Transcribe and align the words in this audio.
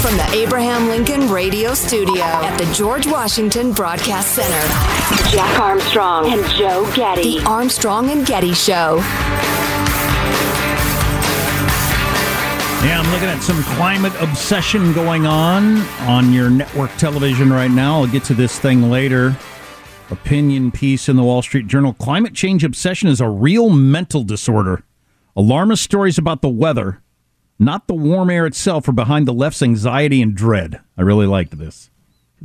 From 0.00 0.16
the 0.16 0.30
Abraham 0.32 0.88
Lincoln 0.88 1.28
Radio 1.30 1.74
Studio 1.74 2.22
at 2.22 2.56
the 2.56 2.64
George 2.72 3.06
Washington 3.06 3.72
Broadcast 3.72 4.34
Center, 4.34 5.30
Jack 5.30 5.60
Armstrong 5.60 6.32
and 6.32 6.42
Joe 6.52 6.90
Getty. 6.96 7.40
The 7.40 7.44
Armstrong 7.44 8.08
and 8.08 8.24
Getty 8.24 8.54
Show. 8.54 8.96
Yeah, 12.82 12.98
I'm 12.98 13.12
looking 13.12 13.28
at 13.28 13.42
some 13.42 13.62
climate 13.74 14.14
obsession 14.20 14.94
going 14.94 15.26
on 15.26 15.82
on 16.08 16.32
your 16.32 16.48
network 16.48 16.96
television 16.96 17.52
right 17.52 17.70
now. 17.70 18.00
I'll 18.00 18.06
get 18.06 18.24
to 18.24 18.34
this 18.34 18.58
thing 18.58 18.88
later. 18.88 19.36
Opinion 20.10 20.70
piece 20.70 21.10
in 21.10 21.16
the 21.16 21.22
Wall 21.22 21.42
Street 21.42 21.66
Journal. 21.66 21.92
Climate 21.92 22.32
change 22.32 22.64
obsession 22.64 23.10
is 23.10 23.20
a 23.20 23.28
real 23.28 23.68
mental 23.68 24.24
disorder. 24.24 24.82
Alarmist 25.36 25.82
stories 25.82 26.16
about 26.16 26.40
the 26.40 26.48
weather 26.48 26.99
not 27.60 27.86
the 27.86 27.94
warm 27.94 28.30
air 28.30 28.46
itself, 28.46 28.88
are 28.88 28.92
behind 28.92 29.28
the 29.28 29.32
left's 29.32 29.62
anxiety 29.62 30.20
and 30.20 30.34
dread. 30.34 30.80
I 30.96 31.02
really 31.02 31.26
liked 31.26 31.56
this. 31.56 31.90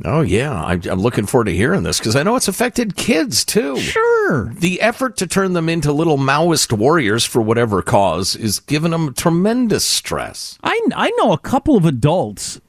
Oh, 0.04 0.20
yeah. 0.20 0.62
I'm, 0.62 0.82
I'm 0.90 1.00
looking 1.00 1.24
forward 1.24 1.46
to 1.46 1.56
hearing 1.56 1.82
this 1.82 1.98
because 1.98 2.14
I 2.14 2.22
know 2.22 2.36
it's 2.36 2.48
affected 2.48 2.96
kids 2.96 3.44
too. 3.46 3.78
Sure. 3.78 4.52
The 4.52 4.80
effort 4.82 5.16
to 5.16 5.26
turn 5.26 5.54
them 5.54 5.70
into 5.70 5.90
little 5.90 6.18
Maoist 6.18 6.70
warriors 6.70 7.24
for 7.24 7.40
whatever 7.40 7.80
cause 7.80 8.36
is 8.36 8.60
giving 8.60 8.90
them 8.90 9.14
tremendous 9.14 9.86
stress. 9.86 10.58
I, 10.62 10.78
I 10.94 11.10
know 11.16 11.32
a 11.32 11.38
couple 11.38 11.76
of 11.76 11.86
adults, 11.86 12.60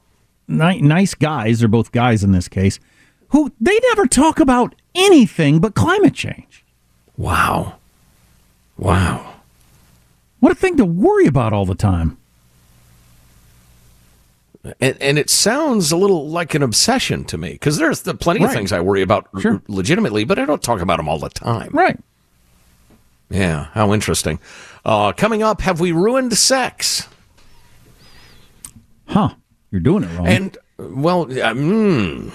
ni- 0.48 0.80
nice 0.80 1.12
guys, 1.12 1.58
they're 1.58 1.68
both 1.68 1.92
guys 1.92 2.24
in 2.24 2.32
this 2.32 2.48
case, 2.48 2.80
who 3.28 3.52
they 3.60 3.78
never 3.88 4.06
talk 4.06 4.40
about 4.40 4.74
anything 4.94 5.60
but 5.60 5.74
climate 5.74 6.14
change. 6.14 6.64
Wow. 7.18 7.76
Wow. 8.78 9.34
What 10.40 10.52
a 10.52 10.54
thing 10.54 10.78
to 10.78 10.86
worry 10.86 11.26
about 11.26 11.52
all 11.52 11.66
the 11.66 11.74
time. 11.74 12.16
And, 14.80 14.96
and 15.00 15.18
it 15.18 15.30
sounds 15.30 15.92
a 15.92 15.96
little 15.96 16.28
like 16.28 16.54
an 16.54 16.62
obsession 16.62 17.24
to 17.24 17.38
me 17.38 17.52
because 17.52 17.78
there's 17.78 18.02
the, 18.02 18.14
plenty 18.14 18.40
Right. 18.40 18.48
of 18.50 18.52
things 18.54 18.72
I 18.72 18.80
worry 18.80 19.02
about 19.02 19.28
r- 19.44 19.62
legitimately, 19.68 20.24
but 20.24 20.38
I 20.38 20.44
don't 20.44 20.62
talk 20.62 20.80
about 20.80 20.96
them 20.98 21.08
all 21.08 21.18
the 21.18 21.28
time. 21.30 21.70
Right. 21.72 21.98
Yeah, 23.30 23.66
how 23.72 23.92
interesting. 23.92 24.38
Uh, 24.84 25.12
coming 25.12 25.42
up, 25.42 25.60
have 25.60 25.80
we 25.80 25.92
ruined 25.92 26.32
sex? 26.36 27.08
Huh. 29.06 29.30
You're 29.70 29.80
doing 29.80 30.04
it 30.04 30.16
wrong. 30.16 30.26
And, 30.26 30.58
well, 30.78 31.22
uh, 31.22 31.52
mm, 31.54 32.30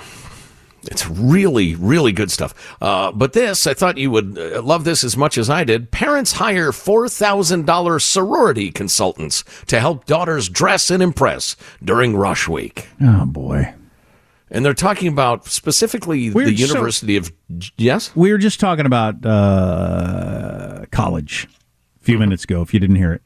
really, 1.17 1.75
really 1.75 2.11
good 2.11 2.31
stuff. 2.31 2.75
Uh, 2.81 3.11
but 3.11 3.33
this, 3.33 3.67
I 3.67 3.73
thought 3.73 3.97
you 3.97 4.11
would 4.11 4.37
uh, 4.37 4.61
love 4.61 4.83
this 4.83 5.03
as 5.03 5.15
much 5.17 5.37
as 5.37 5.49
I 5.49 5.63
did. 5.63 5.91
Parents 5.91 6.33
hire 6.33 6.71
$4,000 6.71 8.01
sorority 8.01 8.71
consultants 8.71 9.43
to 9.67 9.79
help 9.79 10.05
daughters 10.05 10.49
dress 10.49 10.89
and 10.89 11.01
impress 11.03 11.55
during 11.83 12.15
Rush 12.15 12.47
Week. 12.47 12.87
oh, 13.01 13.25
boy. 13.25 13.73
And 14.51 14.63
they're 14.63 14.75
talking 14.75 15.07
about 15.07 15.47
specifically 15.47 16.29
Weird, 16.29 16.49
the 16.49 16.57
so- 16.57 16.67
University 16.67 17.17
of. 17.17 17.31
Yes? 17.77 18.15
We 18.15 18.31
were 18.31 18.37
just 18.37 18.59
talking 18.59 18.85
about 18.85 19.25
uh, 19.25 20.85
college 20.91 21.47
a 22.01 22.03
few 22.03 22.19
minutes 22.19 22.43
ago, 22.43 22.61
if 22.61 22.73
you 22.73 22.79
didn't 22.79 22.97
hear 22.97 23.13
it. 23.13 23.21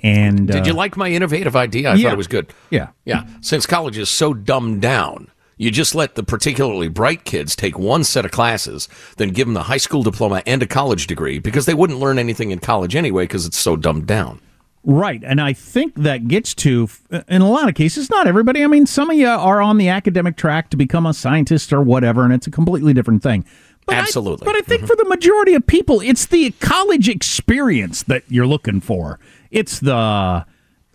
And 0.00 0.46
Did 0.46 0.62
uh, 0.62 0.64
you 0.66 0.72
like 0.74 0.96
my 0.96 1.08
innovative 1.08 1.56
idea? 1.56 1.90
I 1.90 1.94
yeah. 1.94 2.04
thought 2.04 2.12
it 2.12 2.18
was 2.18 2.28
good. 2.28 2.52
Yeah. 2.70 2.88
Yeah. 3.04 3.26
Since 3.40 3.66
college 3.66 3.98
is 3.98 4.08
so 4.08 4.32
dumbed 4.32 4.80
down, 4.80 5.30
you 5.58 5.70
just 5.70 5.94
let 5.94 6.14
the 6.14 6.22
particularly 6.22 6.88
bright 6.88 7.24
kids 7.24 7.54
take 7.54 7.78
one 7.78 8.04
set 8.04 8.24
of 8.24 8.30
classes, 8.30 8.88
then 9.16 9.30
give 9.30 9.46
them 9.46 9.54
the 9.54 9.64
high 9.64 9.76
school 9.76 10.02
diploma 10.02 10.42
and 10.46 10.62
a 10.62 10.66
college 10.66 11.06
degree 11.06 11.38
because 11.38 11.66
they 11.66 11.74
wouldn't 11.74 11.98
learn 11.98 12.18
anything 12.18 12.50
in 12.52 12.60
college 12.60 12.96
anyway 12.96 13.24
because 13.24 13.44
it's 13.44 13.58
so 13.58 13.76
dumbed 13.76 14.06
down. 14.06 14.40
Right. 14.84 15.22
And 15.24 15.40
I 15.40 15.52
think 15.52 15.96
that 15.96 16.28
gets 16.28 16.54
to, 16.54 16.88
uh, 17.10 17.22
in 17.28 17.42
a 17.42 17.50
lot 17.50 17.68
of 17.68 17.74
cases, 17.74 18.08
not 18.08 18.26
everybody. 18.26 18.62
I 18.62 18.68
mean, 18.68 18.86
some 18.86 19.10
of 19.10 19.16
you 19.16 19.26
are 19.26 19.60
on 19.60 19.76
the 19.76 19.88
academic 19.88 20.36
track 20.36 20.70
to 20.70 20.76
become 20.76 21.04
a 21.04 21.12
scientist 21.12 21.72
or 21.72 21.82
whatever, 21.82 22.24
and 22.24 22.32
it's 22.32 22.46
a 22.46 22.50
completely 22.50 22.94
different 22.94 23.22
thing. 23.22 23.44
But 23.86 23.96
I- 23.96 23.98
Absolutely. 23.98 24.44
but 24.44 24.54
I 24.54 24.60
think 24.60 24.82
mm-hmm. 24.82 24.86
for 24.86 24.96
the 24.96 25.04
majority 25.06 25.54
of 25.54 25.66
people, 25.66 26.00
it's 26.00 26.26
the 26.26 26.52
college 26.60 27.08
experience 27.08 28.04
that 28.04 28.22
you're 28.28 28.46
looking 28.46 28.80
for. 28.80 29.18
It's 29.50 29.80
the 29.80 30.46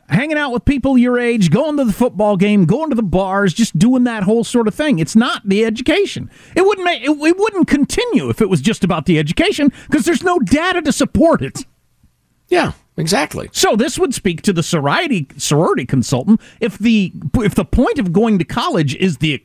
hanging 0.09 0.37
out 0.37 0.51
with 0.51 0.65
people 0.65 0.97
your 0.97 1.19
age, 1.19 1.49
going 1.49 1.77
to 1.77 1.85
the 1.85 1.93
football 1.93 2.37
game, 2.37 2.65
going 2.65 2.89
to 2.89 2.95
the 2.95 3.03
bars, 3.03 3.53
just 3.53 3.77
doing 3.77 4.03
that 4.03 4.23
whole 4.23 4.43
sort 4.43 4.67
of 4.67 4.75
thing. 4.75 4.99
It's 4.99 5.15
not 5.15 5.47
the 5.47 5.65
education. 5.65 6.29
It 6.55 6.65
wouldn't 6.65 6.85
make, 6.85 7.03
it, 7.03 7.09
it 7.09 7.37
wouldn't 7.37 7.67
continue 7.67 8.29
if 8.29 8.41
it 8.41 8.49
was 8.49 8.61
just 8.61 8.83
about 8.83 9.05
the 9.05 9.17
education 9.17 9.71
because 9.89 10.05
there's 10.05 10.23
no 10.23 10.39
data 10.39 10.81
to 10.81 10.91
support 10.91 11.41
it. 11.41 11.65
Yeah, 12.49 12.73
exactly. 12.97 13.49
So 13.51 13.75
this 13.75 13.97
would 13.97 14.13
speak 14.13 14.41
to 14.43 14.53
the 14.53 14.63
sorority 14.63 15.27
sorority 15.37 15.85
consultant 15.85 16.39
if 16.59 16.77
the 16.77 17.11
if 17.37 17.55
the 17.55 17.65
point 17.65 17.99
of 17.99 18.13
going 18.13 18.37
to 18.39 18.45
college 18.45 18.95
is 18.95 19.17
the 19.17 19.43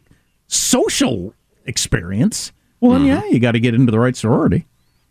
social 0.49 1.35
experience. 1.65 2.53
Well, 2.81 2.93
then, 2.93 3.03
mm-hmm. 3.03 3.27
yeah, 3.27 3.33
you 3.33 3.41
got 3.41 3.53
to 3.53 3.61
get 3.61 3.75
into 3.75 3.91
the 3.91 3.99
right 3.99 4.17
sorority. 4.17 4.67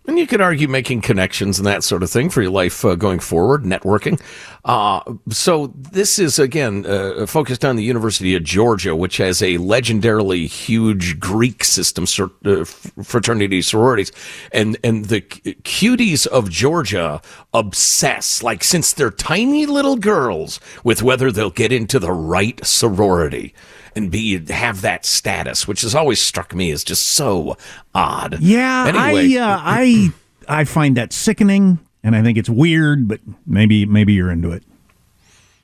And 0.08 0.18
you 0.18 0.26
could 0.26 0.40
argue 0.40 0.70
making 0.70 1.02
connections 1.02 1.60
and 1.60 1.68
that 1.68 1.84
sort 1.84 2.02
of 2.02 2.10
thing 2.10 2.30
for 2.30 2.42
your 2.42 2.50
life 2.50 2.86
uh, 2.86 2.96
going 2.96 3.20
forward, 3.20 3.64
networking. 3.64 4.22
Uh, 4.64 5.02
so 5.30 5.68
this 5.76 6.18
is 6.18 6.40
again 6.40 6.86
uh, 6.86 7.26
focused 7.26 7.66
on 7.66 7.76
the 7.76 7.84
University 7.84 8.34
of 8.34 8.44
Georgia, 8.44 8.96
which 8.96 9.18
has 9.18 9.42
a 9.42 9.58
legendarily 9.58 10.48
huge 10.48 11.20
Greek 11.20 11.66
system, 11.66 12.06
uh, 12.46 12.64
fraternity 12.64 13.62
sororities, 13.62 14.14
and 14.54 14.78
and 14.82 15.06
the 15.06 15.20
cuties 15.22 16.26
of 16.26 16.50
Georgia 16.50 17.22
obsess, 17.54 18.42
like 18.42 18.64
since 18.64 18.94
they're 18.94 19.12
tiny 19.12 19.66
little 19.66 19.98
girls, 19.98 20.62
with 20.86 21.04
whether 21.04 21.34
they'll 21.34 21.50
get 21.50 21.74
into 21.74 22.00
the 22.00 22.14
right 22.14 22.66
sorority 22.66 23.54
and 23.98 24.10
be 24.10 24.40
have 24.54 24.82
that 24.82 25.06
status, 25.06 25.68
which 25.68 25.82
has 25.82 25.94
always 25.96 26.22
struck 26.22 26.54
me 26.56 26.72
as 26.72 26.84
just 26.84 27.06
so 27.06 27.58
odd. 27.94 28.40
Yeah, 28.40 28.86
Anyway. 28.88 29.36
I 29.38 29.42
uh, 29.42 29.60
I 29.62 30.10
I 30.48 30.64
find 30.64 30.96
that 30.96 31.12
sickening, 31.12 31.80
and 32.04 32.16
I 32.16 32.22
think 32.24 32.38
it's 32.38 32.50
weird, 32.50 33.08
but 33.10 33.20
maybe 33.46 33.86
maybe 33.86 34.14
you're 34.14 34.32
into 34.32 34.52
it. 34.52 34.64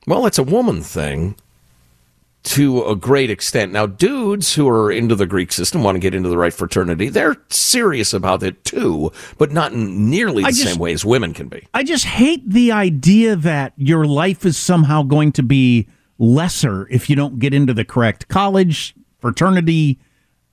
Well, 0.05 0.25
it's 0.25 0.37
a 0.39 0.43
woman 0.43 0.81
thing. 0.81 1.35
to 2.43 2.83
a 2.83 2.93
great 2.93 3.29
extent. 3.29 3.71
Now, 3.71 3.85
dudes 3.85 4.53
who 4.55 4.67
are 4.67 4.91
into 4.91 5.15
the 5.15 5.25
Greek 5.25 5.53
system 5.53 5.81
want 5.81 5.95
to 5.95 5.99
get 5.99 6.13
into 6.13 6.27
the 6.27 6.37
right 6.37 6.53
fraternity. 6.53 7.07
They're 7.07 7.37
serious 7.49 8.13
about 8.13 8.43
it 8.43 8.65
too, 8.65 9.13
but 9.37 9.53
not 9.53 9.71
in 9.71 10.09
nearly 10.09 10.43
the 10.43 10.49
just- 10.49 10.63
same 10.63 10.77
way 10.77 10.91
as 10.91 11.05
women 11.05 11.33
can 11.33 11.47
be. 11.47 11.65
I 11.73 11.83
just 11.83 12.03
hate 12.03 12.43
the 12.49 12.73
idea 12.73 13.37
that 13.37 13.71
your 13.77 14.03
life 14.05 14.45
is 14.45 14.57
somehow 14.57 15.03
going 15.03 15.31
to 15.33 15.43
be 15.43 15.87
lesser 16.17 16.87
if 16.89 17.09
you 17.09 17.15
don't 17.15 17.39
get 17.39 17.53
into 17.53 17.73
the 17.73 17.85
correct 17.85 18.27
college, 18.27 18.95
fraternity, 19.19 19.99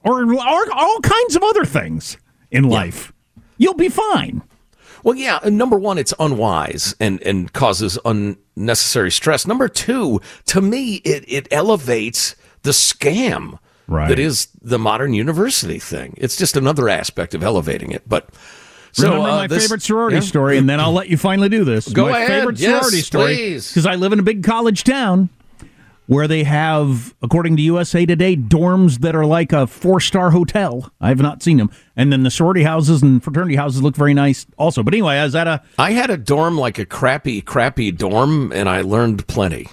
or, 0.05 0.23
or 0.33 0.73
all 0.73 1.01
kinds 1.01 1.37
of 1.37 1.43
other 1.43 1.65
things 1.65 2.17
in 2.51 2.65
life. 2.65 3.13
You'll 3.59 3.75
be 3.75 3.89
fine. 3.91 4.43
Well, 5.05 5.15
yeah. 5.15 5.39
and 5.43 5.57
Number 5.59 5.79
one, 5.79 5.99
it's 5.99 6.15
unwise 6.19 6.95
and, 7.01 7.23
and 7.23 7.53
causes 7.53 7.99
unnecessary 8.05 9.11
stress. 9.11 9.47
Number 9.47 9.69
two, 9.69 10.21
to 10.47 10.61
me, 10.61 10.97
it, 10.97 11.25
it 11.29 11.49
elevates 11.51 12.37
the 12.63 12.71
scam 12.71 13.59
Right. 13.87 14.09
that 14.09 14.21
is 14.21 14.47
the 14.63 14.79
modern 14.79 15.15
university 15.15 15.81
thing. 15.81 16.15
It's 16.17 16.37
just 16.37 16.57
another 16.57 16.89
aspect 16.89 17.35
of 17.35 17.43
elevating 17.43 17.91
it. 17.91 18.09
But 18.09 18.29
so 18.93 19.09
Remember 19.09 19.29
uh, 19.29 19.37
my 19.39 19.47
this- 19.49 19.65
favorite 19.65 19.83
sorority 19.83 20.17
yeah. 20.19 20.21
story, 20.23 20.59
and 20.59 20.69
then 20.69 20.79
I'll 20.79 20.93
let 20.93 21.09
you 21.09 21.17
finally 21.17 21.49
do 21.49 21.65
this. 21.65 21.89
Go 21.93 22.09
my 22.09 22.19
ahead. 22.19 22.29
favorite 22.29 22.59
Yes, 22.61 22.71
sorority 22.79 23.01
story 23.01 23.35
please. 23.35 23.69
because 23.69 23.87
I 23.87 23.97
live 23.97 24.13
in 24.13 24.21
a 24.21 24.23
big 24.23 24.45
college 24.45 24.85
town 24.85 25.29
where 26.11 26.27
they 26.27 26.43
have, 26.43 27.15
according 27.23 27.57
to 27.57 27.63
USA 27.63 28.05
Today, 28.05 28.35
dorms 28.35 28.99
that 28.99 29.15
are 29.15 29.25
like 29.25 29.53
a 29.53 29.69
four-star 29.69 30.33
hotel. 30.33 30.93
I 31.01 31.07
have 31.07 31.21
not 31.21 31.41
seen 31.41 31.59
them, 31.59 31.71
and 31.95 32.13
then 32.13 32.25
the 32.25 32.33
sorority 32.33 32.65
houses 32.65 33.01
and 33.01 33.23
fraternity 33.23 33.55
houses 33.55 33.81
look 33.81 33.95
very 33.95 34.13
nice 34.13 34.45
also. 34.59 34.83
But 34.83 34.93
anyway, 34.93 35.19
I 35.19 35.25
was 35.25 35.37
at 35.37 35.47
a 35.47 35.63
I 35.79 35.93
had 35.93 36.11
a 36.11 36.17
dorm 36.17 36.59
like 36.59 36.81
a 36.81 36.85
crappy, 36.85 37.41
crappy 37.41 37.93
dorm, 37.93 38.51
and 38.51 38.69
I 38.69 38.81
learned 38.81 39.29
plenty. 39.29 39.69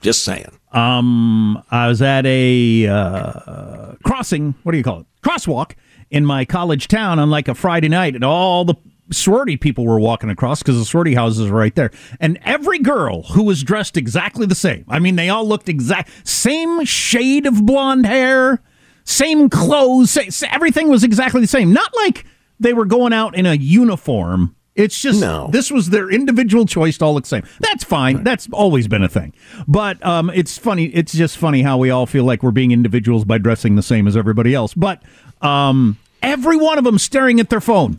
Just 0.00 0.24
saying. 0.24 0.50
Um, 0.72 1.62
I 1.70 1.88
was 1.88 2.00
at 2.00 2.24
a 2.24 2.86
uh, 2.86 3.92
crossing. 4.02 4.54
What 4.62 4.72
do 4.72 4.78
you 4.78 4.84
call 4.84 5.00
it? 5.00 5.06
Crosswalk 5.22 5.72
in 6.10 6.24
my 6.24 6.46
college 6.46 6.88
town 6.88 7.18
on 7.18 7.28
like 7.28 7.48
a 7.48 7.54
Friday 7.54 7.90
night, 7.90 8.14
and 8.14 8.24
all 8.24 8.64
the 8.64 8.76
sorority 9.12 9.56
people 9.56 9.84
were 9.86 9.98
walking 10.00 10.30
across 10.30 10.62
because 10.62 10.78
the 10.78 10.84
sorority 10.84 11.14
houses 11.14 11.50
are 11.50 11.54
right 11.54 11.74
there. 11.74 11.90
And 12.20 12.38
every 12.44 12.78
girl 12.78 13.22
who 13.22 13.42
was 13.42 13.62
dressed 13.62 13.96
exactly 13.96 14.46
the 14.46 14.54
same. 14.54 14.84
I 14.88 14.98
mean, 14.98 15.16
they 15.16 15.28
all 15.28 15.46
looked 15.46 15.68
exact 15.68 16.10
same 16.28 16.84
shade 16.84 17.46
of 17.46 17.64
blonde 17.66 18.06
hair, 18.06 18.60
same 19.04 19.48
clothes. 19.48 20.10
sa- 20.10 20.28
sa- 20.28 20.46
everything 20.52 20.88
was 20.88 21.04
exactly 21.04 21.40
the 21.40 21.46
same. 21.46 21.72
Not 21.72 21.94
like 21.96 22.24
they 22.58 22.72
were 22.72 22.84
going 22.84 23.12
out 23.12 23.34
in 23.36 23.46
a 23.46 23.54
uniform. 23.54 24.54
It's 24.76 25.00
just 25.00 25.20
No. 25.20 25.48
this 25.50 25.70
was 25.70 25.90
their 25.90 26.08
individual 26.10 26.64
choice 26.64 26.96
to 26.98 27.04
all 27.04 27.14
look 27.14 27.24
the 27.24 27.28
same. 27.28 27.42
That's 27.58 27.82
fine. 27.84 28.22
That's 28.22 28.48
always 28.52 28.86
been 28.88 29.02
a 29.02 29.08
thing. 29.08 29.32
But 29.66 30.02
um, 30.06 30.30
it's 30.32 30.56
funny. 30.56 30.86
It's 30.86 31.12
just 31.12 31.36
funny 31.36 31.62
how 31.62 31.76
we 31.76 31.90
all 31.90 32.06
feel 32.06 32.24
like 32.24 32.42
we're 32.42 32.50
being 32.52 32.70
individuals 32.70 33.24
by 33.24 33.38
dressing 33.38 33.74
the 33.76 33.82
same 33.82 34.06
as 34.06 34.16
everybody 34.16 34.54
else. 34.54 34.72
But 34.72 35.02
um, 35.42 35.98
every 36.22 36.56
one 36.56 36.78
of 36.78 36.84
them 36.84 36.98
staring 36.98 37.40
at 37.40 37.50
their 37.50 37.60
phone 37.60 37.98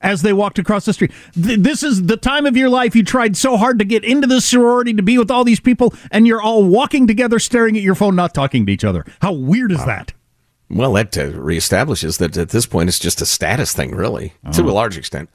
as 0.00 0.22
they 0.22 0.32
walked 0.32 0.58
across 0.58 0.84
the 0.84 0.92
street. 0.92 1.12
Th- 1.34 1.58
this 1.58 1.82
is 1.82 2.04
the 2.04 2.16
time 2.16 2.46
of 2.46 2.56
your 2.56 2.68
life 2.68 2.96
you 2.96 3.02
tried 3.02 3.36
so 3.36 3.56
hard 3.56 3.78
to 3.78 3.84
get 3.84 4.04
into 4.04 4.26
the 4.26 4.40
sorority 4.40 4.94
to 4.94 5.02
be 5.02 5.18
with 5.18 5.30
all 5.30 5.44
these 5.44 5.60
people, 5.60 5.94
and 6.10 6.26
you're 6.26 6.42
all 6.42 6.64
walking 6.64 7.06
together, 7.06 7.38
staring 7.38 7.76
at 7.76 7.82
your 7.82 7.94
phone, 7.94 8.16
not 8.16 8.34
talking 8.34 8.66
to 8.66 8.72
each 8.72 8.84
other. 8.84 9.04
How 9.20 9.32
weird 9.32 9.72
is 9.72 9.84
that? 9.84 10.12
Well, 10.68 10.92
that 10.92 11.18
uh, 11.18 11.30
reestablishes 11.32 12.18
that 12.18 12.36
at 12.36 12.50
this 12.50 12.66
point 12.66 12.88
it's 12.88 12.98
just 12.98 13.20
a 13.20 13.26
status 13.26 13.72
thing, 13.72 13.94
really, 13.94 14.34
to 14.52 14.62
a 14.62 14.70
large 14.70 14.96
extent. 14.96 15.28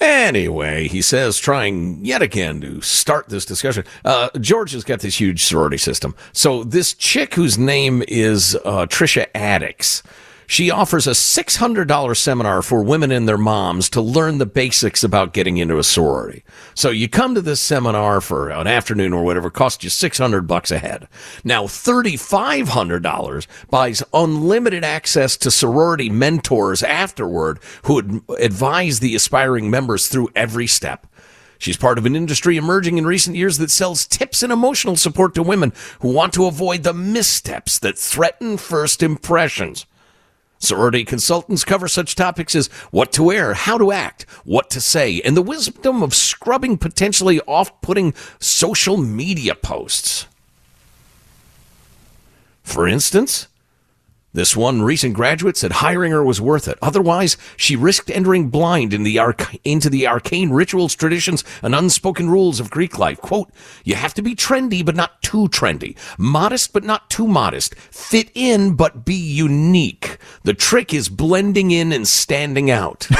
Anyway, 0.00 0.88
he 0.88 1.00
says, 1.00 1.38
trying 1.38 2.04
yet 2.04 2.20
again 2.20 2.60
to 2.60 2.80
start 2.80 3.28
this 3.28 3.44
discussion. 3.44 3.84
Uh, 4.04 4.28
George 4.40 4.72
has 4.72 4.82
got 4.82 4.98
this 4.98 5.20
huge 5.20 5.44
sorority 5.44 5.78
system. 5.78 6.16
So 6.32 6.64
this 6.64 6.94
chick 6.94 7.34
whose 7.34 7.56
name 7.56 8.02
is 8.08 8.56
uh, 8.64 8.86
Trisha 8.86 9.26
Addicts, 9.36 10.02
she 10.46 10.70
offers 10.70 11.06
a 11.06 11.10
$600 11.10 12.16
seminar 12.16 12.62
for 12.62 12.82
women 12.82 13.10
and 13.10 13.28
their 13.28 13.38
moms 13.38 13.88
to 13.90 14.00
learn 14.00 14.38
the 14.38 14.46
basics 14.46 15.02
about 15.02 15.32
getting 15.32 15.56
into 15.56 15.78
a 15.78 15.84
sorority. 15.84 16.44
So 16.74 16.90
you 16.90 17.08
come 17.08 17.34
to 17.34 17.40
this 17.40 17.60
seminar 17.60 18.20
for 18.20 18.50
an 18.50 18.66
afternoon 18.66 19.12
or 19.12 19.24
whatever, 19.24 19.50
costs 19.50 19.84
you 19.84 19.90
600 19.90 20.46
bucks 20.46 20.70
a 20.70 20.78
head. 20.78 21.08
Now, 21.44 21.64
$3,500 21.64 23.46
buys 23.70 24.02
unlimited 24.12 24.84
access 24.84 25.36
to 25.38 25.50
sorority 25.50 26.10
mentors 26.10 26.82
afterward 26.82 27.58
who 27.84 27.94
would 27.94 28.22
advise 28.38 29.00
the 29.00 29.14
aspiring 29.14 29.70
members 29.70 30.08
through 30.08 30.30
every 30.34 30.66
step. 30.66 31.06
She's 31.58 31.76
part 31.76 31.98
of 31.98 32.04
an 32.04 32.16
industry 32.16 32.56
emerging 32.56 32.98
in 32.98 33.06
recent 33.06 33.36
years 33.36 33.58
that 33.58 33.70
sells 33.70 34.06
tips 34.06 34.42
and 34.42 34.52
emotional 34.52 34.96
support 34.96 35.34
to 35.34 35.42
women 35.42 35.72
who 36.00 36.12
want 36.12 36.34
to 36.34 36.46
avoid 36.46 36.82
the 36.82 36.92
missteps 36.92 37.78
that 37.78 37.96
threaten 37.96 38.56
first 38.58 39.02
impressions. 39.02 39.86
Sorority 40.64 41.04
consultants 41.04 41.64
cover 41.64 41.88
such 41.88 42.14
topics 42.14 42.54
as 42.54 42.68
what 42.90 43.12
to 43.12 43.22
wear, 43.22 43.54
how 43.54 43.78
to 43.78 43.92
act, 43.92 44.22
what 44.44 44.70
to 44.70 44.80
say, 44.80 45.20
and 45.20 45.36
the 45.36 45.42
wisdom 45.42 46.02
of 46.02 46.14
scrubbing 46.14 46.78
potentially 46.78 47.40
off 47.42 47.80
putting 47.80 48.14
social 48.40 48.96
media 48.96 49.54
posts. 49.54 50.26
For 52.62 52.88
instance, 52.88 53.46
this 54.34 54.54
one 54.54 54.82
recent 54.82 55.14
graduate 55.14 55.56
said 55.56 55.72
hiring 55.72 56.12
her 56.12 56.22
was 56.22 56.40
worth 56.40 56.68
it. 56.68 56.78
Otherwise, 56.82 57.38
she 57.56 57.76
risked 57.76 58.10
entering 58.10 58.50
blind 58.50 58.92
in 58.92 59.02
the 59.02 59.18
arc- 59.18 59.56
into 59.64 59.88
the 59.88 60.06
arcane 60.06 60.50
rituals, 60.50 60.94
traditions, 60.94 61.42
and 61.62 61.74
unspoken 61.74 62.28
rules 62.28 62.60
of 62.60 62.70
Greek 62.70 62.98
life. 62.98 63.20
Quote, 63.20 63.50
you 63.84 63.94
have 63.94 64.12
to 64.14 64.22
be 64.22 64.34
trendy, 64.34 64.84
but 64.84 64.96
not 64.96 65.22
too 65.22 65.48
trendy. 65.48 65.96
Modest, 66.18 66.72
but 66.72 66.84
not 66.84 67.08
too 67.08 67.26
modest. 67.26 67.74
Fit 67.76 68.30
in, 68.34 68.74
but 68.74 69.06
be 69.06 69.14
unique. 69.14 70.18
The 70.42 70.54
trick 70.54 70.92
is 70.92 71.08
blending 71.08 71.70
in 71.70 71.92
and 71.92 72.06
standing 72.06 72.70
out. 72.70 73.08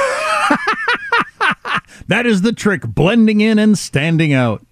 That 2.08 2.26
is 2.26 2.42
the 2.42 2.52
trick 2.52 2.82
blending 2.82 3.40
in 3.40 3.58
and 3.58 3.78
standing 3.78 4.32
out. 4.32 4.64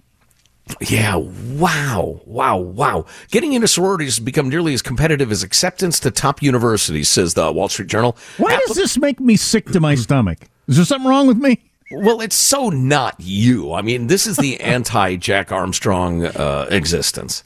Yeah, 0.81 1.17
wow, 1.17 2.21
wow, 2.25 2.57
wow. 2.57 3.07
Getting 3.31 3.53
into 3.53 3.69
sororities 3.69 4.17
has 4.17 4.25
become 4.25 4.49
nearly 4.49 4.75
as 4.75 4.83
competitive 4.83 5.31
as 5.31 5.43
acceptance 5.43 5.99
to 6.01 6.11
top 6.11 6.43
universities, 6.43 7.09
says 7.09 7.35
the 7.35 7.51
Wall 7.53 7.69
Street 7.69 7.89
Journal. 7.89 8.17
Why 8.39 8.55
Appli- 8.55 8.67
does 8.69 8.77
this 8.77 8.99
make 8.99 9.21
me 9.21 9.37
sick 9.37 9.67
to 9.73 9.81
my 9.81 9.95
stomach? 9.97 10.39
Is 10.69 10.77
there 10.77 10.85
something 10.85 11.09
wrong 11.09 11.27
with 11.27 11.37
me? 11.39 11.59
Well, 11.91 12.21
it's 12.21 12.37
so 12.37 12.71
not 12.71 13.17
you. 13.19 13.73
I 13.73 13.83
mean, 13.83 14.07
this 14.07 14.27
is 14.27 14.37
the 14.37 14.61
anti 14.61 15.17
Jack 15.17 15.53
Armstrong 15.53 16.25
uh, 16.25 16.69
existence. 16.71 17.43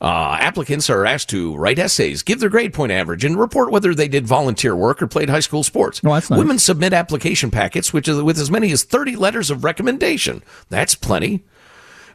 Uh, 0.00 0.36
applicants 0.40 0.90
are 0.90 1.06
asked 1.06 1.28
to 1.28 1.54
write 1.56 1.78
essays, 1.78 2.24
give 2.24 2.40
their 2.40 2.48
grade 2.48 2.72
point 2.74 2.90
average, 2.90 3.24
and 3.24 3.38
report 3.38 3.70
whether 3.70 3.94
they 3.94 4.08
did 4.08 4.26
volunteer 4.26 4.74
work 4.74 5.00
or 5.00 5.06
played 5.06 5.30
high 5.30 5.38
school 5.40 5.62
sports. 5.62 6.00
Oh, 6.04 6.12
that's 6.12 6.28
nice. 6.28 6.38
Women 6.38 6.58
submit 6.58 6.92
application 6.92 7.52
packets, 7.52 7.92
which 7.92 8.08
is 8.08 8.20
with 8.20 8.36
as 8.38 8.50
many 8.50 8.72
as 8.72 8.82
30 8.82 9.14
letters 9.14 9.48
of 9.50 9.62
recommendation. 9.62 10.42
That's 10.70 10.96
plenty. 10.96 11.44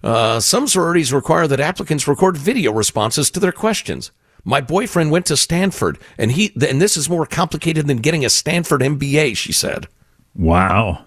Uh, 0.04 0.40
some 0.40 0.68
sororities 0.68 1.14
require 1.14 1.48
that 1.48 1.60
applicants 1.60 2.08
record 2.08 2.38
video 2.38 2.72
responses 2.72 3.32
to 3.32 3.40
their 3.40 3.52
questions. 3.52 4.12
My 4.44 4.62
boyfriend 4.62 5.12
went 5.12 5.26
to 5.28 5.38
Stanford, 5.38 6.00
and 6.18 6.32
he 6.32 6.54
and 6.68 6.82
this 6.82 6.96
is 6.96 7.10
more 7.10 7.26
complicated 7.26 7.88
than 7.88 7.98
getting 7.98 8.24
a 8.24 8.30
Stanford 8.30 8.82
MBA. 8.82 9.36
She 9.36 9.52
said. 9.52 9.88
Wow. 10.36 11.04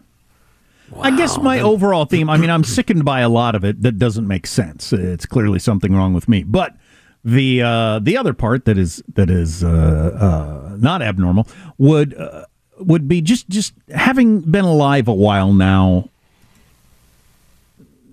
I 0.98 1.16
guess 1.16 1.38
my 1.38 1.60
overall 1.60 2.04
theme, 2.04 2.28
I 2.28 2.36
mean, 2.36 2.50
I'm 2.50 2.64
sickened 2.76 3.04
by 3.04 3.20
a 3.20 3.28
lot 3.28 3.54
of 3.54 3.64
it 3.64 3.82
that 3.82 3.98
doesn't 3.98 4.26
make 4.26 4.46
sense. 4.46 4.92
It's 4.92 5.24
clearly 5.24 5.58
something 5.58 5.94
wrong 5.94 6.14
with 6.14 6.28
me. 6.28 6.42
But 6.42 6.76
the 7.24 7.62
uh, 7.62 7.98
the 8.00 8.16
other 8.16 8.32
part 8.32 8.64
that 8.64 8.78
is 8.78 9.02
that 9.14 9.30
is 9.30 9.62
uh, 9.62 9.68
uh, 9.70 10.76
not 10.78 11.02
abnormal 11.02 11.46
would 11.78 12.14
uh, 12.18 12.46
would 12.78 13.08
be 13.08 13.20
just 13.20 13.48
just 13.48 13.74
having 13.94 14.40
been 14.40 14.64
alive 14.64 15.08
a 15.08 15.14
while 15.14 15.52
now. 15.52 16.08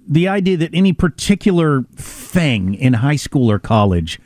The 0.10 0.28
idea 0.28 0.56
that 0.58 0.70
any 0.74 0.94
particular 0.94 1.84
thing 1.96 2.74
in 2.76 2.94
high 2.94 3.16
school 3.18 3.52
or 3.52 3.60
college 3.60 4.20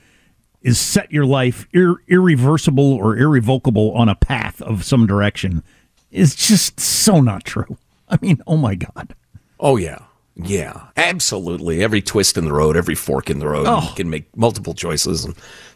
is 0.62 0.80
set 0.80 1.12
your 1.12 1.26
life 1.26 1.68
ir- 1.74 1.96
irreversible 2.08 2.94
or 2.94 3.18
irrevocable 3.18 3.92
on 3.94 4.08
a 4.08 4.14
path 4.16 4.62
of 4.62 4.84
some 4.86 5.08
direction 5.08 5.64
is 6.12 6.36
just 6.36 6.80
so 6.80 7.20
not 7.20 7.44
true. 7.46 7.78
I 8.08 8.18
mean, 8.22 8.42
oh 8.46 8.58
my 8.58 8.76
God. 8.76 9.16
Oh 9.60 9.78
yeah, 9.78 10.00
yeah, 10.36 10.88
absolutely. 10.98 11.84
Every 11.84 12.02
twist 12.02 12.38
in 12.38 12.46
the 12.46 12.54
road, 12.54 12.78
every 12.78 12.94
fork 12.96 13.30
in 13.30 13.40
the 13.40 13.48
road, 13.48 13.66
Oh. 13.68 13.82
you 13.82 13.96
can 13.96 14.10
make 14.10 14.26
multiple 14.38 14.74
choices. 14.76 15.26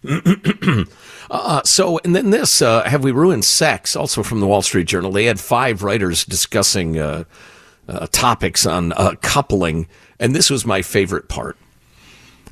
And 0.03 0.87
uh, 1.31 1.61
so, 1.63 1.99
and 2.03 2.15
then 2.15 2.29
this: 2.29 2.61
uh, 2.61 2.83
have 2.83 3.03
we 3.03 3.11
ruined 3.11 3.45
sex? 3.45 3.95
Also 3.95 4.21
from 4.23 4.39
the 4.39 4.47
Wall 4.47 4.61
Street 4.61 4.87
Journal, 4.87 5.11
they 5.11 5.25
had 5.25 5.39
five 5.39 5.81
writers 5.83 6.25
discussing 6.25 6.99
uh, 6.99 7.23
uh, 7.87 8.07
topics 8.11 8.65
on 8.65 8.91
uh, 8.93 9.13
coupling, 9.21 9.87
and 10.19 10.35
this 10.35 10.49
was 10.49 10.65
my 10.65 10.81
favorite 10.81 11.27
part. 11.29 11.57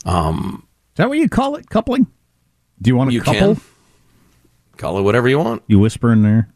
Is 0.05 0.11
that 0.95 1.09
what 1.09 1.17
you 1.17 1.29
call 1.29 1.55
it? 1.55 1.69
Coupling? 1.69 2.07
Do 2.81 2.89
you 2.89 2.95
want 2.95 3.09
to 3.09 3.13
You 3.13 3.21
couple? 3.21 3.55
can 3.55 3.61
call 4.77 4.97
it 4.97 5.01
whatever 5.03 5.27
you 5.29 5.39
want. 5.39 5.63
You 5.67 5.79
whisper 5.79 6.11
in 6.11 6.21
there. 6.23 6.49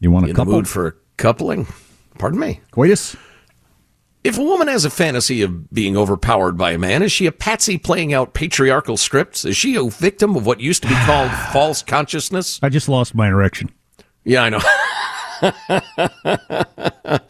You 0.00 0.10
want 0.10 0.24
to 0.26 0.30
In 0.30 0.36
couple? 0.36 0.52
the 0.52 0.56
mood 0.58 0.68
for 0.68 0.96
coupling? 1.16 1.66
Pardon 2.18 2.40
me. 2.40 2.60
Coitus? 2.70 3.16
If 4.24 4.36
a 4.38 4.42
woman 4.42 4.68
has 4.68 4.84
a 4.84 4.90
fantasy 4.90 5.42
of 5.42 5.70
being 5.72 5.96
overpowered 5.96 6.56
by 6.58 6.72
a 6.72 6.78
man, 6.78 7.02
is 7.02 7.12
she 7.12 7.26
a 7.26 7.32
patsy 7.32 7.78
playing 7.78 8.12
out 8.12 8.34
patriarchal 8.34 8.96
scripts? 8.96 9.44
Is 9.44 9.56
she 9.56 9.76
a 9.76 9.84
victim 9.84 10.34
of 10.36 10.44
what 10.44 10.60
used 10.60 10.82
to 10.82 10.88
be 10.88 10.94
called 10.94 11.30
false 11.52 11.82
consciousness? 11.82 12.58
I 12.62 12.68
just 12.68 12.88
lost 12.88 13.14
my 13.14 13.28
erection. 13.28 13.70
Yeah, 14.24 14.42
I 14.42 14.48
know. 14.50 14.58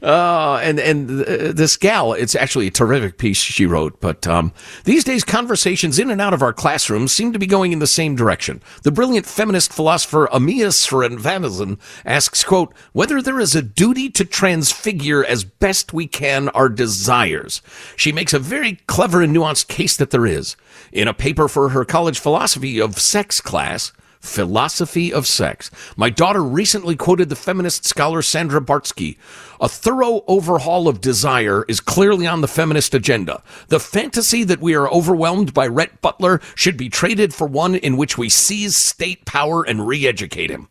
Uh, 0.00 0.60
and 0.62 0.78
and 0.78 1.08
this 1.08 1.76
gal, 1.76 2.12
it's 2.12 2.34
actually 2.34 2.68
a 2.68 2.70
terrific 2.70 3.18
piece 3.18 3.38
she 3.38 3.66
wrote. 3.66 4.00
But 4.00 4.26
um, 4.26 4.52
these 4.84 5.04
days, 5.04 5.24
conversations 5.24 5.98
in 5.98 6.10
and 6.10 6.20
out 6.20 6.34
of 6.34 6.42
our 6.42 6.52
classrooms 6.52 7.12
seem 7.12 7.32
to 7.32 7.38
be 7.38 7.46
going 7.46 7.72
in 7.72 7.80
the 7.80 7.86
same 7.86 8.14
direction. 8.14 8.62
The 8.84 8.92
brilliant 8.92 9.26
feminist 9.26 9.72
philosopher 9.72 10.28
Amia 10.32 10.68
Srinivasan 10.68 11.78
asks, 12.04 12.44
"quote 12.44 12.72
Whether 12.92 13.20
there 13.20 13.40
is 13.40 13.56
a 13.56 13.62
duty 13.62 14.08
to 14.10 14.24
transfigure 14.24 15.24
as 15.24 15.44
best 15.44 15.92
we 15.92 16.06
can 16.06 16.48
our 16.50 16.68
desires." 16.68 17.60
She 17.96 18.12
makes 18.12 18.32
a 18.32 18.38
very 18.38 18.74
clever 18.86 19.22
and 19.22 19.34
nuanced 19.34 19.66
case 19.66 19.96
that 19.96 20.10
there 20.10 20.26
is. 20.26 20.56
In 20.92 21.08
a 21.08 21.14
paper 21.14 21.48
for 21.48 21.70
her 21.70 21.84
college 21.84 22.20
philosophy 22.20 22.80
of 22.80 23.00
sex 23.00 23.40
class, 23.40 23.92
Philosophy 24.20 25.12
of 25.12 25.26
Sex. 25.26 25.70
My 25.96 26.10
daughter 26.10 26.42
recently 26.42 26.96
quoted 26.96 27.28
the 27.28 27.36
feminist 27.36 27.84
scholar 27.84 28.22
Sandra 28.22 28.60
Bartky. 28.60 29.16
A 29.60 29.68
thorough 29.68 30.22
overhaul 30.26 30.88
of 30.88 31.00
desire 31.00 31.64
is 31.68 31.80
clearly 31.80 32.26
on 32.26 32.40
the 32.40 32.48
feminist 32.48 32.94
agenda. 32.94 33.42
The 33.68 33.80
fantasy 33.80 34.44
that 34.44 34.60
we 34.60 34.74
are 34.74 34.90
overwhelmed 34.90 35.54
by 35.54 35.66
Rhett 35.66 36.00
Butler 36.00 36.40
should 36.54 36.76
be 36.76 36.88
traded 36.88 37.34
for 37.34 37.46
one 37.46 37.74
in 37.74 37.96
which 37.96 38.18
we 38.18 38.28
seize 38.28 38.76
state 38.76 39.24
power 39.24 39.62
and 39.62 39.86
re 39.86 40.06
educate 40.06 40.50
him. 40.50 40.68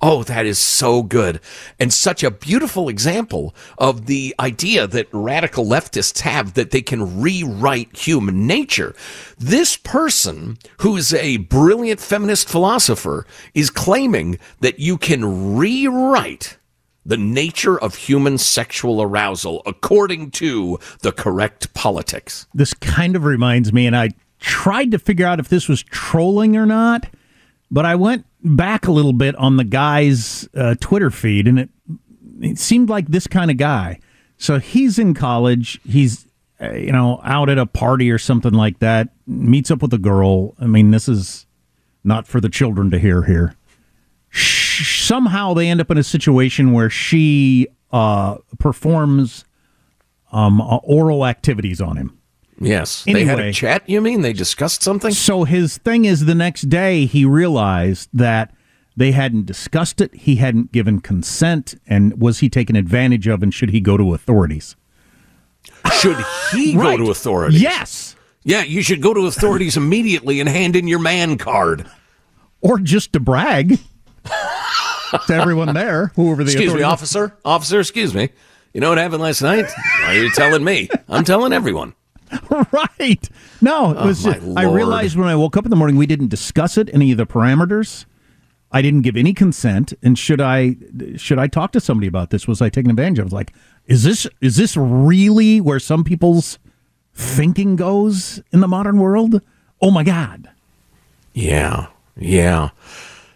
Oh, 0.00 0.22
that 0.24 0.46
is 0.46 0.58
so 0.58 1.02
good. 1.02 1.40
And 1.78 1.92
such 1.92 2.22
a 2.22 2.30
beautiful 2.30 2.88
example 2.88 3.54
of 3.78 4.06
the 4.06 4.34
idea 4.38 4.86
that 4.86 5.08
radical 5.12 5.64
leftists 5.64 6.20
have 6.20 6.54
that 6.54 6.70
they 6.70 6.82
can 6.82 7.20
rewrite 7.20 7.96
human 7.96 8.46
nature. 8.46 8.94
This 9.38 9.76
person, 9.76 10.58
who 10.78 10.96
is 10.96 11.12
a 11.14 11.38
brilliant 11.38 12.00
feminist 12.00 12.48
philosopher, 12.48 13.26
is 13.54 13.70
claiming 13.70 14.38
that 14.60 14.78
you 14.78 14.98
can 14.98 15.56
rewrite 15.56 16.58
the 17.06 17.16
nature 17.16 17.78
of 17.78 17.94
human 17.94 18.38
sexual 18.38 19.02
arousal 19.02 19.62
according 19.66 20.30
to 20.30 20.78
the 21.00 21.12
correct 21.12 21.74
politics. 21.74 22.46
This 22.54 22.72
kind 22.74 23.14
of 23.14 23.24
reminds 23.24 23.72
me, 23.72 23.86
and 23.86 23.96
I 23.96 24.10
tried 24.40 24.90
to 24.90 24.98
figure 24.98 25.26
out 25.26 25.40
if 25.40 25.48
this 25.48 25.68
was 25.68 25.82
trolling 25.82 26.56
or 26.56 26.66
not, 26.66 27.06
but 27.74 27.84
I 27.84 27.96
went 27.96 28.24
back 28.40 28.86
a 28.86 28.92
little 28.92 29.12
bit 29.12 29.34
on 29.34 29.56
the 29.56 29.64
guy's 29.64 30.48
uh, 30.54 30.76
Twitter 30.80 31.10
feed, 31.10 31.48
and 31.48 31.58
it 31.58 31.70
it 32.40 32.58
seemed 32.58 32.88
like 32.88 33.08
this 33.08 33.26
kind 33.26 33.50
of 33.50 33.56
guy. 33.56 33.98
So 34.38 34.60
he's 34.60 34.96
in 34.96 35.12
college. 35.12 35.80
He's 35.84 36.24
uh, 36.60 36.70
you 36.70 36.92
know 36.92 37.20
out 37.24 37.50
at 37.50 37.58
a 37.58 37.66
party 37.66 38.12
or 38.12 38.18
something 38.18 38.52
like 38.52 38.78
that. 38.78 39.08
Meets 39.26 39.72
up 39.72 39.82
with 39.82 39.92
a 39.92 39.98
girl. 39.98 40.54
I 40.60 40.66
mean, 40.66 40.92
this 40.92 41.08
is 41.08 41.46
not 42.04 42.28
for 42.28 42.40
the 42.40 42.48
children 42.48 42.92
to 42.92 42.98
hear 42.98 43.22
here. 43.24 43.56
somehow 44.30 45.52
they 45.52 45.68
end 45.68 45.80
up 45.80 45.90
in 45.90 45.98
a 45.98 46.04
situation 46.04 46.72
where 46.72 46.90
she 46.90 47.66
uh, 47.90 48.36
performs 48.60 49.44
um, 50.30 50.60
uh, 50.60 50.76
oral 50.76 51.26
activities 51.26 51.80
on 51.80 51.96
him. 51.96 52.18
Yes. 52.60 53.04
Anyway, 53.06 53.24
they 53.24 53.30
had 53.30 53.40
a 53.40 53.52
chat, 53.52 53.88
you 53.88 54.00
mean? 54.00 54.22
They 54.22 54.32
discussed 54.32 54.82
something? 54.82 55.10
So 55.12 55.44
his 55.44 55.78
thing 55.78 56.04
is 56.04 56.24
the 56.24 56.34
next 56.34 56.62
day 56.62 57.06
he 57.06 57.24
realized 57.24 58.08
that 58.12 58.54
they 58.96 59.10
hadn't 59.12 59.46
discussed 59.46 60.00
it, 60.00 60.14
he 60.14 60.36
hadn't 60.36 60.70
given 60.70 61.00
consent, 61.00 61.74
and 61.86 62.20
was 62.20 62.38
he 62.38 62.48
taken 62.48 62.76
advantage 62.76 63.26
of, 63.26 63.42
and 63.42 63.52
should 63.52 63.70
he 63.70 63.80
go 63.80 63.96
to 63.96 64.14
authorities? 64.14 64.76
Should 66.00 66.16
he 66.52 66.76
right. 66.76 66.96
go 66.96 67.04
to 67.06 67.10
authorities? 67.10 67.60
Yes. 67.60 68.14
Yeah, 68.44 68.62
you 68.62 68.82
should 68.82 69.02
go 69.02 69.14
to 69.14 69.26
authorities 69.26 69.76
immediately 69.76 70.38
and 70.38 70.48
hand 70.48 70.76
in 70.76 70.86
your 70.86 70.98
man 71.00 71.38
card. 71.38 71.86
Or 72.60 72.78
just 72.78 73.12
to 73.14 73.20
brag 73.20 73.78
to 75.26 75.34
everyone 75.34 75.74
there, 75.74 76.08
whoever 76.14 76.44
the 76.44 76.52
Excuse 76.52 76.74
me, 76.74 76.82
officer. 76.82 77.36
Officer, 77.44 77.80
excuse 77.80 78.14
me. 78.14 78.30
You 78.72 78.80
know 78.80 78.90
what 78.90 78.98
happened 78.98 79.22
last 79.22 79.42
night? 79.42 79.66
Why 80.00 80.16
Are 80.16 80.22
you 80.22 80.30
telling 80.30 80.62
me? 80.64 80.88
I'm 81.08 81.24
telling 81.24 81.52
everyone. 81.52 81.94
right. 82.72 83.28
No, 83.60 83.90
it 83.92 83.96
oh, 83.98 84.06
was. 84.06 84.26
Oh, 84.26 84.54
I 84.56 84.64
realized 84.64 85.16
when 85.16 85.28
I 85.28 85.36
woke 85.36 85.56
up 85.56 85.64
in 85.64 85.70
the 85.70 85.76
morning 85.76 85.96
we 85.96 86.06
didn't 86.06 86.28
discuss 86.28 86.76
it, 86.78 86.88
any 86.92 87.12
of 87.12 87.18
the 87.18 87.26
parameters. 87.26 88.06
I 88.72 88.82
didn't 88.82 89.02
give 89.02 89.16
any 89.16 89.32
consent, 89.34 89.92
and 90.02 90.18
should 90.18 90.40
I 90.40 90.76
should 91.16 91.38
I 91.38 91.46
talk 91.46 91.70
to 91.72 91.80
somebody 91.80 92.08
about 92.08 92.30
this? 92.30 92.48
Was 92.48 92.60
I 92.60 92.68
taking 92.68 92.90
advantage? 92.90 93.20
I 93.20 93.22
was 93.22 93.32
like, 93.32 93.52
is 93.86 94.02
this 94.02 94.26
is 94.40 94.56
this 94.56 94.76
really 94.76 95.60
where 95.60 95.78
some 95.78 96.02
people's 96.02 96.58
thinking 97.14 97.76
goes 97.76 98.42
in 98.52 98.60
the 98.60 98.68
modern 98.68 98.98
world? 98.98 99.40
Oh 99.80 99.90
my 99.90 100.02
god. 100.02 100.50
Yeah, 101.32 101.88
yeah. 102.16 102.70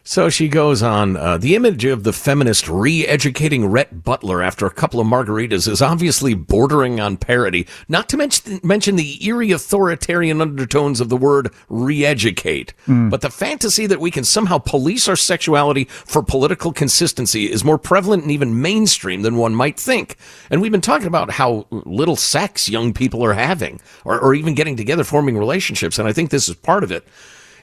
So 0.08 0.30
she 0.30 0.48
goes 0.48 0.82
on. 0.82 1.18
Uh, 1.18 1.36
the 1.36 1.54
image 1.54 1.84
of 1.84 2.02
the 2.02 2.14
feminist 2.14 2.66
re 2.66 3.06
educating 3.06 3.66
Rhett 3.66 4.04
Butler 4.04 4.42
after 4.42 4.64
a 4.64 4.70
couple 4.70 5.00
of 5.00 5.06
margaritas 5.06 5.68
is 5.68 5.82
obviously 5.82 6.32
bordering 6.32 6.98
on 6.98 7.18
parody, 7.18 7.66
not 7.90 8.08
to 8.08 8.16
mention, 8.16 8.58
mention 8.62 8.96
the 8.96 9.22
eerie 9.22 9.52
authoritarian 9.52 10.40
undertones 10.40 11.02
of 11.02 11.10
the 11.10 11.16
word 11.18 11.52
re 11.68 12.06
educate. 12.06 12.72
Mm. 12.86 13.10
But 13.10 13.20
the 13.20 13.28
fantasy 13.28 13.84
that 13.84 14.00
we 14.00 14.10
can 14.10 14.24
somehow 14.24 14.56
police 14.56 15.08
our 15.08 15.14
sexuality 15.14 15.84
for 15.84 16.22
political 16.22 16.72
consistency 16.72 17.52
is 17.52 17.62
more 17.62 17.76
prevalent 17.76 18.22
and 18.22 18.32
even 18.32 18.62
mainstream 18.62 19.20
than 19.20 19.36
one 19.36 19.54
might 19.54 19.78
think. 19.78 20.16
And 20.48 20.62
we've 20.62 20.72
been 20.72 20.80
talking 20.80 21.06
about 21.06 21.32
how 21.32 21.66
little 21.70 22.16
sex 22.16 22.66
young 22.66 22.94
people 22.94 23.22
are 23.22 23.34
having, 23.34 23.78
or, 24.06 24.18
or 24.18 24.34
even 24.34 24.54
getting 24.54 24.74
together, 24.74 25.04
forming 25.04 25.36
relationships. 25.36 25.98
And 25.98 26.08
I 26.08 26.14
think 26.14 26.30
this 26.30 26.48
is 26.48 26.54
part 26.54 26.82
of 26.82 26.90
it. 26.90 27.06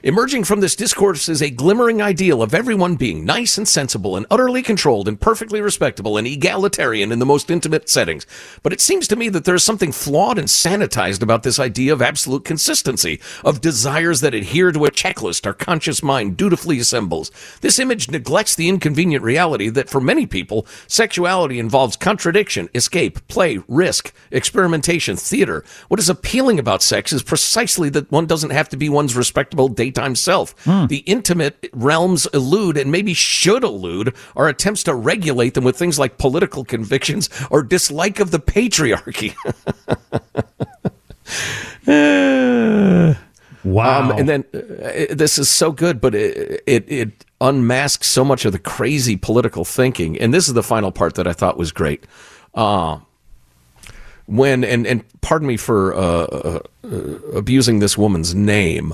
Emerging 0.06 0.44
from 0.44 0.60
this 0.60 0.76
discourse 0.76 1.28
is 1.28 1.42
a 1.42 1.50
glimmering 1.50 2.00
ideal 2.00 2.40
of 2.40 2.54
everyone 2.54 2.94
being 2.94 3.24
nice 3.24 3.58
and 3.58 3.66
sensible 3.66 4.14
and 4.14 4.24
utterly 4.30 4.62
controlled 4.62 5.08
and 5.08 5.20
perfectly 5.20 5.60
respectable 5.60 6.16
and 6.16 6.28
egalitarian 6.28 7.10
in 7.10 7.18
the 7.18 7.26
most 7.26 7.50
intimate 7.50 7.88
settings. 7.88 8.24
But 8.62 8.72
it 8.72 8.80
seems 8.80 9.08
to 9.08 9.16
me 9.16 9.28
that 9.30 9.44
there 9.44 9.56
is 9.56 9.64
something 9.64 9.90
flawed 9.90 10.38
and 10.38 10.46
sanitized 10.46 11.22
about 11.22 11.42
this 11.42 11.58
idea 11.58 11.92
of 11.92 12.00
absolute 12.00 12.44
consistency, 12.44 13.20
of 13.44 13.60
desires 13.60 14.20
that 14.20 14.32
adhere 14.32 14.70
to 14.70 14.84
a 14.84 14.92
checklist 14.92 15.44
our 15.44 15.52
conscious 15.52 16.04
mind 16.04 16.36
dutifully 16.36 16.78
assembles. 16.78 17.32
This 17.60 17.80
image 17.80 18.08
neglects 18.08 18.54
the 18.54 18.68
inconvenient 18.68 19.24
reality 19.24 19.70
that 19.70 19.90
for 19.90 20.00
many 20.00 20.24
people, 20.24 20.68
sexuality 20.86 21.58
involves 21.58 21.96
contradiction, 21.96 22.68
escape, 22.76 23.26
play, 23.26 23.58
risk, 23.66 24.14
experimentation, 24.30 25.16
theater. 25.16 25.64
What 25.88 25.98
is 25.98 26.08
appealing 26.08 26.60
about 26.60 26.80
sex 26.80 27.12
is 27.12 27.24
precisely 27.24 27.88
that 27.88 28.12
one 28.12 28.26
doesn't 28.26 28.50
have 28.50 28.68
to 28.68 28.76
be 28.76 28.88
one's 28.88 29.16
respectable 29.16 29.66
date 29.66 29.95
daytime 29.96 30.14
self. 30.14 30.54
Hmm. 30.64 30.86
The 30.86 30.98
intimate 30.98 31.68
realms 31.72 32.26
elude 32.32 32.76
and 32.76 32.92
maybe 32.92 33.14
should 33.14 33.64
elude 33.64 34.14
our 34.34 34.48
attempts 34.48 34.82
to 34.84 34.94
regulate 34.94 35.54
them 35.54 35.64
with 35.64 35.76
things 35.76 35.98
like 35.98 36.18
political 36.18 36.64
convictions 36.64 37.28
or 37.50 37.62
dislike 37.62 38.20
of 38.20 38.30
the 38.30 38.38
patriarchy. 38.38 39.34
wow. 43.64 44.02
Um, 44.02 44.18
and 44.18 44.28
then 44.28 44.44
uh, 44.54 45.14
this 45.14 45.38
is 45.38 45.48
so 45.48 45.72
good, 45.72 46.00
but 46.00 46.14
it, 46.14 46.62
it, 46.66 46.90
it 46.90 47.24
unmasks 47.40 48.06
so 48.06 48.24
much 48.24 48.44
of 48.44 48.52
the 48.52 48.58
crazy 48.58 49.16
political 49.16 49.64
thinking. 49.64 50.18
And 50.18 50.32
this 50.32 50.48
is 50.48 50.54
the 50.54 50.62
final 50.62 50.92
part 50.92 51.14
that 51.14 51.26
I 51.26 51.32
thought 51.32 51.56
was 51.56 51.72
great. 51.72 52.06
Uh, 52.54 53.00
when 54.26 54.64
and 54.64 54.86
and 54.88 55.04
pardon 55.20 55.46
me 55.46 55.56
for 55.56 55.94
uh, 55.94 56.00
uh, 56.00 56.60
uh 56.82 56.88
abusing 57.32 57.78
this 57.78 57.96
woman's 57.96 58.34
name, 58.34 58.92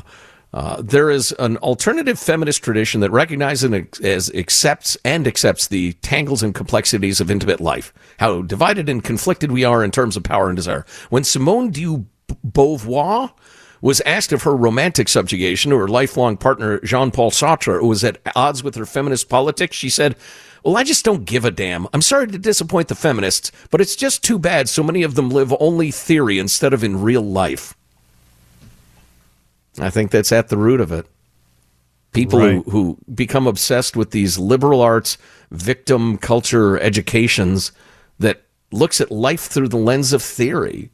uh, 0.54 0.82
there 0.82 1.10
is 1.10 1.32
an 1.38 1.56
alternative 1.58 2.18
feminist 2.18 2.62
tradition 2.62 3.00
that 3.00 3.10
recognizes 3.10 3.64
and 3.64 3.88
as 4.02 4.30
accepts 4.34 4.96
and 5.04 5.26
accepts 5.26 5.68
the 5.68 5.94
tangles 5.94 6.42
and 6.42 6.54
complexities 6.54 7.20
of 7.20 7.30
intimate 7.30 7.60
life, 7.60 7.92
how 8.18 8.42
divided 8.42 8.88
and 8.88 9.02
conflicted 9.02 9.50
we 9.50 9.64
are 9.64 9.82
in 9.82 9.90
terms 9.90 10.16
of 10.16 10.22
power 10.22 10.48
and 10.48 10.56
desire. 10.56 10.84
When 11.08 11.24
Simone 11.24 11.70
de 11.70 12.04
Beauvoir 12.46 13.32
was 13.80 14.00
asked 14.02 14.32
if 14.32 14.42
her 14.42 14.54
romantic 14.54 15.08
subjugation 15.08 15.70
to 15.70 15.78
her 15.78 15.88
lifelong 15.88 16.36
partner 16.36 16.80
Jean-Paul 16.80 17.30
Sartre 17.30 17.82
was 17.82 18.04
at 18.04 18.18
odds 18.36 18.62
with 18.62 18.76
her 18.76 18.86
feminist 18.86 19.28
politics, 19.28 19.76
she 19.76 19.90
said, 19.90 20.16
well, 20.64 20.76
I 20.76 20.84
just 20.84 21.04
don't 21.04 21.24
give 21.24 21.44
a 21.44 21.50
damn. 21.50 21.88
I'm 21.92 22.02
sorry 22.02 22.28
to 22.28 22.38
disappoint 22.38 22.86
the 22.86 22.94
feminists, 22.94 23.50
but 23.70 23.80
it's 23.80 23.96
just 23.96 24.22
too 24.22 24.38
bad 24.38 24.68
so 24.68 24.84
many 24.84 25.02
of 25.02 25.16
them 25.16 25.30
live 25.30 25.52
only 25.58 25.90
theory 25.90 26.38
instead 26.38 26.72
of 26.72 26.84
in 26.84 27.02
real 27.02 27.22
life. 27.22 27.74
I 29.78 29.90
think 29.90 30.10
that's 30.10 30.32
at 30.32 30.48
the 30.48 30.56
root 30.56 30.80
of 30.80 30.92
it. 30.92 31.06
People 32.12 32.40
right. 32.40 32.62
who, 32.66 32.70
who 32.70 32.98
become 33.14 33.46
obsessed 33.46 33.96
with 33.96 34.10
these 34.10 34.38
liberal 34.38 34.82
arts 34.82 35.16
victim 35.50 36.18
culture 36.18 36.78
educations 36.78 37.72
that 38.18 38.42
looks 38.70 39.00
at 39.00 39.10
life 39.10 39.42
through 39.42 39.68
the 39.68 39.78
lens 39.78 40.12
of 40.12 40.22
theory. 40.22 40.90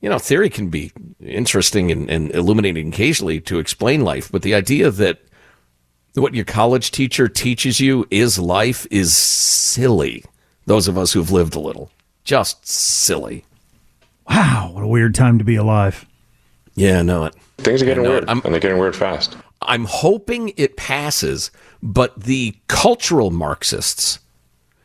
You 0.00 0.08
know, 0.08 0.18
theory 0.18 0.48
can 0.48 0.68
be 0.68 0.92
interesting 1.20 1.90
and, 1.90 2.08
and 2.08 2.30
illuminating 2.34 2.88
occasionally 2.88 3.40
to 3.42 3.58
explain 3.58 4.02
life, 4.02 4.30
but 4.30 4.42
the 4.42 4.54
idea 4.54 4.90
that 4.90 5.20
what 6.14 6.34
your 6.34 6.44
college 6.44 6.90
teacher 6.90 7.28
teaches 7.28 7.80
you 7.80 8.06
is 8.10 8.38
life 8.38 8.86
is 8.90 9.16
silly. 9.16 10.24
those 10.66 10.88
of 10.88 10.98
us 10.98 11.12
who've 11.12 11.30
lived 11.30 11.54
a 11.54 11.60
little. 11.60 11.90
Just 12.24 12.66
silly. 12.66 13.44
Wow, 14.28 14.70
what 14.74 14.84
a 14.84 14.88
weird 14.88 15.14
time 15.14 15.38
to 15.38 15.44
be 15.44 15.56
alive. 15.56 16.06
Yeah, 16.78 17.00
I 17.00 17.02
know 17.02 17.24
it. 17.24 17.34
Things 17.58 17.82
are 17.82 17.84
getting 17.84 18.04
weird. 18.04 18.28
I'm- 18.28 18.40
and 18.44 18.54
they're 18.54 18.60
getting 18.60 18.78
weird 18.78 18.94
fast. 18.96 19.36
I'm 19.62 19.84
hoping 19.84 20.52
it 20.56 20.76
passes, 20.76 21.50
but 21.82 22.20
the 22.22 22.54
cultural 22.68 23.30
Marxists 23.32 24.20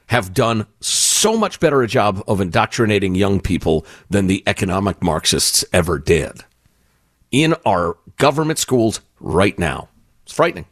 have 0.07 0.33
done 0.33 0.65
so 0.81 1.37
much 1.37 1.59
better 1.59 1.81
a 1.83 1.87
job 1.87 2.23
of 2.27 2.41
indoctrinating 2.41 3.15
young 3.15 3.39
people 3.39 3.85
than 4.09 4.27
the 4.27 4.43
economic 4.47 5.01
Marxists 5.01 5.63
ever 5.71 5.99
did 5.99 6.43
in 7.31 7.55
our 7.65 7.97
government 8.17 8.59
schools 8.59 8.99
right 9.19 9.57
now. 9.57 9.89
It's 10.23 10.33
frightening. 10.33 10.65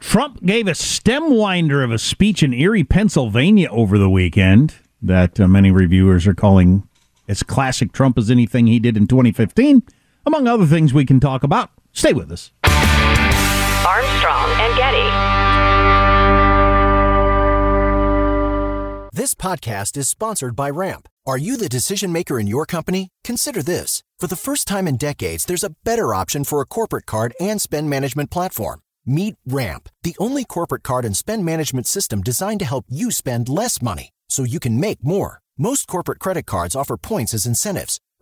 Trump 0.00 0.44
gave 0.44 0.68
a 0.68 0.74
stem 0.74 1.34
winder 1.34 1.82
of 1.82 1.90
a 1.90 1.98
speech 1.98 2.42
in 2.42 2.52
Erie, 2.52 2.84
Pennsylvania 2.84 3.68
over 3.70 3.96
the 3.98 4.10
weekend 4.10 4.74
that 5.02 5.40
uh, 5.40 5.48
many 5.48 5.70
reviewers 5.70 6.26
are 6.26 6.34
calling 6.34 6.86
as 7.28 7.42
classic 7.42 7.92
Trump 7.92 8.18
as 8.18 8.30
anything 8.30 8.66
he 8.66 8.78
did 8.78 8.96
in 8.96 9.06
2015. 9.06 9.82
Among 10.26 10.46
other 10.46 10.66
things 10.66 10.94
we 10.94 11.04
can 11.04 11.20
talk 11.20 11.42
about. 11.42 11.70
Stay 11.92 12.12
with 12.12 12.32
us. 12.32 12.50
Armstrong 13.86 14.50
and 14.60 14.76
Getty. 14.76 15.34
This 19.12 19.34
podcast 19.34 19.96
is 19.96 20.08
sponsored 20.08 20.56
by 20.56 20.70
Ramp. 20.70 21.08
Are 21.24 21.38
you 21.38 21.56
the 21.56 21.68
decision 21.68 22.10
maker 22.12 22.40
in 22.40 22.46
your 22.46 22.66
company? 22.66 23.10
Consider 23.22 23.62
this. 23.62 24.02
For 24.18 24.26
the 24.26 24.36
first 24.36 24.66
time 24.66 24.88
in 24.88 24.96
decades, 24.96 25.44
there's 25.44 25.62
a 25.62 25.74
better 25.84 26.12
option 26.12 26.42
for 26.44 26.60
a 26.60 26.66
corporate 26.66 27.06
card 27.06 27.32
and 27.38 27.60
spend 27.60 27.88
management 27.88 28.30
platform. 28.30 28.80
Meet 29.06 29.36
Ramp, 29.46 29.88
the 30.02 30.16
only 30.18 30.44
corporate 30.44 30.82
card 30.82 31.04
and 31.04 31.16
spend 31.16 31.44
management 31.44 31.86
system 31.86 32.22
designed 32.22 32.60
to 32.60 32.66
help 32.66 32.86
you 32.88 33.10
spend 33.10 33.48
less 33.48 33.80
money 33.80 34.10
so 34.28 34.42
you 34.44 34.58
can 34.58 34.80
make 34.80 35.04
more. 35.04 35.40
Most 35.56 35.86
corporate 35.86 36.18
credit 36.18 36.46
cards 36.46 36.74
offer 36.74 36.96
points 36.96 37.34
as 37.34 37.46
incentives, 37.46 38.00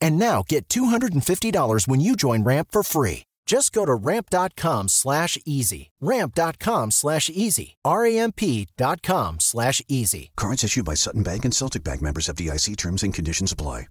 And 0.00 0.18
now 0.18 0.42
get 0.46 0.68
$250 0.68 1.88
when 1.88 2.00
you 2.00 2.16
join 2.16 2.44
Ramp 2.44 2.68
for 2.70 2.82
free. 2.82 3.24
Just 3.48 3.72
go 3.72 3.86
to 3.86 3.94
ramp.com 3.94 4.88
slash 4.88 5.38
easy. 5.46 5.90
Ramp.com 6.02 6.90
slash 6.90 7.30
easy. 7.30 7.76
R-A-M-P 7.82 8.68
dot 8.76 9.00
com 9.02 9.40
slash 9.40 9.80
easy. 9.88 10.30
Cards 10.36 10.62
issued 10.62 10.84
by 10.84 10.92
Sutton 10.92 11.22
Bank 11.22 11.46
and 11.46 11.54
Celtic 11.54 11.82
Bank 11.82 12.02
members 12.02 12.28
FDIC 12.28 12.76
terms 12.76 13.02
and 13.02 13.14
conditions 13.14 13.50
apply. 13.50 13.86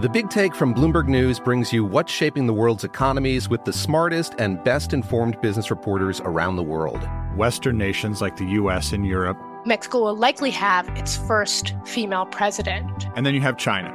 The 0.00 0.08
Big 0.08 0.30
Take 0.30 0.54
from 0.54 0.74
Bloomberg 0.74 1.06
News 1.06 1.38
brings 1.38 1.72
you 1.72 1.84
what's 1.84 2.10
shaping 2.10 2.46
the 2.46 2.54
world's 2.54 2.84
economies 2.84 3.48
with 3.48 3.64
the 3.64 3.72
smartest 3.72 4.34
and 4.38 4.62
best 4.64 4.92
informed 4.94 5.40
business 5.40 5.70
reporters 5.70 6.20
around 6.22 6.56
the 6.56 6.62
world. 6.62 7.06
Western 7.36 7.78
nations 7.78 8.20
like 8.20 8.36
the 8.36 8.46
US 8.46 8.92
and 8.92 9.06
Europe. 9.06 9.36
Mexico 9.64 10.00
will 10.00 10.16
likely 10.16 10.50
have 10.50 10.88
its 10.96 11.16
first 11.16 11.74
female 11.84 12.26
president. 12.26 13.06
And 13.14 13.24
then 13.24 13.34
you 13.34 13.42
have 13.42 13.58
China. 13.58 13.94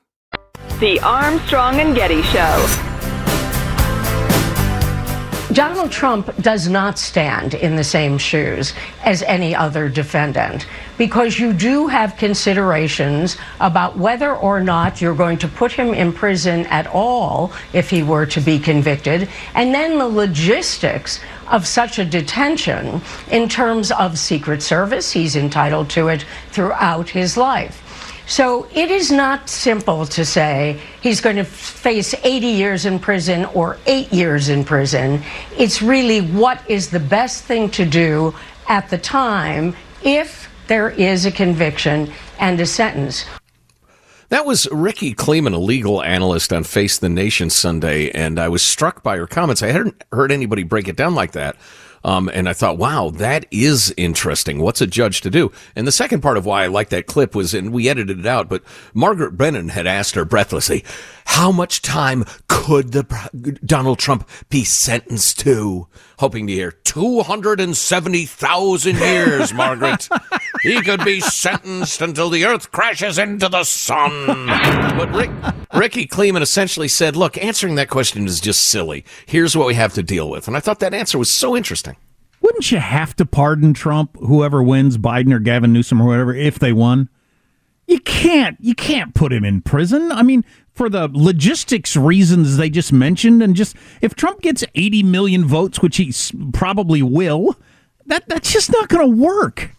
The 0.81 0.99
Armstrong 1.01 1.79
and 1.79 1.95
Getty 1.95 2.23
Show. 2.23 2.67
Donald 5.53 5.91
Trump 5.91 6.35
does 6.41 6.67
not 6.67 6.97
stand 6.97 7.53
in 7.53 7.75
the 7.75 7.83
same 7.83 8.17
shoes 8.17 8.73
as 9.03 9.21
any 9.21 9.53
other 9.53 9.89
defendant 9.89 10.65
because 10.97 11.37
you 11.37 11.53
do 11.53 11.85
have 11.85 12.17
considerations 12.17 13.37
about 13.59 13.95
whether 13.95 14.35
or 14.35 14.59
not 14.59 14.99
you're 14.99 15.13
going 15.13 15.37
to 15.37 15.47
put 15.47 15.71
him 15.71 15.93
in 15.93 16.11
prison 16.11 16.65
at 16.65 16.87
all 16.87 17.53
if 17.73 17.91
he 17.91 18.01
were 18.01 18.25
to 18.25 18.41
be 18.41 18.57
convicted, 18.57 19.29
and 19.53 19.75
then 19.75 19.99
the 19.99 20.07
logistics 20.07 21.19
of 21.51 21.67
such 21.67 21.99
a 21.99 22.05
detention 22.05 22.99
in 23.29 23.47
terms 23.47 23.91
of 23.91 24.17
Secret 24.17 24.63
Service. 24.63 25.11
He's 25.11 25.35
entitled 25.35 25.91
to 25.91 26.07
it 26.07 26.25
throughout 26.49 27.07
his 27.07 27.37
life. 27.37 27.90
So 28.27 28.67
it 28.73 28.91
is 28.91 29.11
not 29.11 29.49
simple 29.49 30.05
to 30.05 30.23
say 30.23 30.79
he's 31.01 31.21
going 31.21 31.35
to 31.35 31.43
face 31.43 32.13
80 32.23 32.47
years 32.47 32.85
in 32.85 32.99
prison 32.99 33.45
or 33.45 33.77
eight 33.85 34.11
years 34.13 34.49
in 34.49 34.63
prison. 34.63 35.21
It's 35.57 35.81
really 35.81 36.21
what 36.21 36.61
is 36.69 36.89
the 36.89 36.99
best 36.99 37.43
thing 37.43 37.69
to 37.71 37.85
do 37.85 38.33
at 38.67 38.89
the 38.89 38.97
time 38.97 39.75
if 40.03 40.49
there 40.67 40.89
is 40.89 41.25
a 41.25 41.31
conviction 41.31 42.11
and 42.39 42.59
a 42.59 42.65
sentence. 42.65 43.25
That 44.29 44.45
was 44.45 44.65
Rikki 44.71 45.13
Klieman, 45.13 45.53
a 45.53 45.57
legal 45.57 46.01
analyst 46.01 46.53
on 46.53 46.63
Face 46.63 46.97
the 46.97 47.09
Nation 47.09 47.49
Sunday, 47.49 48.09
and 48.11 48.39
I 48.39 48.47
was 48.47 48.61
struck 48.61 49.03
by 49.03 49.17
her 49.17 49.27
comments. 49.27 49.61
I 49.61 49.67
hadn't 49.67 50.01
heard 50.13 50.31
anybody 50.31 50.63
break 50.63 50.87
it 50.87 50.95
down 50.95 51.15
like 51.15 51.33
that. 51.33 51.57
Um, 52.03 52.29
and 52.33 52.49
I 52.49 52.53
thought, 52.53 52.77
wow, 52.77 53.11
that 53.11 53.45
is 53.51 53.93
interesting. 53.97 54.59
What's 54.59 54.81
a 54.81 54.87
judge 54.87 55.21
to 55.21 55.29
do? 55.29 55.51
And 55.75 55.85
the 55.85 55.91
second 55.91 56.21
part 56.21 56.37
of 56.37 56.45
why 56.45 56.63
I 56.63 56.67
like 56.67 56.89
that 56.89 57.05
clip 57.05 57.35
was, 57.35 57.53
and 57.53 57.71
we 57.71 57.89
edited 57.89 58.19
it 58.19 58.25
out, 58.25 58.49
but 58.49 58.63
Margaret 58.93 59.37
Brennan 59.37 59.69
had 59.69 59.87
asked 59.87 60.15
her 60.15 60.25
breathlessly, 60.25 60.83
how 61.25 61.51
much 61.51 61.81
time 61.81 62.25
could 62.47 62.91
the 62.91 63.59
Donald 63.63 63.99
Trump 63.99 64.27
be 64.49 64.63
sentenced 64.63 65.39
to? 65.41 65.87
Hoping 66.21 66.45
to 66.45 66.53
hear 66.53 66.69
270,000 66.71 68.95
years, 68.95 69.51
Margaret. 69.55 70.07
he 70.61 70.79
could 70.83 71.03
be 71.03 71.19
sentenced 71.19 71.99
until 71.99 72.29
the 72.29 72.45
earth 72.45 72.71
crashes 72.71 73.17
into 73.17 73.49
the 73.49 73.63
sun. 73.63 74.27
But 74.27 75.11
Rick, 75.11 75.31
Rikki 75.73 76.05
Klieman 76.05 76.43
essentially 76.43 76.87
said, 76.87 77.15
look, 77.15 77.39
answering 77.39 77.73
that 77.73 77.89
question 77.89 78.27
is 78.27 78.39
just 78.39 78.67
silly. 78.67 79.03
Here's 79.25 79.57
what 79.57 79.65
we 79.65 79.73
have 79.73 79.95
to 79.95 80.03
deal 80.03 80.29
with. 80.29 80.47
And 80.47 80.55
I 80.55 80.59
thought 80.59 80.79
that 80.81 80.93
answer 80.93 81.17
was 81.17 81.31
so 81.31 81.57
interesting. 81.57 81.95
Wouldn't 82.41 82.71
you 82.71 82.77
have 82.77 83.15
to 83.15 83.25
pardon 83.25 83.73
Trump, 83.73 84.15
whoever 84.19 84.61
wins, 84.61 84.99
Biden 84.99 85.33
or 85.33 85.39
Gavin 85.39 85.73
Newsom 85.73 85.99
or 85.99 86.05
whatever, 86.05 86.35
if 86.35 86.59
they 86.59 86.71
won? 86.71 87.09
You 87.91 87.99
can't. 87.99 88.55
You 88.61 88.73
can't 88.73 89.13
put 89.13 89.33
him 89.33 89.43
in 89.43 89.61
prison. 89.61 90.13
I 90.13 90.21
mean, 90.23 90.45
for 90.73 90.87
the 90.87 91.09
logistics 91.11 91.97
reasons 91.97 92.55
they 92.55 92.69
just 92.69 92.93
mentioned, 92.93 93.43
and 93.43 93.53
just 93.53 93.75
if 93.99 94.15
Trump 94.15 94.39
gets 94.39 94.63
80 94.75 95.03
million 95.03 95.43
votes, 95.43 95.81
which 95.81 95.97
he 95.97 96.13
probably 96.53 97.01
will, 97.01 97.57
that 98.05 98.29
that's 98.29 98.53
just 98.53 98.71
not 98.71 98.87
going 98.87 99.11
to 99.11 99.17
work. 99.17 99.71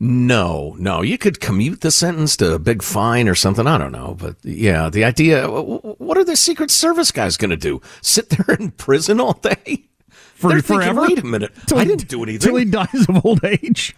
No, 0.00 0.74
no. 0.78 1.02
You 1.02 1.18
could 1.18 1.38
commute 1.38 1.82
the 1.82 1.90
sentence 1.90 2.34
to 2.38 2.54
a 2.54 2.58
big 2.58 2.82
fine 2.82 3.28
or 3.28 3.34
something. 3.34 3.66
I 3.66 3.76
don't 3.76 3.92
know. 3.92 4.16
But 4.18 4.36
yeah, 4.42 4.88
the 4.88 5.04
idea 5.04 5.46
what 5.50 6.16
are 6.16 6.24
the 6.24 6.34
Secret 6.34 6.70
Service 6.70 7.12
guys 7.12 7.36
going 7.36 7.50
to 7.50 7.58
do? 7.58 7.82
Sit 8.00 8.30
there 8.30 8.56
in 8.56 8.70
prison 8.70 9.20
all 9.20 9.34
day? 9.34 9.84
For 10.08 10.48
They're 10.48 10.62
forever? 10.62 11.06
Thinking, 11.06 11.16
Wait 11.16 11.24
a 11.24 11.26
minute. 11.26 11.52
Till 11.66 11.76
I 11.76 11.84
didn't 11.84 12.08
do 12.08 12.22
anything. 12.22 12.40
Till 12.40 12.56
he 12.56 12.64
dies 12.64 13.06
of 13.06 13.22
old 13.22 13.44
age. 13.44 13.94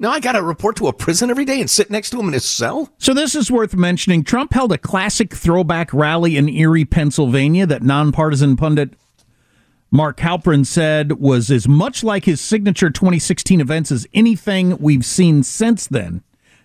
Now 0.00 0.10
I 0.10 0.20
got 0.20 0.32
to 0.32 0.42
report 0.42 0.76
to 0.76 0.86
a 0.86 0.92
prison 0.92 1.28
every 1.28 1.44
day 1.44 1.60
and 1.60 1.68
sit 1.68 1.90
next 1.90 2.10
to 2.10 2.20
him 2.20 2.28
in 2.28 2.32
his 2.32 2.44
cell? 2.44 2.90
So 2.98 3.12
this 3.12 3.34
is 3.34 3.50
worth 3.50 3.74
mentioning. 3.74 4.22
Trump 4.22 4.52
held 4.52 4.70
a 4.70 4.78
classic 4.78 5.34
throwback 5.34 5.92
rally 5.92 6.36
in 6.36 6.48
Erie, 6.48 6.84
Pennsylvania 6.84 7.66
that 7.66 7.82
nonpartisan 7.82 8.56
pundit 8.56 8.94
Mark 9.90 10.18
Halperin 10.18 10.66
said 10.66 11.12
was 11.12 11.50
as 11.50 11.66
much 11.66 12.04
like 12.04 12.26
his 12.26 12.40
signature 12.40 12.90
2016 12.90 13.60
events 13.60 13.90
as 13.90 14.06
anything 14.12 14.76
we've 14.78 15.04
seen 15.04 15.42
since 15.42 15.86
then. 15.86 16.22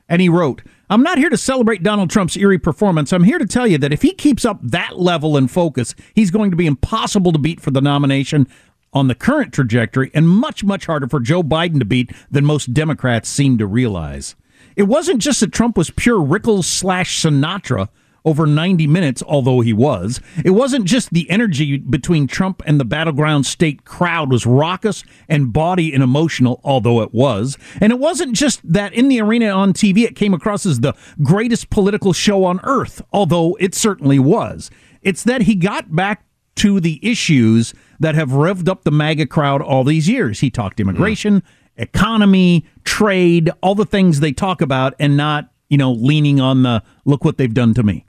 And 0.10 0.22
he 0.22 0.30
wrote, 0.30 0.62
I'm 0.90 1.02
not 1.02 1.18
here 1.18 1.30
to 1.30 1.38
celebrate 1.38 1.82
Donald 1.82 2.10
Trump's 2.10 2.38
Erie 2.38 2.60
performance. 2.60 3.14
I'm 3.14 3.24
here 3.24 3.40
to 3.40 3.48
tell 3.48 3.66
you 3.66 3.78
that 3.80 3.94
if 3.94 4.02
he 4.02 4.14
keeps 4.14 4.46
up 4.46 4.60
that 4.62 5.00
level 5.00 5.38
and 5.38 5.50
focus, 5.50 5.96
he's 6.14 6.30
going 6.30 6.52
to 6.52 6.58
be 6.58 6.68
impossible 6.68 7.32
to 7.32 7.40
beat 7.40 7.62
for 7.62 7.72
the 7.72 7.82
nomination 7.82 8.48
on 8.94 9.08
the 9.08 9.16
current 9.16 9.54
trajectory 9.54 10.12
and 10.14 10.30
much, 10.30 10.64
much 10.64 10.86
harder 10.86 11.08
for 11.08 11.20
Joe 11.20 11.44
Biden 11.44 11.80
to 11.80 11.86
beat 11.86 12.12
than 12.32 12.46
most 12.46 12.74
Democrats 12.74 13.30
seem 13.30 13.58
to 13.58 13.68
realize. 13.68 14.36
It 14.76 14.84
wasn't 14.84 15.22
just 15.22 15.40
that 15.42 15.52
Trump 15.52 15.78
was 15.78 15.90
pure 15.92 16.20
Rickles 16.20 16.66
slash 16.66 17.22
Sinatra 17.22 17.90
over 18.26 18.46
90 18.46 18.88
minutes, 18.88 19.22
although 19.24 19.60
he 19.60 19.74
was. 19.74 20.22
It 20.44 20.52
wasn't 20.52 20.86
just 20.86 21.12
the 21.12 21.30
energy 21.30 21.78
between 21.78 22.28
Trump 22.28 22.62
and 22.66 22.80
the 22.80 22.86
battleground 22.86 23.46
state 23.46 23.84
crowd 23.84 24.32
was 24.32 24.46
raucous 24.46 25.04
and 25.28 25.52
body 25.52 25.94
and 25.94 26.02
emotional, 26.02 26.62
although 26.64 27.02
it 27.02 27.14
was. 27.14 27.58
And 27.82 27.92
it 27.92 28.00
wasn't 28.00 28.34
just 28.34 28.62
that 28.64 28.94
in 28.94 29.10
the 29.10 29.22
arena 29.22 29.50
on 29.50 29.74
TV 29.74 30.04
it 30.04 30.16
came 30.16 30.34
across 30.34 30.66
as 30.66 30.80
the 30.80 30.94
greatest 31.22 31.70
political 31.70 32.14
show 32.14 32.46
on 32.46 32.60
earth, 32.64 33.02
although 33.12 33.58
it 33.60 33.76
certainly 33.76 34.20
was. 34.20 34.72
It's 35.02 35.24
that 35.24 35.44
he 35.44 35.56
got 35.56 35.94
back 35.94 36.26
to 36.56 36.80
the 36.80 37.00
issues 37.02 37.74
that 38.00 38.16
have 38.16 38.30
revved 38.30 38.68
up 38.68 38.84
the 38.84 38.92
MAGA 38.92 39.28
crowd 39.28 39.62
all 39.62 39.84
these 39.84 40.08
years. 40.10 40.40
He 40.40 40.50
talked 40.50 40.80
immigration, 40.80 41.44
economy, 41.78 42.66
trade, 42.84 43.50
all 43.62 43.76
the 43.76 43.86
things 43.86 44.20
they 44.20 44.32
talk 44.32 44.62
about, 44.62 44.94
and 45.00 45.16
not, 45.18 45.50
you 45.70 45.78
know, 45.78 45.92
leaning 45.92 46.40
on 46.40 46.64
the 46.64 46.84
look 47.06 47.24
what 47.24 47.38
they've 47.38 47.54
done 47.54 47.74
to 47.76 47.84
me. 47.84 48.06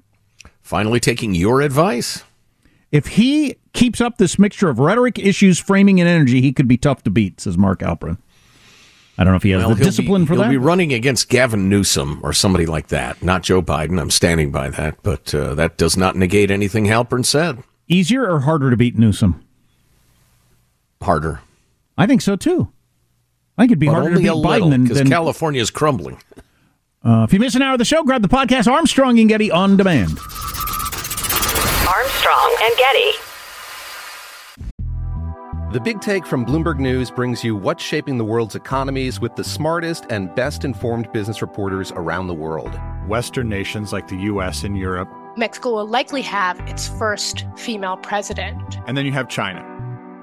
Finally 0.63 1.01
taking 1.01 1.35
your 1.35 1.61
advice. 1.61 2.25
If 2.91 3.07
he 3.09 3.57
keeps 3.73 4.01
up 4.01 4.19
this 4.19 4.39
mixture 4.39 4.69
of 4.69 4.79
rhetoric, 4.79 5.19
issues, 5.19 5.59
framing, 5.59 6.01
and 6.01 6.09
energy, 6.09 6.41
he 6.41 6.53
could 6.53 6.69
be 6.69 6.77
tough 6.77 7.03
to 7.03 7.11
beat, 7.11 7.41
says 7.41 7.59
Mark 7.59 7.81
Halperin. 7.81 8.19
I 9.19 9.23
don't 9.25 9.33
know 9.33 9.37
if 9.37 9.43
he 9.45 9.51
has 9.51 9.61
Well, 9.61 9.71
the 9.71 9.77
he'll 9.77 9.85
discipline 9.85 10.23
be, 10.23 10.27
for 10.27 10.35
he'll 10.35 10.43
that. 10.45 10.51
be 10.51 10.57
running 10.57 10.93
against 10.93 11.29
Gavin 11.29 11.69
Newsom 11.69 12.21
or 12.23 12.33
somebody 12.33 12.67
like 12.67 12.89
that, 12.89 13.23
not 13.23 13.43
Joe 13.43 13.63
Biden. 13.63 14.01
I'm 14.01 14.11
standing 14.11 14.51
by 14.51 14.71
that, 14.71 14.97
but 15.03 15.33
uh, 15.35 15.55
that 15.55 15.77
does 15.77 15.97
not 15.97 16.17
negate 16.17 16.51
anything 16.51 16.87
Halperin 16.87 17.25
said. 17.25 17.63
Easier 17.87 18.29
or 18.29 18.41
harder 18.41 18.71
to 18.71 18.77
beat 18.77 18.99
Newsom? 18.99 19.44
Harder. 21.05 21.41
I 21.97 22.07
think 22.07 22.21
so 22.23 22.37
too. 22.37 22.73
I 23.57 23.63
think 23.63 23.71
it'd 23.71 23.79
be 23.79 23.87
But 23.87 23.93
harder 23.93 24.09
to 24.11 24.17
only 24.17 24.23
beat 24.25 24.29
a 24.31 24.33
Biden 24.33 24.53
little, 24.53 24.71
than, 24.71 24.83
because 24.83 24.99
than 24.99 25.09
California 25.09 25.61
is 25.63 25.71
crumbling. 25.71 26.19
uh, 27.05 27.25
if 27.29 27.33
you 27.33 27.39
miss 27.39 27.55
an 27.55 27.63
hour 27.63 27.75
of 27.75 27.79
the 27.79 27.85
show, 27.85 28.03
grab 28.03 28.21
the 28.23 28.29
podcast 28.29 28.67
Armstrong 28.71 29.19
and 29.21 29.29
Getty 29.29 29.51
on 29.51 29.77
demand. 29.77 30.19
Armstrong 31.87 32.57
and 32.63 32.77
Getty. 32.77 33.11
The 35.73 35.81
Big 35.81 36.01
Take 36.01 36.25
from 36.25 36.47
Bloomberg 36.47 36.79
News 36.79 37.11
brings 37.11 37.43
you 37.43 37.57
what's 37.57 37.83
shaping 37.83 38.17
the 38.17 38.25
world's 38.25 38.55
economies 38.55 39.19
with 39.21 39.35
the 39.35 39.43
smartest 39.43 40.07
and 40.09 40.33
best 40.37 40.65
informed 40.65 41.11
business 41.13 41.43
reporters 41.43 41.91
around 41.97 42.29
the 42.29 42.35
world. 42.35 42.79
Western 43.09 43.49
nations 43.49 43.93
like 43.93 44.07
the 44.09 44.17
U.S. 44.17 44.63
and 44.63 44.79
Europe. 44.79 45.09
Mexico 45.37 45.75
will 45.75 45.89
likely 45.89 46.23
have 46.23 46.61
its 46.69 46.87
first 46.89 47.45
female 47.57 47.97
president. 47.97 48.79
And 48.87 48.97
then 48.97 49.05
you 49.05 49.11
have 49.13 49.29
China. 49.29 49.63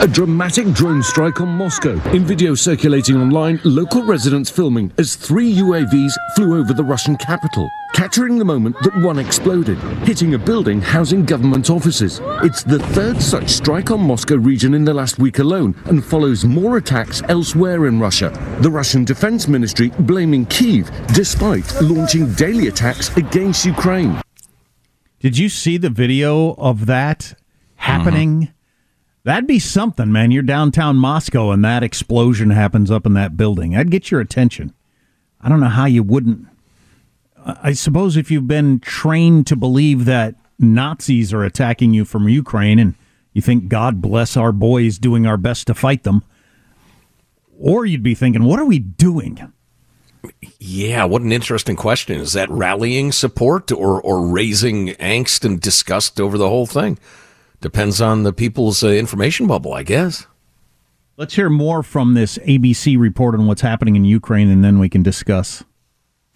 A 0.00 0.06
dramatic 0.06 0.72
drone 0.74 1.02
strike 1.02 1.40
on 1.40 1.48
Moscow. 1.48 2.00
In 2.12 2.24
video 2.24 2.54
circulating 2.54 3.16
online, 3.16 3.58
local 3.64 4.04
residents 4.04 4.48
filming 4.48 4.92
as 4.96 5.16
three 5.16 5.52
UAVs 5.52 6.12
flew 6.36 6.56
over 6.56 6.72
the 6.72 6.84
Russian 6.84 7.16
capital, 7.16 7.68
capturing 7.94 8.38
the 8.38 8.44
moment 8.44 8.76
that 8.82 8.96
one 9.02 9.18
exploded, 9.18 9.76
hitting 10.06 10.34
a 10.34 10.38
building 10.38 10.80
housing 10.80 11.24
government 11.24 11.68
offices. 11.68 12.20
It's 12.44 12.62
the 12.62 12.78
third 12.78 13.20
such 13.20 13.48
strike 13.48 13.90
on 13.90 14.00
Moscow 14.00 14.36
region 14.36 14.72
in 14.72 14.84
the 14.84 14.94
last 14.94 15.18
week 15.18 15.40
alone 15.40 15.74
and 15.86 16.04
follows 16.04 16.44
more 16.44 16.76
attacks 16.76 17.20
elsewhere 17.28 17.86
in 17.86 17.98
Russia. 17.98 18.28
The 18.60 18.70
Russian 18.70 19.04
Defense 19.04 19.48
Ministry 19.48 19.90
blaming 19.98 20.46
Kiev 20.46 20.92
despite 21.12 21.74
launching 21.82 22.32
daily 22.34 22.68
attacks 22.68 23.16
against 23.16 23.66
Ukraine. 23.66 24.22
Did 25.18 25.36
you 25.36 25.48
see 25.48 25.76
the 25.76 25.90
video 25.90 26.54
of 26.54 26.86
that 26.86 27.34
happening? 27.74 28.42
Mm-hmm. 28.42 28.57
That'd 29.24 29.46
be 29.46 29.58
something, 29.58 30.10
man. 30.10 30.30
You're 30.30 30.42
downtown 30.42 30.96
Moscow 30.96 31.50
and 31.50 31.64
that 31.64 31.82
explosion 31.82 32.50
happens 32.50 32.90
up 32.90 33.04
in 33.04 33.14
that 33.14 33.36
building. 33.36 33.76
I'd 33.76 33.90
get 33.90 34.10
your 34.10 34.20
attention. 34.20 34.72
I 35.40 35.48
don't 35.48 35.60
know 35.60 35.66
how 35.66 35.84
you 35.84 36.02
wouldn't. 36.02 36.46
I 37.44 37.72
suppose 37.72 38.16
if 38.16 38.30
you've 38.30 38.48
been 38.48 38.80
trained 38.80 39.46
to 39.48 39.56
believe 39.56 40.04
that 40.06 40.34
Nazis 40.58 41.32
are 41.32 41.44
attacking 41.44 41.94
you 41.94 42.04
from 42.04 42.28
Ukraine 42.28 42.78
and 42.78 42.94
you 43.32 43.42
think, 43.42 43.68
God 43.68 44.02
bless 44.02 44.36
our 44.36 44.52
boys 44.52 44.98
doing 44.98 45.26
our 45.26 45.36
best 45.36 45.66
to 45.68 45.74
fight 45.74 46.02
them, 46.02 46.24
or 47.58 47.86
you'd 47.86 48.02
be 48.02 48.14
thinking, 48.14 48.44
what 48.44 48.58
are 48.58 48.64
we 48.64 48.78
doing? 48.78 49.52
Yeah, 50.58 51.04
what 51.04 51.22
an 51.22 51.32
interesting 51.32 51.76
question. 51.76 52.20
Is 52.20 52.32
that 52.32 52.50
rallying 52.50 53.12
support 53.12 53.70
or, 53.70 54.00
or 54.00 54.26
raising 54.26 54.88
angst 54.94 55.44
and 55.44 55.60
disgust 55.60 56.20
over 56.20 56.36
the 56.36 56.48
whole 56.48 56.66
thing? 56.66 56.98
Depends 57.60 58.00
on 58.00 58.22
the 58.22 58.32
people's 58.32 58.84
uh, 58.84 58.88
information 58.88 59.46
bubble, 59.46 59.72
I 59.72 59.82
guess. 59.82 60.26
Let's 61.16 61.34
hear 61.34 61.50
more 61.50 61.82
from 61.82 62.14
this 62.14 62.38
ABC 62.38 62.96
report 62.96 63.34
on 63.34 63.48
what's 63.48 63.62
happening 63.62 63.96
in 63.96 64.04
Ukraine, 64.04 64.48
and 64.48 64.62
then 64.62 64.78
we 64.78 64.88
can 64.88 65.02
discuss. 65.02 65.64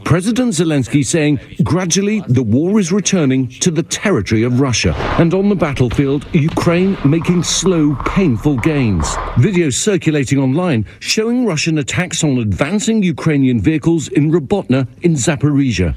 President 0.05 0.53
Zelensky 0.53 1.07
saying 1.07 1.39
gradually 1.63 2.21
the 2.27 2.43
war 2.43 2.81
is 2.81 2.91
returning 2.91 3.49
to 3.61 3.71
the 3.71 3.85
territory 3.85 4.43
of 4.43 4.59
Russia. 4.59 4.95
And 5.21 5.33
on 5.33 5.49
the 5.49 5.55
battlefield, 5.55 6.27
Ukraine 6.33 6.99
making 7.05 7.45
slow, 7.45 7.95
painful 8.05 8.57
gains. 8.57 9.05
Videos 9.37 9.75
circulating 9.75 10.41
online 10.41 10.85
showing 10.99 11.47
Russian 11.47 11.79
attacks 11.79 12.25
on 12.25 12.39
advancing 12.39 13.03
Ukrainian 13.05 13.61
vehicles 13.61 14.09
in 14.09 14.33
Robotyne 14.33 14.89
in 15.03 15.13
Zaporizhia. 15.13 15.95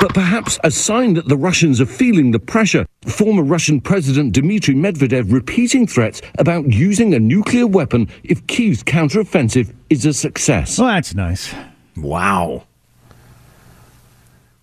But 0.00 0.12
perhaps 0.12 0.58
a 0.64 0.70
sign 0.70 1.14
that 1.14 1.28
the 1.28 1.36
Russians 1.36 1.80
are 1.80 1.86
feeling 1.86 2.30
the 2.30 2.38
pressure. 2.38 2.86
Former 3.06 3.42
Russian 3.42 3.80
President 3.80 4.32
Dmitry 4.32 4.74
Medvedev 4.74 5.32
repeating 5.32 5.86
threats 5.86 6.20
about 6.38 6.70
using 6.72 7.14
a 7.14 7.18
nuclear 7.18 7.66
weapon 7.66 8.08
if 8.22 8.46
Kiev's 8.46 8.82
counteroffensive 8.82 9.74
is 9.90 10.04
a 10.04 10.12
success. 10.12 10.78
Well, 10.78 10.88
that's 10.88 11.14
nice. 11.14 11.54
Wow. 11.96 12.64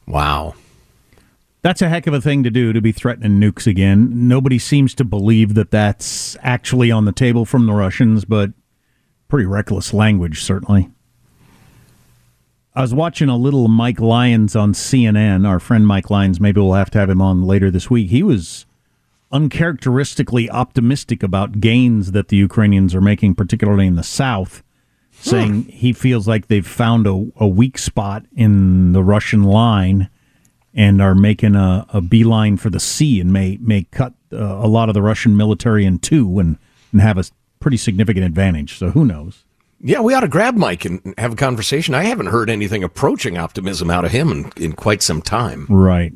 Wow. 0.06 0.56
That's 1.63 1.82
a 1.82 1.89
heck 1.89 2.08
of 2.08 2.13
a 2.13 2.22
thing 2.22 2.44
to 2.44 2.50
do 2.50 2.74
to 2.74 2.82
be 2.82 2.91
threatening 2.91 3.39
nukes 3.39 3.67
again. 3.67 4.28
Nobody 4.28 4.58
seems 4.58 4.96
to 4.96 5.04
believe 5.04 5.54
that 5.54 5.72
that's 5.72 6.36
actually 6.41 6.91
on 6.91 7.06
the 7.06 7.12
table 7.12 7.46
from 7.46 7.67
the 7.67 7.74
Russians, 7.74 8.26
but 8.26 8.52
pretty 9.28 9.46
reckless 9.46 9.94
language, 9.94 10.41
certainly. 10.41 10.89
I 12.73 12.81
was 12.81 12.93
watching 12.93 13.27
a 13.27 13.36
little 13.36 13.67
Mike 13.67 13.99
Lyons 13.99 14.55
on 14.55 14.71
CNN. 14.71 15.45
Our 15.45 15.60
friend 15.60 15.86
Mike 15.86 16.10
Lyons, 16.10 16.39
maybe 16.39 16.62
we'll 16.62 16.73
have 16.73 16.89
to 16.91 16.99
have 16.99 17.10
him 17.10 17.21
on 17.21 17.43
later 17.43 17.69
this 17.69 17.89
week. 17.89 18.10
He 18.10 18.23
was 18.23 18.65
uncharacteristically 19.29 20.49
optimistic 20.49 21.21
about 21.21 21.60
gains 21.60 22.13
that 22.13 22.29
the 22.29 22.38
Ukrainians 22.38 22.95
are 22.95 23.01
making, 23.01 23.36
particularly 23.36 23.88
in 23.88 23.95
the 23.95 24.03
south, 24.03 24.63
saying 25.12 25.63
he 25.65 25.91
feels 25.91 26.29
like 26.29 26.47
they've 26.47 26.65
found 26.65 27.07
a, 27.07 27.31
a 27.36 27.47
weak 27.47 27.77
spot 27.77 28.25
in 28.36 28.93
the 28.93 29.03
Russian 29.03 29.43
line 29.43 30.10
and 30.73 31.01
are 31.01 31.15
making 31.15 31.55
a, 31.55 31.86
a 31.89 31.99
beeline 31.99 32.55
for 32.55 32.69
the 32.69 32.79
sea 32.79 33.19
and 33.19 33.34
may 33.34 33.57
may 33.62 33.84
cut 33.91 34.13
uh, 34.31 34.38
a 34.38 34.67
lot 34.67 34.88
of 34.88 34.93
the 34.93 35.01
Russian 35.01 35.36
military 35.36 35.86
in 35.86 35.99
two 35.99 36.39
and, 36.39 36.57
and 36.93 37.01
have 37.01 37.17
a 37.17 37.25
pretty 37.60 37.77
significant 37.77 38.25
advantage. 38.25 38.77
So 38.77 38.91
who 38.91 39.03
knows? 39.03 39.43
Yeah, 39.84 40.02
we 40.02 40.13
ought 40.13 40.22
to 40.22 40.28
grab 40.28 40.56
Mike 40.56 40.86
and 40.86 41.13
have 41.17 41.34
a 41.34 41.36
conversation. 41.36 41.96
I 41.96 42.04
haven't 42.04 42.28
heard 42.28 42.50
anything 42.50 42.84
approaching 42.84 43.38
optimism 43.38 43.89
out 43.89 44.06
of 44.06 44.12
him 44.12 44.32
in, 44.32 44.52
in 44.56 44.74
quite 44.74 45.02
some 45.02 45.22
time. 45.22 45.65
Right. 45.70 46.13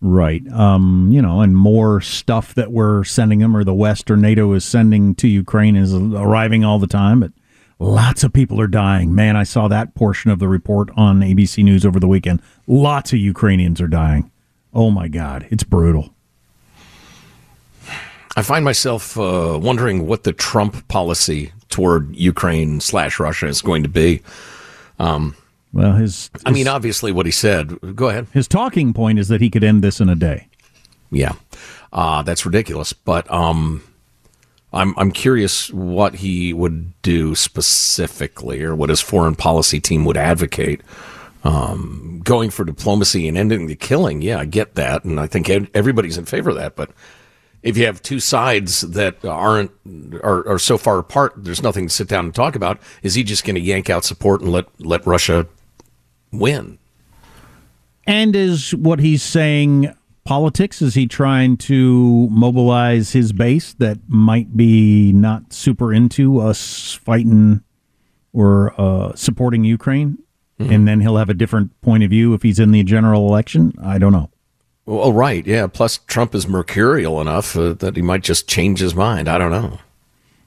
Right. 0.00 0.46
Um, 0.50 1.10
you 1.12 1.20
know, 1.20 1.42
and 1.42 1.56
more 1.56 2.00
stuff 2.00 2.54
that 2.54 2.72
we're 2.72 3.04
sending 3.04 3.40
them 3.40 3.56
or 3.56 3.64
the 3.64 3.74
West 3.74 4.10
or 4.10 4.16
NATO 4.16 4.52
is 4.54 4.64
sending 4.64 5.14
to 5.16 5.28
Ukraine 5.28 5.76
is 5.76 5.94
arriving 5.94 6.64
all 6.64 6.78
the 6.78 6.86
time, 6.86 7.20
but 7.20 7.32
lots 7.78 8.24
of 8.24 8.32
people 8.32 8.60
are 8.60 8.66
dying. 8.66 9.14
Man, 9.14 9.36
I 9.36 9.44
saw 9.44 9.68
that 9.68 9.94
portion 9.94 10.30
of 10.30 10.38
the 10.38 10.48
report 10.48 10.88
on 10.96 11.20
ABC 11.20 11.62
News 11.62 11.84
over 11.84 12.00
the 12.00 12.08
weekend. 12.08 12.40
Lots 12.66 13.12
of 13.12 13.18
Ukrainians 13.18 13.80
are 13.80 13.88
dying. 13.88 14.30
Oh 14.72 14.90
my 14.90 15.06
God, 15.06 15.46
it's 15.50 15.64
brutal. 15.64 16.14
I 18.36 18.42
find 18.42 18.64
myself 18.64 19.18
uh, 19.18 19.58
wondering 19.60 20.06
what 20.06 20.24
the 20.24 20.32
Trump 20.32 20.88
policy 20.88 21.52
toward 21.80 22.14
Ukraine 22.14 22.78
slash 22.78 23.18
Russia 23.18 23.46
is 23.46 23.62
going 23.62 23.82
to 23.82 23.88
be. 23.88 24.20
Um, 24.98 25.34
well, 25.72 25.94
his, 25.94 26.28
his, 26.34 26.42
I 26.44 26.50
mean, 26.50 26.68
obviously, 26.68 27.10
what 27.10 27.24
he 27.24 27.32
said. 27.32 27.96
Go 27.96 28.10
ahead. 28.10 28.26
His 28.34 28.46
talking 28.46 28.92
point 28.92 29.18
is 29.18 29.28
that 29.28 29.40
he 29.40 29.48
could 29.48 29.64
end 29.64 29.82
this 29.82 29.98
in 29.98 30.10
a 30.10 30.14
day. 30.14 30.48
Yeah, 31.10 31.32
uh, 31.90 32.22
that's 32.22 32.44
ridiculous. 32.44 32.92
But 32.92 33.30
um, 33.32 33.82
I'm 34.74 34.94
I'm 34.98 35.10
curious 35.10 35.72
what 35.72 36.16
he 36.16 36.52
would 36.52 36.92
do 37.00 37.34
specifically, 37.34 38.62
or 38.62 38.74
what 38.76 38.90
his 38.90 39.00
foreign 39.00 39.36
policy 39.36 39.80
team 39.80 40.04
would 40.04 40.18
advocate. 40.18 40.82
Um, 41.44 42.20
going 42.22 42.50
for 42.50 42.66
diplomacy 42.66 43.26
and 43.26 43.38
ending 43.38 43.66
the 43.66 43.74
killing, 43.74 44.20
yeah, 44.20 44.38
I 44.38 44.44
get 44.44 44.74
that, 44.74 45.04
and 45.04 45.18
I 45.18 45.26
think 45.26 45.48
everybody's 45.48 46.18
in 46.18 46.26
favor 46.26 46.50
of 46.50 46.56
that. 46.56 46.76
But 46.76 46.90
if 47.62 47.76
you 47.76 47.86
have 47.86 48.02
two 48.02 48.20
sides 48.20 48.80
that 48.82 49.24
aren't 49.24 49.70
are, 50.22 50.46
are 50.48 50.58
so 50.58 50.78
far 50.78 50.98
apart, 50.98 51.34
there's 51.36 51.62
nothing 51.62 51.88
to 51.88 51.92
sit 51.92 52.08
down 52.08 52.26
and 52.26 52.34
talk 52.34 52.56
about. 52.56 52.80
Is 53.02 53.14
he 53.14 53.22
just 53.22 53.44
going 53.44 53.56
to 53.56 53.60
yank 53.60 53.90
out 53.90 54.04
support 54.04 54.40
and 54.40 54.50
let 54.50 54.66
let 54.80 55.06
Russia 55.06 55.46
win? 56.32 56.78
And 58.06 58.34
is 58.34 58.74
what 58.74 59.00
he's 59.00 59.22
saying 59.22 59.94
politics? 60.24 60.80
Is 60.80 60.94
he 60.94 61.06
trying 61.06 61.56
to 61.58 62.28
mobilize 62.30 63.12
his 63.12 63.32
base 63.32 63.74
that 63.74 63.98
might 64.08 64.56
be 64.56 65.12
not 65.12 65.52
super 65.52 65.92
into 65.92 66.40
us 66.40 66.94
fighting 66.94 67.62
or 68.32 68.74
uh, 68.80 69.14
supporting 69.14 69.64
Ukraine? 69.64 70.18
Mm-hmm. 70.58 70.72
And 70.72 70.88
then 70.88 71.00
he'll 71.00 71.16
have 71.16 71.30
a 71.30 71.34
different 71.34 71.78
point 71.80 72.04
of 72.04 72.10
view 72.10 72.34
if 72.34 72.42
he's 72.42 72.58
in 72.58 72.70
the 72.70 72.82
general 72.84 73.26
election? 73.26 73.74
I 73.82 73.98
don't 73.98 74.12
know. 74.12 74.30
Well, 74.86 75.12
right, 75.12 75.46
yeah. 75.46 75.66
Plus, 75.66 75.98
Trump 75.98 76.34
is 76.34 76.48
mercurial 76.48 77.20
enough 77.20 77.56
uh, 77.56 77.74
that 77.74 77.96
he 77.96 78.02
might 78.02 78.22
just 78.22 78.48
change 78.48 78.80
his 78.80 78.94
mind. 78.94 79.28
I 79.28 79.38
don't 79.38 79.50
know. 79.50 79.78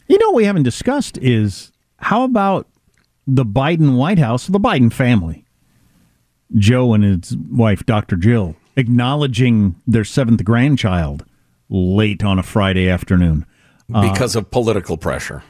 You 0.08 0.18
know, 0.18 0.28
what 0.28 0.36
we 0.36 0.46
haven't 0.46 0.64
discussed 0.64 1.18
is 1.20 1.72
how 1.98 2.24
about 2.24 2.68
the 3.26 3.46
Biden 3.46 3.96
White 3.96 4.20
House, 4.20 4.48
the 4.48 4.60
Biden 4.60 4.92
family, 4.92 5.46
Joe 6.56 6.94
and 6.94 7.04
his 7.04 7.38
wife, 7.38 7.86
Dr. 7.86 8.18
Jill, 8.18 8.56
acknowledging 8.76 9.76
their 9.88 10.04
seventh 10.04 10.44
grandchild 10.44 11.26
late 11.70 12.24
on 12.24 12.38
a 12.38 12.44
Friday 12.44 12.90
afternoon 12.90 13.46
because 13.88 14.36
uh, 14.36 14.40
of 14.40 14.52
political 14.52 14.98
pressure. 14.98 15.44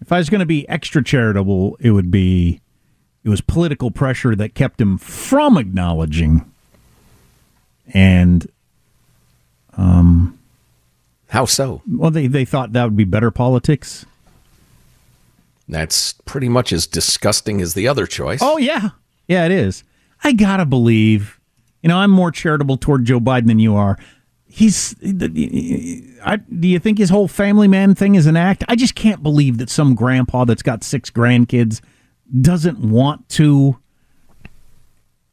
If 0.00 0.10
I 0.10 0.18
was 0.18 0.30
going 0.30 0.40
to 0.40 0.46
be 0.46 0.68
extra 0.68 1.04
charitable, 1.04 1.76
it 1.78 1.90
would 1.92 2.10
be 2.10 2.60
it 3.24 3.28
was 3.28 3.40
political 3.40 3.90
pressure 3.90 4.34
that 4.34 4.54
kept 4.54 4.80
him 4.80 4.98
from 4.98 5.56
acknowledging. 5.56 6.50
And 7.92 8.50
um 9.76 10.38
how 11.28 11.46
so? 11.46 11.80
Well, 11.90 12.10
they 12.10 12.26
they 12.26 12.44
thought 12.44 12.72
that 12.72 12.84
would 12.84 12.96
be 12.96 13.04
better 13.04 13.30
politics. 13.30 14.04
That's 15.68 16.12
pretty 16.26 16.48
much 16.48 16.72
as 16.72 16.86
disgusting 16.86 17.62
as 17.62 17.74
the 17.74 17.88
other 17.88 18.06
choice. 18.06 18.40
Oh 18.42 18.58
yeah. 18.58 18.90
Yeah, 19.28 19.46
it 19.46 19.52
is. 19.52 19.84
I 20.22 20.32
got 20.32 20.58
to 20.58 20.66
believe. 20.66 21.40
You 21.82 21.88
know, 21.88 21.96
I'm 21.96 22.10
more 22.10 22.30
charitable 22.30 22.76
toward 22.76 23.06
Joe 23.06 23.18
Biden 23.18 23.46
than 23.46 23.58
you 23.58 23.74
are. 23.74 23.98
He's 24.46 24.94
I, 25.02 26.36
do 26.36 26.68
you 26.68 26.78
think 26.78 26.98
his 26.98 27.08
whole 27.08 27.28
family 27.28 27.66
man 27.66 27.94
thing 27.94 28.14
is 28.14 28.26
an 28.26 28.36
act? 28.36 28.64
I 28.68 28.76
just 28.76 28.94
can't 28.94 29.22
believe 29.22 29.56
that 29.58 29.70
some 29.70 29.94
grandpa 29.94 30.44
that's 30.44 30.62
got 30.62 30.84
six 30.84 31.10
grandkids 31.10 31.80
doesn't 32.40 32.78
want 32.78 33.28
to, 33.30 33.78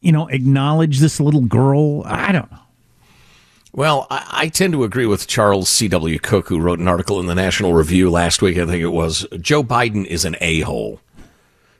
you 0.01 0.11
know, 0.11 0.27
acknowledge 0.27 0.99
this 0.99 1.19
little 1.19 1.41
girl. 1.41 2.03
I 2.05 2.31
don't 2.31 2.51
know. 2.51 2.59
Well, 3.71 4.07
I, 4.09 4.27
I, 4.31 4.47
tend 4.47 4.73
to 4.73 4.83
agree 4.83 5.05
with 5.05 5.27
Charles 5.27 5.69
C.W. 5.69 6.19
Cooke, 6.19 6.47
who 6.47 6.59
wrote 6.59 6.79
an 6.79 6.87
article 6.87 7.19
in 7.19 7.27
the 7.27 7.35
National 7.35 7.73
Review 7.73 8.09
last 8.09 8.41
week. 8.41 8.57
I 8.57 8.65
think 8.65 8.81
it 8.81 8.87
was 8.87 9.27
Joe 9.39 9.63
Biden 9.63 10.05
is 10.05 10.25
an 10.25 10.35
a 10.41 10.61
hole, 10.61 10.99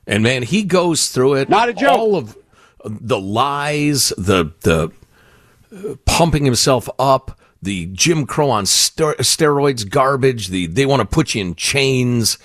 and 0.05 0.21
man, 0.21 0.43
he 0.43 0.63
goes 0.63 1.09
through 1.09 1.35
it. 1.35 1.49
Not 1.49 1.67
a 1.69 1.73
joke. 1.73 1.97
All 1.97 2.15
of 2.15 2.37
the 2.85 3.19
lies, 3.19 4.13
the 4.17 4.53
the 4.61 4.91
uh, 5.75 5.95
pumping 6.05 6.45
himself 6.45 6.87
up, 6.99 7.39
the 7.61 7.87
Jim 7.87 8.25
Crow 8.27 8.51
on 8.51 8.67
ster- 8.67 9.15
steroids 9.15 9.89
garbage, 9.89 10.49
the 10.49 10.67
they 10.67 10.85
want 10.85 11.01
to 11.01 11.07
put 11.07 11.33
you 11.33 11.41
in 11.41 11.55
chains, 11.55 12.37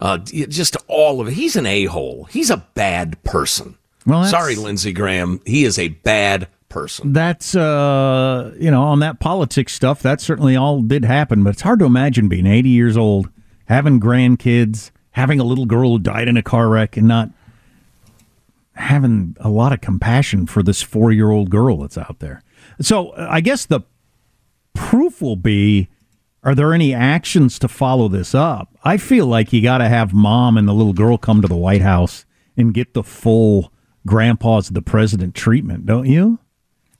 uh, 0.00 0.18
just 0.18 0.76
all 0.86 1.20
of 1.20 1.28
it. 1.28 1.34
He's 1.34 1.56
an 1.56 1.66
a 1.66 1.86
hole. 1.86 2.24
He's 2.24 2.50
a 2.50 2.58
bad 2.74 3.22
person. 3.24 3.76
Well, 4.06 4.24
sorry, 4.24 4.54
Lindsey 4.54 4.92
Graham. 4.92 5.40
He 5.44 5.64
is 5.64 5.78
a 5.78 5.88
bad 5.88 6.48
person. 6.68 7.12
That's 7.12 7.54
uh, 7.54 8.54
you 8.58 8.70
know, 8.70 8.82
on 8.82 9.00
that 9.00 9.20
politics 9.20 9.72
stuff, 9.74 10.02
that 10.02 10.20
certainly 10.20 10.56
all 10.56 10.82
did 10.82 11.04
happen, 11.04 11.44
but 11.44 11.50
it's 11.54 11.62
hard 11.62 11.78
to 11.80 11.84
imagine 11.84 12.28
being 12.28 12.46
80 12.46 12.68
years 12.68 12.96
old, 12.96 13.28
having 13.66 14.00
grandkids, 14.00 14.90
having 15.12 15.40
a 15.40 15.44
little 15.44 15.66
girl 15.66 15.90
who 15.90 15.98
died 15.98 16.28
in 16.28 16.36
a 16.36 16.42
car 16.42 16.68
wreck 16.68 16.96
and 16.96 17.08
not 17.08 17.30
having 18.74 19.36
a 19.40 19.48
lot 19.48 19.72
of 19.72 19.80
compassion 19.80 20.46
for 20.46 20.62
this 20.62 20.84
4-year-old 20.84 21.50
girl 21.50 21.78
that's 21.78 21.98
out 21.98 22.20
there. 22.20 22.42
So, 22.80 23.10
uh, 23.10 23.26
I 23.28 23.40
guess 23.40 23.66
the 23.66 23.80
proof 24.74 25.20
will 25.20 25.36
be 25.36 25.88
are 26.44 26.54
there 26.54 26.72
any 26.72 26.94
actions 26.94 27.58
to 27.58 27.68
follow 27.68 28.08
this 28.08 28.34
up? 28.34 28.77
I 28.88 28.96
feel 28.96 29.26
like 29.26 29.52
you 29.52 29.60
got 29.60 29.78
to 29.78 29.88
have 29.88 30.14
mom 30.14 30.56
and 30.56 30.66
the 30.66 30.72
little 30.72 30.94
girl 30.94 31.18
come 31.18 31.42
to 31.42 31.48
the 31.48 31.54
White 31.54 31.82
House 31.82 32.24
and 32.56 32.72
get 32.72 32.94
the 32.94 33.02
full 33.02 33.70
grandpa's 34.06 34.70
the 34.70 34.80
president 34.80 35.34
treatment, 35.34 35.84
don't 35.84 36.06
you? 36.06 36.38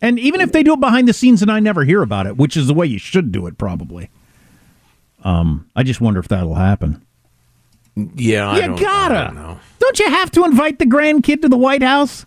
And 0.02 0.18
even 0.18 0.42
if 0.42 0.52
they 0.52 0.62
do 0.62 0.74
it 0.74 0.80
behind 0.80 1.08
the 1.08 1.14
scenes 1.14 1.40
and 1.40 1.50
I 1.50 1.60
never 1.60 1.84
hear 1.84 2.02
about 2.02 2.26
it, 2.26 2.36
which 2.36 2.58
is 2.58 2.66
the 2.66 2.74
way 2.74 2.84
you 2.84 2.98
should 2.98 3.32
do 3.32 3.46
it 3.46 3.56
probably. 3.56 4.10
Um, 5.24 5.70
I 5.74 5.82
just 5.82 5.98
wonder 5.98 6.20
if 6.20 6.28
that'll 6.28 6.56
happen. 6.56 7.06
Yeah, 7.96 8.50
I 8.50 8.56
you 8.56 8.66
don't, 8.66 8.80
gotta. 8.80 9.34
Don't 9.34 9.34
know. 9.36 9.60
Don't 9.78 9.98
you 9.98 10.10
have 10.10 10.30
to 10.32 10.44
invite 10.44 10.78
the 10.78 10.84
grandkid 10.84 11.40
to 11.40 11.48
the 11.48 11.56
White 11.56 11.82
House? 11.82 12.26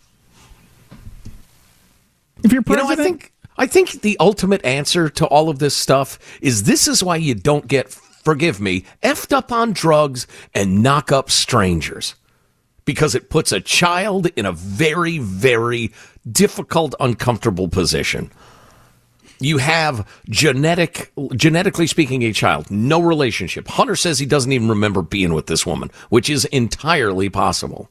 If 2.43 2.51
you're 2.51 2.63
You 2.65 2.75
know, 2.77 2.85
president, 2.87 2.99
I 2.99 3.03
think 3.03 3.33
I 3.59 3.67
think 3.67 4.01
the 4.01 4.17
ultimate 4.19 4.65
answer 4.65 5.07
to 5.07 5.27
all 5.27 5.49
of 5.49 5.59
this 5.59 5.75
stuff 5.75 6.17
is 6.41 6.63
this 6.63 6.87
is 6.87 7.03
why 7.03 7.17
you 7.17 7.35
don't 7.35 7.67
get 7.67 7.95
forgive 8.23 8.59
me 8.59 8.85
effed 9.03 9.31
up 9.31 9.51
on 9.51 9.73
drugs 9.73 10.27
and 10.53 10.81
knock 10.81 11.11
up 11.11 11.29
strangers 11.29 12.15
because 12.85 13.15
it 13.15 13.29
puts 13.29 13.51
a 13.51 13.61
child 13.61 14.27
in 14.35 14.45
a 14.45 14.51
very 14.51 15.17
very 15.17 15.91
difficult 16.29 16.95
uncomfortable 16.99 17.67
position. 17.67 18.31
You 19.39 19.57
have 19.57 20.07
genetic 20.29 21.11
genetically 21.35 21.87
speaking 21.87 22.23
a 22.23 22.31
child, 22.31 22.69
no 22.69 23.01
relationship. 23.01 23.67
Hunter 23.67 23.95
says 23.95 24.19
he 24.19 24.25
doesn't 24.25 24.51
even 24.51 24.69
remember 24.69 25.01
being 25.01 25.33
with 25.33 25.47
this 25.47 25.65
woman, 25.65 25.89
which 26.09 26.29
is 26.29 26.45
entirely 26.45 27.29
possible. 27.29 27.89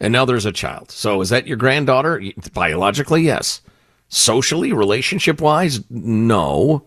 And 0.00 0.12
now 0.12 0.24
there's 0.24 0.46
a 0.46 0.52
child. 0.52 0.90
So 0.90 1.20
is 1.20 1.28
that 1.28 1.46
your 1.46 1.58
granddaughter? 1.58 2.22
Biologically, 2.54 3.22
yes. 3.22 3.60
Socially, 4.08 4.72
relationship 4.72 5.40
wise, 5.40 5.84
no. 5.90 6.86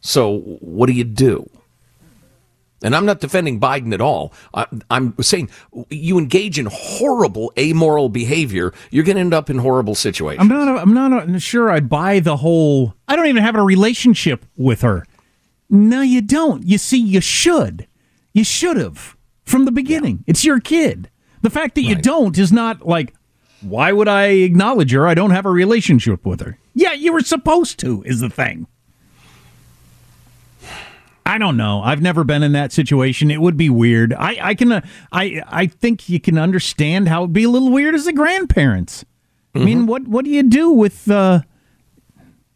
So 0.00 0.38
what 0.60 0.86
do 0.86 0.94
you 0.94 1.04
do? 1.04 1.48
And 2.82 2.96
I'm 2.96 3.06
not 3.06 3.20
defending 3.20 3.60
Biden 3.60 3.94
at 3.94 4.00
all. 4.00 4.32
I, 4.54 4.66
I'm 4.90 5.14
saying 5.20 5.50
you 5.88 6.18
engage 6.18 6.58
in 6.58 6.68
horrible 6.70 7.52
amoral 7.56 8.08
behavior, 8.08 8.74
you're 8.90 9.04
going 9.04 9.16
to 9.16 9.20
end 9.20 9.34
up 9.34 9.48
in 9.48 9.58
horrible 9.58 9.94
situations. 9.94 10.40
I'm 10.40 10.48
not. 10.48 10.78
I'm 10.78 10.92
not 10.92 11.40
sure. 11.40 11.70
I 11.70 11.80
buy 11.80 12.20
the 12.20 12.38
whole. 12.38 12.94
I 13.08 13.16
don't 13.16 13.26
even 13.26 13.42
have 13.42 13.54
a 13.54 13.62
relationship 13.62 14.44
with 14.56 14.82
her. 14.82 15.06
No, 15.70 16.02
you 16.02 16.20
don't. 16.20 16.64
You 16.64 16.78
see, 16.78 16.98
you 16.98 17.20
should. 17.20 17.86
You 18.32 18.44
should 18.44 18.76
have 18.76 19.16
from 19.44 19.64
the 19.64 19.72
beginning. 19.72 20.24
It's 20.26 20.44
your 20.44 20.60
kid. 20.60 21.08
The 21.42 21.50
fact 21.50 21.74
that 21.76 21.82
you 21.82 21.94
don't 21.94 22.36
is 22.38 22.52
not 22.52 22.86
like. 22.86 23.14
Why 23.60 23.92
would 23.92 24.08
I 24.08 24.24
acknowledge 24.26 24.90
her? 24.92 25.06
I 25.06 25.14
don't 25.14 25.30
have 25.30 25.46
a 25.46 25.50
relationship 25.50 26.26
with 26.26 26.40
her. 26.40 26.58
Yeah, 26.74 26.94
you 26.94 27.12
were 27.12 27.20
supposed 27.20 27.78
to. 27.80 28.02
Is 28.04 28.20
the 28.20 28.28
thing. 28.28 28.66
I 31.24 31.38
don't 31.38 31.56
know. 31.56 31.82
I've 31.82 32.02
never 32.02 32.24
been 32.24 32.42
in 32.42 32.52
that 32.52 32.72
situation. 32.72 33.30
It 33.30 33.40
would 33.40 33.56
be 33.56 33.70
weird. 33.70 34.12
I, 34.12 34.38
I 34.40 34.54
can. 34.54 34.72
Uh, 34.72 34.80
I 35.12 35.42
I 35.46 35.66
think 35.66 36.08
you 36.08 36.18
can 36.20 36.36
understand 36.36 37.08
how 37.08 37.22
it'd 37.22 37.32
be 37.32 37.44
a 37.44 37.48
little 37.48 37.70
weird 37.70 37.94
as 37.94 38.04
the 38.06 38.12
grandparents. 38.12 39.04
I 39.54 39.58
mean, 39.60 39.86
what 39.86 40.08
what 40.08 40.24
do 40.24 40.30
you 40.30 40.42
do 40.42 40.70
with? 40.70 41.10
Uh, 41.10 41.42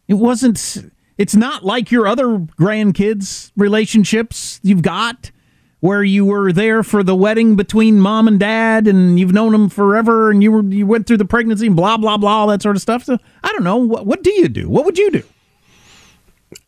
it 0.07 0.15
wasn't. 0.15 0.77
It's 1.17 1.35
not 1.35 1.63
like 1.63 1.91
your 1.91 2.07
other 2.07 2.39
grandkids 2.39 3.51
relationships 3.55 4.59
you've 4.63 4.81
got, 4.81 5.31
where 5.79 6.03
you 6.03 6.25
were 6.25 6.51
there 6.51 6.83
for 6.83 7.03
the 7.03 7.15
wedding 7.15 7.55
between 7.55 7.99
mom 7.99 8.27
and 8.27 8.39
dad, 8.39 8.87
and 8.87 9.19
you've 9.19 9.33
known 9.33 9.51
them 9.51 9.69
forever, 9.69 10.29
and 10.31 10.41
you 10.43 10.51
were 10.51 10.63
you 10.63 10.85
went 10.85 11.07
through 11.07 11.17
the 11.17 11.25
pregnancy, 11.25 11.67
and 11.67 11.75
blah 11.75 11.97
blah 11.97 12.17
blah, 12.17 12.31
all 12.31 12.47
that 12.47 12.61
sort 12.61 12.75
of 12.75 12.81
stuff. 12.81 13.03
So 13.03 13.17
I 13.43 13.51
don't 13.51 13.63
know. 13.63 13.77
What 13.77 14.05
what 14.05 14.23
do 14.23 14.31
you 14.31 14.47
do? 14.49 14.67
What 14.69 14.85
would 14.85 14.97
you 14.97 15.11
do? 15.11 15.23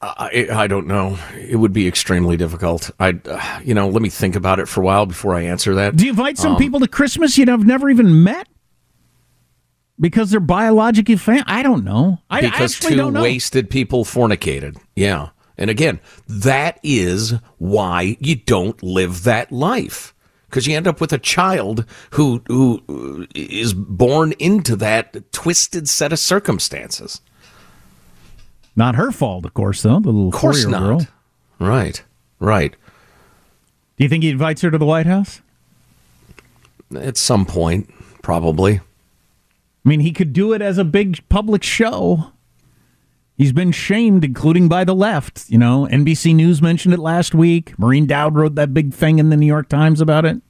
I, 0.01 0.47
I 0.51 0.67
don't 0.67 0.87
know. 0.87 1.17
It 1.37 1.55
would 1.55 1.73
be 1.73 1.87
extremely 1.87 2.35
difficult. 2.35 2.91
I, 2.99 3.19
uh, 3.25 3.61
you 3.63 3.73
know, 3.73 3.87
let 3.87 4.01
me 4.01 4.09
think 4.09 4.35
about 4.35 4.59
it 4.59 4.67
for 4.67 4.81
a 4.81 4.85
while 4.85 5.05
before 5.05 5.35
I 5.35 5.43
answer 5.43 5.73
that. 5.75 5.95
Do 5.95 6.05
you 6.05 6.11
invite 6.11 6.37
some 6.37 6.53
Um, 6.53 6.57
people 6.57 6.79
to 6.81 6.87
Christmas 6.87 7.37
you'd 7.37 7.47
have 7.47 7.65
never 7.65 7.89
even 7.89 8.23
met 8.23 8.47
because 9.99 10.31
they're 10.31 10.41
biologically? 10.41 11.17
I 11.45 11.63
don't 11.63 11.85
know. 11.85 12.19
I, 12.29 12.39
I 12.39 12.41
because 12.41 12.75
actually 12.75 12.97
two 12.97 13.11
know. 13.11 13.21
wasted 13.21 13.69
people 13.69 14.03
fornicated. 14.03 14.77
Yeah. 14.95 15.29
And 15.57 15.69
again, 15.69 15.99
that 16.27 16.79
is 16.83 17.33
why 17.57 18.17
you 18.19 18.35
don't 18.35 18.81
live 18.83 19.23
that 19.23 19.51
life. 19.51 20.13
Because 20.49 20.65
you 20.65 20.75
end 20.75 20.87
up 20.87 20.99
with 20.99 21.13
a 21.13 21.19
child 21.19 21.85
who 22.11 22.41
who 22.47 22.81
uh, 22.89 23.73
born 23.75 24.33
into 24.39 24.75
that 24.77 25.31
twisted 25.31 25.87
set 25.87 26.11
of 26.11 26.19
circumstances. 26.19 27.21
Not 28.79 28.95
her 28.95 29.11
fault, 29.11 29.45
of 29.45 29.53
course, 29.53 29.81
though. 29.81 29.99
The 29.99 30.07
little 30.09 30.29
Of 30.29 30.33
course 30.33 30.63
four-year-old 30.63 30.89
not. 31.01 31.07
girl. 31.59 31.67
Right. 31.67 32.01
Right. 32.39 32.71
Do 33.97 34.03
you 34.05 34.07
think 34.09 34.23
he 34.23 34.29
invites 34.29 34.61
her 34.61 34.71
to 34.71 34.77
the 34.77 34.85
White 34.85 35.05
House? 35.05 35.41
At 36.95 37.17
some 37.17 37.45
point, 37.45 37.89
probably. 38.21 38.75
I 38.75 38.81
mean, 39.89 39.99
he 39.99 40.13
could 40.13 40.31
do 40.31 40.53
it 40.53 40.61
as 40.61 40.77
a 40.77 40.85
big 40.85 41.19
public 41.27 41.61
show. 41.61 42.31
He's 43.37 43.51
been 43.51 43.73
shamed, 43.73 44.23
including 44.23 44.69
by 44.69 44.85
the 44.85 44.95
left. 44.95 45.49
You 45.49 45.57
know, 45.57 45.85
NBC 45.91 46.33
News 46.33 46.61
mentioned 46.61 46.93
it 46.93 46.99
last 47.01 47.35
week. 47.35 47.77
Maureen 47.77 48.05
Dowd 48.05 48.35
wrote 48.35 48.55
that 48.55 48.73
big 48.73 48.93
thing 48.93 49.19
in 49.19 49.29
the 49.29 49.35
New 49.35 49.45
York 49.45 49.67
Times 49.67 49.99
about 49.99 50.23
it. 50.23 50.41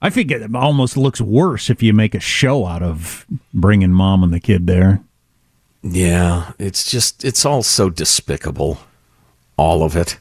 I 0.00 0.10
think 0.10 0.32
it 0.32 0.52
almost 0.52 0.96
looks 0.96 1.20
worse 1.20 1.70
if 1.70 1.80
you 1.80 1.92
make 1.92 2.16
a 2.16 2.20
show 2.20 2.66
out 2.66 2.82
of 2.82 3.24
bringing 3.54 3.92
mom 3.92 4.24
and 4.24 4.34
the 4.34 4.40
kid 4.40 4.66
there. 4.66 5.00
Yeah, 5.82 6.52
it's 6.58 6.90
just 6.90 7.24
it's 7.24 7.44
all 7.44 7.62
so 7.62 7.90
despicable. 7.90 8.78
All 9.56 9.82
of 9.82 9.96
it. 9.96 10.18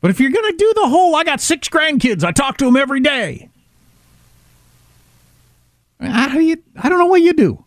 But 0.00 0.10
if 0.10 0.20
you're 0.20 0.30
going 0.30 0.50
to 0.50 0.56
do 0.56 0.72
the 0.76 0.88
whole, 0.88 1.16
I 1.16 1.24
got 1.24 1.40
six 1.40 1.68
grandkids, 1.68 2.22
I 2.22 2.30
talk 2.30 2.58
to 2.58 2.66
them 2.66 2.76
every 2.76 3.00
day. 3.00 3.48
How 6.00 6.28
do 6.28 6.40
you? 6.40 6.62
I 6.76 6.88
don't 6.88 6.98
know 6.98 7.06
what 7.06 7.22
you 7.22 7.32
do. 7.32 7.64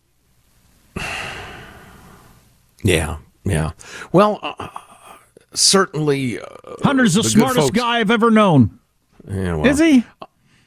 Yeah, 2.84 3.18
yeah. 3.44 3.72
Well, 4.12 4.40
uh, 4.44 4.70
certainly. 5.54 6.40
Uh, 6.40 6.46
Hunter's 6.84 7.16
the, 7.16 7.24
good 7.24 7.32
smartest 7.32 7.74
guy 7.74 8.00
I've 8.00 8.12
ever 8.12 8.30
known. 8.30 8.80
Yeah, 9.28 9.56
well, 9.56 9.66
Is 9.66 9.80
he? 9.80 10.06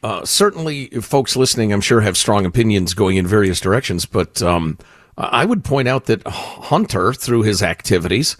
Uh, 0.03 0.25
certainly, 0.25 0.87
folks 0.89 1.37
listening, 1.37 1.73
I'm 1.73 1.81
sure, 1.81 2.01
have 2.01 2.17
strong 2.17 2.45
opinions 2.47 2.95
going 2.95 3.17
in 3.17 3.27
various 3.27 3.61
directions. 3.61 4.07
But 4.07 4.43
um, 4.43 4.79
I 5.21 5.45
would 5.45 5.65
point 5.65 5.89
out 5.89 6.07
that 6.07 6.27
Hunter, 6.27 7.13
through 7.13 7.43
his 7.43 7.63
activities, 7.63 8.37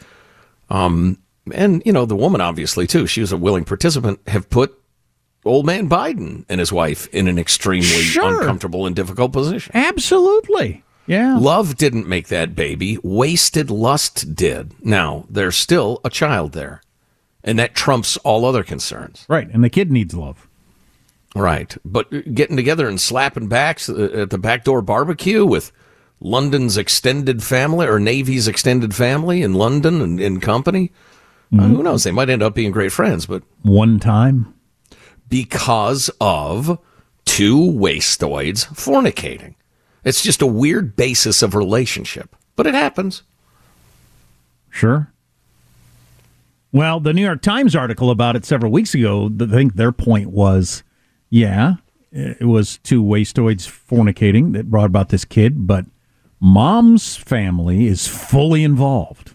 um, 0.69 1.19
and 1.53 1.83
you 1.85 1.93
know 1.93 2.07
the 2.07 2.17
woman 2.17 2.41
obviously 2.41 2.87
too, 2.87 3.07
she 3.07 3.21
was 3.21 3.33
a 3.33 3.37
willing 3.37 3.65
participant, 3.65 4.21
have 4.29 4.49
put 4.51 4.75
old 5.45 5.67
man 5.67 5.89
Biden 5.89 6.45
and 6.49 6.59
his 6.61 6.73
wife 6.73 7.07
in 7.09 7.27
an 7.29 7.39
extremely 7.39 7.87
Sure. 7.87 8.41
uncomfortable 8.41 8.87
and 8.87 8.95
difficult 8.95 9.33
position. 9.33 9.73
Absolutely. 9.75 10.85
Yeah. 11.07 11.39
Love 11.39 11.77
didn't 11.77 12.07
make 12.07 12.29
that 12.29 12.55
baby. 12.55 12.99
Wasted 13.03 13.71
lust 13.71 14.35
did. 14.35 14.75
Now, 14.85 15.25
there's 15.29 15.57
still 15.57 16.01
a 16.05 16.11
child 16.11 16.53
there. 16.53 16.83
And 17.43 17.59
that 17.59 17.75
trumps 17.75 18.17
all 18.19 18.45
other 18.45 18.63
concerns. 18.63 19.25
Right. 19.27 19.49
And 19.51 19.65
the 19.65 19.71
kid 19.71 19.91
needs 19.91 20.15
love. 20.15 20.47
Right. 21.35 21.75
But 21.85 22.35
getting 22.35 22.55
together 22.57 22.87
and 22.87 23.01
slapping 23.01 23.49
backs 23.49 23.89
uh, 23.89 24.11
at 24.15 24.31
the 24.31 24.39
backdoor 24.39 24.83
barbecue 24.83 25.45
with 25.47 25.73
Lunden's 26.23 26.77
extended 26.77 27.43
family 27.43 27.87
or 27.87 27.99
Navy's 27.99 28.47
extended 28.47 28.95
family 28.95 29.43
in 29.43 29.55
Lunden 29.55 30.03
and, 30.03 30.21
and 30.21 30.43
company, 30.43 30.93
uh, 31.59 31.63
who 31.67 31.83
knows? 31.83 32.05
They 32.05 32.13
might 32.13 32.31
end 32.31 32.43
up 32.43 32.55
being 32.55 32.71
great 32.71 32.93
friends, 32.93 33.27
but 33.27 33.43
One 33.63 33.99
time. 33.99 34.55
because 35.29 36.11
of 36.21 36.79
two 37.25 37.59
wastoids 37.59 38.67
fornicating. 38.69 39.55
It's 40.05 40.23
just 40.23 40.43
a 40.43 40.47
weird 40.47 40.95
basis 40.97 41.43
of 41.43 41.55
relationship, 41.55 42.37
but 42.55 42.67
it 42.67 42.75
happens. 42.75 43.23
Sure. 44.69 45.13
Well, 46.73 47.01
the 47.01 47.13
New 47.13 47.23
York 47.25 47.43
Times 47.43 47.75
article 47.75 48.11
about 48.11 48.37
it 48.37 48.45
several 48.45 48.71
weeks 48.71 48.95
ago, 48.95 49.29
I 49.41 49.47
think 49.47 49.75
their 49.75 49.91
point 49.93 50.31
was, 50.31 50.85
yeah, 51.31 51.75
it 52.13 52.47
was 52.47 52.79
two 52.79 53.03
wastoids 53.03 53.69
fornicating 53.69 54.53
that 54.53 54.71
brought 54.71 54.87
about 54.87 55.09
this 55.09 55.25
kid, 55.25 55.67
but 55.67 55.85
mom's 56.41 57.17
family 57.17 57.87
is 57.87 58.07
fully 58.09 58.65
involved. 58.65 59.35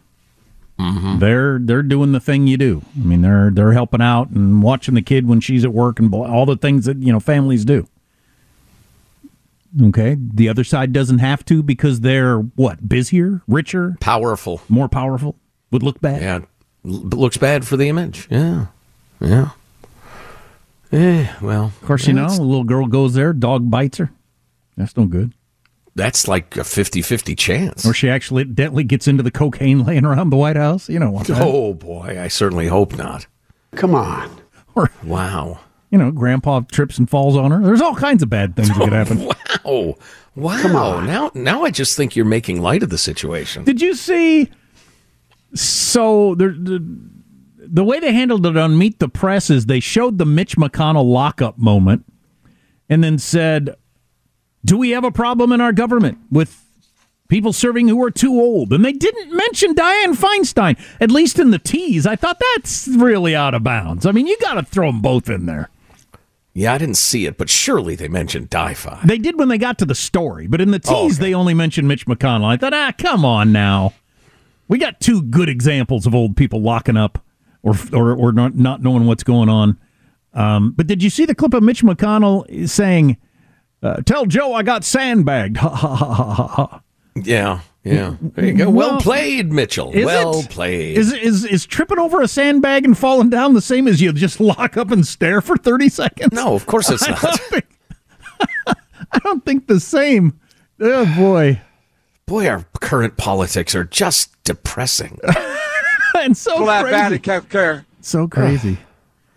Mm-hmm. 0.80 1.20
They're 1.20 1.58
they're 1.60 1.84
doing 1.84 2.12
the 2.12 2.20
thing 2.20 2.48
you 2.48 2.58
do. 2.58 2.82
I 3.00 3.04
mean, 3.06 3.22
they're 3.22 3.50
they're 3.50 3.72
helping 3.72 4.02
out 4.02 4.30
and 4.32 4.62
watching 4.62 4.96
the 4.96 5.02
kid 5.02 5.26
when 5.28 5.40
she's 5.40 5.64
at 5.64 5.72
work 5.72 6.00
and 6.00 6.14
all 6.14 6.46
the 6.46 6.58
things 6.58 6.86
that 6.86 6.98
you 6.98 7.14
know 7.14 7.20
families 7.22 7.64
do. 7.64 7.88
Okay, 9.82 10.18
the 10.20 10.50
other 10.50 10.64
side 10.64 10.92
doesn't 10.94 11.20
have 11.20 11.44
to 11.46 11.62
because 11.64 12.02
they're 12.02 12.40
what 12.40 12.88
busier, 12.88 13.42
richer, 13.48 13.96
powerful, 14.02 14.62
more 14.68 14.90
powerful. 14.90 15.36
Would 15.72 15.84
look 15.84 16.02
bad. 16.02 16.22
Yeah, 16.22 16.40
looks 16.84 17.38
bad 17.38 17.66
for 17.66 17.78
the 17.78 17.88
image. 17.88 18.28
Yeah, 18.30 18.68
yeah. 19.22 19.50
Eh, 20.92 21.28
well, 21.42 21.66
Of 21.66 21.82
course, 21.82 22.08
you 22.08 22.14
know, 22.14 22.26
a 22.28 22.30
little 22.40 22.64
girl 22.64 22.86
goes 22.86 23.16
there, 23.16 23.34
dog 23.34 23.70
bites 23.70 23.98
her. 23.98 24.12
That's 24.78 24.96
no 24.96 25.06
good. 25.06 25.34
That's 25.96 26.28
like 26.28 26.56
a 26.58 26.62
50-50 26.62 27.38
chance. 27.38 27.86
Or 27.86 27.94
she 27.94 28.10
actually 28.10 28.42
evidently 28.44 28.84
gets 28.84 29.08
into 29.08 29.24
the 29.24 29.32
cocaine 29.32 29.84
laying 29.84 30.06
around 30.06 30.30
the 30.30 30.38
White 30.38 30.58
House. 30.58 30.90
You 30.90 31.00
know 31.00 31.12
what? 31.12 31.30
Oh 31.32 31.74
boy, 31.74 32.18
I 32.22 32.28
certainly 32.28 32.68
hope 32.68 32.98
not. 32.98 33.28
Come 33.76 33.96
on. 33.96 34.30
Or 34.76 34.92
Wow. 35.04 35.60
you 35.90 35.98
know, 35.98 36.12
Grandpa 36.12 36.62
trips 36.72 36.98
and 36.98 37.10
falls 37.10 37.38
on 37.38 37.52
her. 37.52 37.62
There's 37.62 37.82
all 37.82 37.96
kinds 37.96 38.22
of 38.24 38.30
bad 38.30 38.56
things 38.56 38.68
that 38.70 38.78
could 38.78 38.94
oh, 38.94 38.96
happen. 38.96 39.32
Wow. 39.66 39.96
Wow. 40.36 40.62
Come 40.62 40.76
on. 40.76 41.08
Now 41.08 41.32
now 41.34 41.64
I 41.64 41.72
just 41.72 41.96
think 41.98 42.16
you're 42.16 42.26
making 42.26 42.62
light 42.62 42.84
of 42.84 42.90
the 42.90 42.98
situation. 42.98 43.64
Did 43.64 43.82
you 43.82 43.96
see? 43.96 44.52
So 45.56 46.36
the, 46.36 46.50
the 46.50 46.86
the 47.68 47.84
way 47.84 48.00
they 48.00 48.14
handled 48.14 48.46
it 48.46 48.58
on 48.58 48.78
Meet 48.78 49.00
the 49.00 49.10
Press 49.10 49.50
is 49.50 49.66
they 49.66 49.80
showed 49.80 50.18
the 50.18 50.26
Mitch 50.26 50.56
McConnell 50.58 51.10
lockup 51.12 51.58
moment, 51.58 52.06
and 52.90 53.04
then 53.04 53.18
said, 53.18 53.76
"Do 54.66 54.78
we 54.78 54.90
have 54.90 55.04
a 55.04 55.12
problem 55.12 55.52
in 55.52 55.62
our 55.62 55.72
government 55.72 56.18
with?" 56.32 56.62
People 57.28 57.54
serving 57.54 57.88
who 57.88 58.04
are 58.04 58.12
too 58.12 58.40
old. 58.40 58.72
And 58.72 58.86
they 58.86 58.94
didn't 58.94 59.36
mention 59.36 59.74
Diane 59.74 60.16
Feinstein, 60.16 60.80
at 61.02 61.10
least 61.10 61.40
in 61.40 61.50
the 61.50 61.58
tease. 61.58 62.06
I 62.06 62.16
thought 62.16 62.40
that's 62.54 62.88
really 62.88 63.36
out 63.36 63.56
of 63.56 63.64
bounds. 63.64 64.06
I 64.06 64.12
mean, 64.12 64.28
you 64.28 64.38
got 64.38 64.54
to 64.54 64.62
throw 64.64 64.92
them 64.92 65.02
both 65.02 65.28
in 65.28 65.48
there. 65.48 65.72
Yeah, 66.54 66.74
I 66.74 66.78
didn't 66.78 66.98
see 66.98 67.26
it, 67.26 67.38
but 67.38 67.50
surely 67.50 67.96
they 67.96 68.08
mentioned 68.08 68.52
Di-Fi. 68.52 69.02
They 69.04 69.18
did 69.18 69.40
when 69.40 69.48
they 69.48 69.58
got 69.58 69.80
to 69.80 69.86
the 69.86 69.96
story, 69.96 70.46
but 70.46 70.62
in 70.62 70.70
the 70.70 70.78
tease, 70.78 71.18
they 71.18 71.34
only 71.34 71.56
mentioned 71.56 71.88
Mitch 71.88 72.06
McConnell. 72.06 72.46
I 72.46 72.58
thought, 72.58 72.76
ah, 72.76 72.94
come 72.96 73.26
on 73.26 73.52
now. 73.52 73.94
We 74.68 74.78
got 74.78 75.02
two 75.02 75.24
good 75.24 75.50
examples 75.50 76.06
of 76.06 76.14
old 76.14 76.38
people 76.38 76.62
locking 76.62 76.96
up 76.96 77.24
or 77.64 77.74
or, 77.92 78.16
or 78.16 78.32
not, 78.32 78.56
not 78.56 78.84
knowing 78.84 79.06
what's 79.08 79.24
going 79.24 79.50
on. 79.50 79.80
Um, 80.34 80.74
but 80.74 80.86
did 80.86 81.02
you 81.02 81.10
see 81.10 81.26
the 81.26 81.36
clip 81.36 81.56
of 81.56 81.64
Mitch 81.64 81.82
McConnell 81.84 82.70
saying, 82.70 83.18
uh, 83.86 83.98
"Tell 84.06 84.26
Joe 84.26 84.54
I 84.54 84.64
got 84.64 84.84
sandbagged"? 84.84 85.58
Ha 85.66 85.70
ha 85.70 85.96
ha 85.96 86.06
ha 86.14 86.34
ha. 86.34 86.48
ha. 86.68 86.82
Yeah, 87.16 87.62
yeah. 87.86 88.16
There 88.22 88.46
you 88.46 88.54
go. 88.54 88.70
Well, 88.70 88.92
Well, 88.92 89.02
played, 89.02 89.52
Mitchell. 89.54 89.92
Is 89.94 90.06
well 90.06 90.40
it? 90.42 90.50
played. 90.50 90.98
Is 90.98 91.14
is 91.14 91.46
is 91.46 91.66
tripping 91.66 91.98
over 92.00 92.22
a 92.22 92.28
sandbag 92.28 92.84
and 92.84 92.98
falling 92.98 93.30
down 93.30 93.54
the 93.54 93.62
same 93.62 93.88
as 93.88 94.02
you 94.02 94.12
just 94.12 94.40
lock 94.42 94.76
up 94.76 94.92
and 94.92 95.06
stare 95.08 95.40
for 95.40 95.56
thirty 95.56 95.88
seconds? 95.88 96.34
No, 96.34 96.54
of 96.56 96.66
course 96.66 96.90
it's 96.90 97.04
I 97.08 97.12
not. 97.12 97.22
don't 97.22 97.40
think, 97.40 97.66
I 99.14 99.20
don't 99.20 99.46
think 99.46 99.68
the 99.68 99.80
same. 99.80 100.40
Oh 100.82 101.06
boy. 101.16 101.62
Boy, 102.26 102.50
our 102.50 102.66
current 102.82 103.18
politics 103.18 103.76
are 103.76 103.84
just 103.86 104.32
depressing. 104.44 105.20
and 106.20 106.36
so 106.36 106.66
crazy. 106.66 107.22
So 108.02 108.28
crazy. 108.28 108.78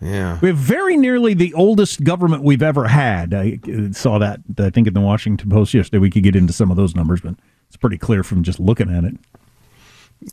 Yeah. 0.01 0.39
We 0.41 0.49
have 0.49 0.57
very 0.57 0.97
nearly 0.97 1.33
the 1.33 1.53
oldest 1.53 2.03
government 2.03 2.43
we've 2.43 2.63
ever 2.63 2.87
had. 2.87 3.33
I 3.33 3.59
uh, 3.67 3.91
saw 3.91 4.17
that, 4.19 4.39
I 4.57 4.69
think, 4.69 4.87
in 4.87 4.93
the 4.93 5.01
Washington 5.01 5.49
Post 5.49 5.73
yesterday. 5.73 5.99
We 5.99 6.09
could 6.09 6.23
get 6.23 6.35
into 6.35 6.53
some 6.53 6.71
of 6.71 6.77
those 6.77 6.95
numbers, 6.95 7.21
but 7.21 7.35
it's 7.67 7.77
pretty 7.77 7.97
clear 7.97 8.23
from 8.23 8.43
just 8.43 8.59
looking 8.59 8.89
at 8.89 9.03
it. 9.03 9.15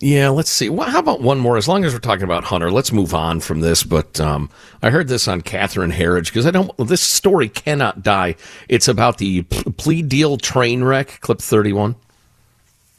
Yeah, 0.01 0.31
let's 0.31 0.51
see. 0.51 0.69
Well, 0.69 0.91
how 0.91 0.99
about 0.99 1.21
one 1.21 1.39
more? 1.39 1.57
As 1.57 1.69
long 1.69 1.85
as 1.85 1.93
we're 1.93 2.01
talking 2.01 2.25
about 2.25 2.43
Hunter, 2.43 2.73
let's 2.73 2.91
move 2.91 3.14
on 3.14 3.39
from 3.39 3.61
this. 3.61 3.85
But 3.85 4.19
um, 4.19 4.51
I 4.83 4.91
heard 4.91 5.07
this 5.07 5.29
on 5.29 5.43
Catherine 5.43 5.93
Herridge 5.93 6.27
because 6.27 6.45
I 6.45 6.51
don't. 6.51 6.73
This 6.79 7.01
story 7.01 7.49
cannot 7.49 8.03
die. 8.03 8.35
It's 8.69 8.89
about 8.89 9.19
the 9.19 9.43
plea 9.43 10.03
deal 10.03 10.39
train 10.39 10.83
wreck. 10.83 11.21
Clip 11.21 11.39
thirty-one. 11.41 11.95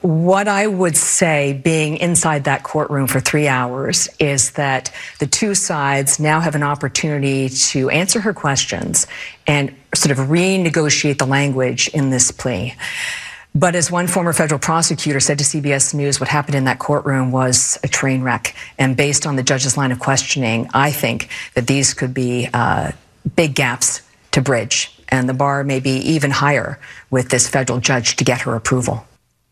What 0.02 0.48
I 0.48 0.68
would 0.68 0.96
say, 0.96 1.60
being 1.64 1.98
inside 1.98 2.44
that 2.44 2.62
courtroom 2.62 3.08
for 3.08 3.20
three 3.20 3.48
hours, 3.48 4.08
is 4.20 4.52
that 4.52 4.94
the 5.18 5.26
two 5.26 5.56
sides 5.56 6.20
now 6.20 6.40
have 6.40 6.54
an 6.54 6.62
opportunity 6.62 7.50
to 7.50 7.90
answer 7.90 8.20
her 8.22 8.32
questions 8.32 9.08
and 9.48 9.76
sort 9.96 10.12
of 10.12 10.28
renegotiate 10.28 11.18
the 11.18 11.26
language 11.26 11.88
in 11.88 12.12
this 12.12 12.30
plea. 12.30 12.76
But 13.56 13.74
as 13.74 13.90
one 13.90 14.06
former 14.06 14.34
federal 14.34 14.60
prosecutor 14.60 15.20
said 15.20 15.40
to 15.40 15.44
CBS 15.44 15.96
News, 15.96 16.20
what 16.20 16.30
happened 16.30 16.54
in 16.54 16.66
that 16.66 16.78
courtroom 16.78 17.32
was 17.32 17.80
a 17.82 17.88
train 17.88 18.22
wreck. 18.22 18.56
And 18.78 18.96
based 18.96 19.26
on 19.26 19.36
the 19.36 19.42
judge's 19.42 19.78
line 19.78 19.92
of 19.92 19.98
questioning, 19.98 20.70
I 20.76 20.92
think 20.92 21.30
that 21.56 21.66
these 21.66 21.96
could 21.96 22.14
be 22.14 22.50
uh, 22.54 22.92
big 23.36 23.56
gaps 23.56 24.04
to 24.34 24.42
bridge. 24.44 24.92
And 25.10 25.28
the 25.28 25.34
bar 25.34 25.64
may 25.64 25.80
be 25.80 25.98
even 26.02 26.30
higher 26.30 26.80
with 27.10 27.30
this 27.30 27.48
federal 27.48 27.80
judge 27.80 28.16
to 28.18 28.24
get 28.24 28.42
her 28.42 28.54
approval. 28.54 29.07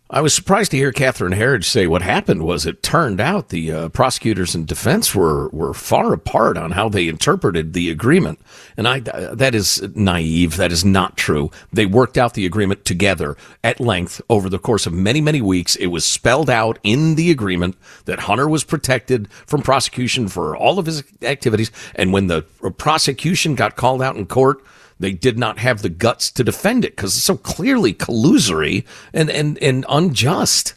I 0.08 0.22
was 0.22 0.36
surprised 0.36 0.70
to 0.70 0.78
hear 0.78 0.91
Catherine 0.91 1.34
Herridge 1.34 1.66
say 1.66 1.88
what 1.88 2.03
happened 2.03 2.43
was 2.43 2.68
it 2.68 2.84
turned 2.84 3.20
out 3.20 3.49
the 3.49 3.72
uh, 3.72 3.89
prosecutors 3.89 4.53
and 4.53 4.68
defense 4.68 5.16
were, 5.16 5.49
were 5.49 5.74
far 5.74 6.14
apart 6.14 6.58
on 6.58 6.72
how 6.72 6.89
they 6.89 7.08
interpreted 7.08 7.74
the 7.74 7.89
agreement. 7.89 8.39
And 8.78 8.88
I, 8.88 8.99
that 8.99 9.56
is 9.56 9.82
naive. 9.95 10.58
That 10.58 10.72
is 10.72 10.86
not 10.86 11.18
true. 11.18 11.49
They 11.74 11.88
worked 11.88 12.20
out 12.20 12.36
the 12.36 12.45
agreement 12.45 12.86
together 12.86 13.36
at 13.64 13.80
length 13.80 14.22
over 14.30 14.47
the 14.47 14.60
course 14.60 14.86
of 14.86 14.93
many, 14.93 15.22
many 15.22 15.41
weeks. 15.41 15.76
It 15.76 15.88
was 15.88 16.06
spelled 16.06 16.51
out 16.51 16.78
in 16.84 17.16
the 17.16 17.32
agreement 17.32 17.76
that 18.06 18.20
Hunter 18.20 18.47
was 18.47 18.64
protected 18.64 19.28
from 19.47 19.64
prosecution 19.64 20.28
for 20.28 20.56
all 20.56 20.78
of 20.78 20.86
his 20.86 21.03
activities. 21.24 21.72
And 21.95 22.14
when 22.14 22.28
the 22.28 22.43
prosecution 22.78 23.56
got 23.56 23.76
called 23.76 24.03
out 24.03 24.18
in 24.18 24.28
court, 24.28 24.62
they 25.00 25.12
did 25.12 25.38
not 25.38 25.60
have 25.60 25.82
the 25.82 25.89
guts 25.89 26.32
to 26.32 26.43
defend 26.43 26.86
it 26.86 26.96
because 26.96 27.16
it's 27.16 27.26
so 27.26 27.38
clearly 27.38 27.93
collusory 27.93 28.86
and, 29.14 29.30
and, 29.30 29.58
and 29.60 29.86
unjust. 29.89 30.76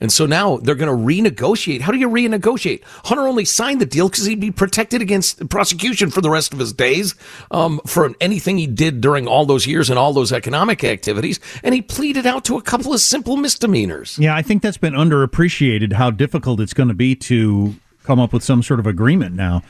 And 0.00 0.12
so 0.12 0.26
now 0.26 0.58
they're 0.58 0.74
going 0.74 0.96
to 0.96 1.14
renegotiate. 1.14 1.80
How 1.80 1.92
do 1.92 1.98
you 1.98 2.08
renegotiate? 2.08 2.84
Hunter 3.04 3.26
only 3.26 3.44
signed 3.44 3.80
the 3.80 3.86
deal 3.86 4.08
because 4.08 4.26
he'd 4.26 4.40
be 4.40 4.50
protected 4.50 5.02
against 5.02 5.48
prosecution 5.48 6.10
for 6.10 6.20
the 6.20 6.30
rest 6.30 6.52
of 6.52 6.58
his 6.58 6.72
days 6.72 7.14
um, 7.50 7.80
for 7.86 8.12
anything 8.20 8.58
he 8.58 8.66
did 8.66 9.00
during 9.00 9.26
all 9.26 9.44
those 9.44 9.66
years 9.66 9.90
and 9.90 9.98
all 9.98 10.12
those 10.12 10.32
economic 10.32 10.84
activities. 10.84 11.40
And 11.64 11.74
he 11.74 11.82
pleaded 11.82 12.26
out 12.26 12.44
to 12.44 12.56
a 12.56 12.62
couple 12.62 12.92
of 12.92 13.00
simple 13.00 13.36
misdemeanors. 13.36 14.18
Yeah, 14.18 14.36
I 14.36 14.42
think 14.42 14.62
that's 14.62 14.78
been 14.78 14.94
underappreciated 14.94 15.94
how 15.94 16.10
difficult 16.10 16.60
it's 16.60 16.74
going 16.74 16.88
to 16.88 16.94
be 16.94 17.16
to 17.16 17.74
come 18.04 18.20
up 18.20 18.32
with 18.32 18.44
some 18.44 18.62
sort 18.62 18.80
of 18.80 18.86
agreement 18.86 19.34
now. 19.34 19.62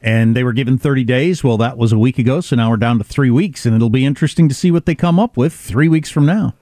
And 0.00 0.36
they 0.36 0.44
were 0.44 0.52
given 0.52 0.78
30 0.78 1.04
days. 1.04 1.42
Well, 1.42 1.56
that 1.58 1.76
was 1.76 1.92
a 1.92 1.98
week 1.98 2.18
ago, 2.18 2.40
so 2.40 2.54
now 2.54 2.70
we're 2.70 2.76
down 2.76 2.98
to 2.98 3.04
three 3.04 3.30
weeks, 3.30 3.66
and 3.66 3.74
it'll 3.74 3.90
be 3.90 4.06
interesting 4.06 4.48
to 4.48 4.54
see 4.54 4.70
what 4.70 4.86
they 4.86 4.94
come 4.94 5.18
up 5.18 5.36
with 5.36 5.52
three 5.52 5.88
weeks 5.88 6.10
from 6.10 6.24
now. 6.24 6.54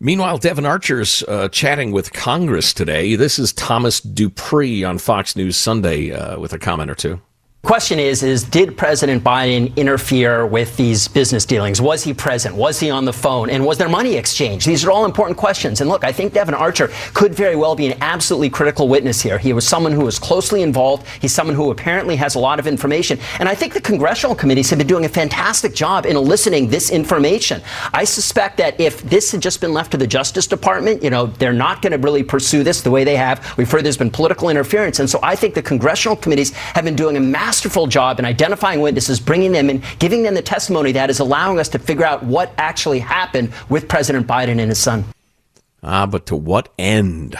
Meanwhile, 0.00 0.38
Devon 0.38 0.66
Archer's 0.66 1.22
uh, 1.28 1.48
chatting 1.48 1.92
with 1.92 2.12
Congress 2.12 2.72
today. 2.72 3.14
This 3.14 3.38
is 3.38 3.52
Thomas 3.52 4.00
Dupree 4.00 4.82
on 4.82 4.98
Fox 4.98 5.36
News 5.36 5.56
Sunday 5.56 6.10
uh, 6.10 6.40
with 6.40 6.52
a 6.52 6.58
comment 6.58 6.90
or 6.90 6.96
two. 6.96 7.20
Question 7.64 8.00
is, 8.00 8.24
is 8.24 8.42
did 8.42 8.76
President 8.76 9.22
Biden 9.22 9.74
interfere 9.76 10.44
with 10.44 10.76
these 10.76 11.06
business 11.06 11.44
dealings? 11.44 11.80
Was 11.80 12.02
he 12.02 12.12
present? 12.12 12.56
Was 12.56 12.80
he 12.80 12.90
on 12.90 13.04
the 13.04 13.12
phone? 13.12 13.48
And 13.50 13.64
was 13.64 13.78
there 13.78 13.88
money 13.88 14.16
exchange? 14.16 14.64
These 14.64 14.84
are 14.84 14.90
all 14.90 15.04
important 15.04 15.38
questions. 15.38 15.80
And 15.80 15.88
look, 15.88 16.02
I 16.02 16.10
think 16.10 16.32
Devon 16.32 16.54
Archer 16.54 16.90
could 17.14 17.36
very 17.36 17.54
well 17.54 17.76
be 17.76 17.86
an 17.86 17.96
absolutely 18.00 18.50
critical 18.50 18.88
witness 18.88 19.22
here. 19.22 19.38
He 19.38 19.52
was 19.52 19.64
someone 19.64 19.92
who 19.92 20.04
was 20.04 20.18
closely 20.18 20.62
involved. 20.62 21.06
He's 21.20 21.32
someone 21.32 21.54
who 21.54 21.70
apparently 21.70 22.16
has 22.16 22.34
a 22.34 22.40
lot 22.40 22.58
of 22.58 22.66
information. 22.66 23.20
And 23.38 23.48
I 23.48 23.54
think 23.54 23.74
the 23.74 23.80
congressional 23.80 24.34
committees 24.34 24.68
have 24.70 24.80
been 24.80 24.88
doing 24.88 25.04
a 25.04 25.08
fantastic 25.08 25.72
job 25.72 26.04
in 26.04 26.16
eliciting 26.16 26.68
this 26.68 26.90
information. 26.90 27.62
I 27.94 28.02
suspect 28.02 28.56
that 28.56 28.80
if 28.80 29.02
this 29.02 29.30
had 29.30 29.40
just 29.40 29.60
been 29.60 29.72
left 29.72 29.92
to 29.92 29.96
the 29.96 30.06
Justice 30.08 30.48
Department, 30.48 31.00
you 31.00 31.10
know, 31.10 31.26
they're 31.26 31.52
not 31.52 31.80
going 31.80 31.92
to 31.92 31.98
really 31.98 32.24
pursue 32.24 32.64
this 32.64 32.80
the 32.80 32.90
way 32.90 33.04
they 33.04 33.16
have. 33.16 33.56
We've 33.56 33.70
heard 33.70 33.84
there's 33.84 33.96
been 33.96 34.10
political 34.10 34.48
interference. 34.48 34.98
And 34.98 35.08
so 35.08 35.20
I 35.22 35.36
think 35.36 35.54
the 35.54 35.62
congressional 35.62 36.16
committees 36.16 36.50
have 36.50 36.84
been 36.84 36.96
doing 36.96 37.16
a 37.16 37.20
masterful 37.52 37.86
job 37.86 38.18
in 38.18 38.24
identifying 38.24 38.80
witnesses, 38.80 39.20
bringing 39.20 39.52
them 39.52 39.68
in, 39.68 39.82
giving 39.98 40.22
them 40.22 40.32
the 40.32 40.40
testimony 40.40 40.90
that 40.90 41.10
is 41.10 41.20
allowing 41.20 41.58
us 41.58 41.68
to 41.68 41.78
figure 41.78 42.02
out 42.02 42.24
what 42.24 42.50
actually 42.56 42.98
happened 42.98 43.52
with 43.68 43.86
President 43.88 44.26
Biden 44.26 44.58
and 44.58 44.70
his 44.70 44.78
son. 44.78 45.04
Ah, 45.82 46.06
but 46.06 46.24
to 46.24 46.34
what 46.34 46.70
end? 46.78 47.36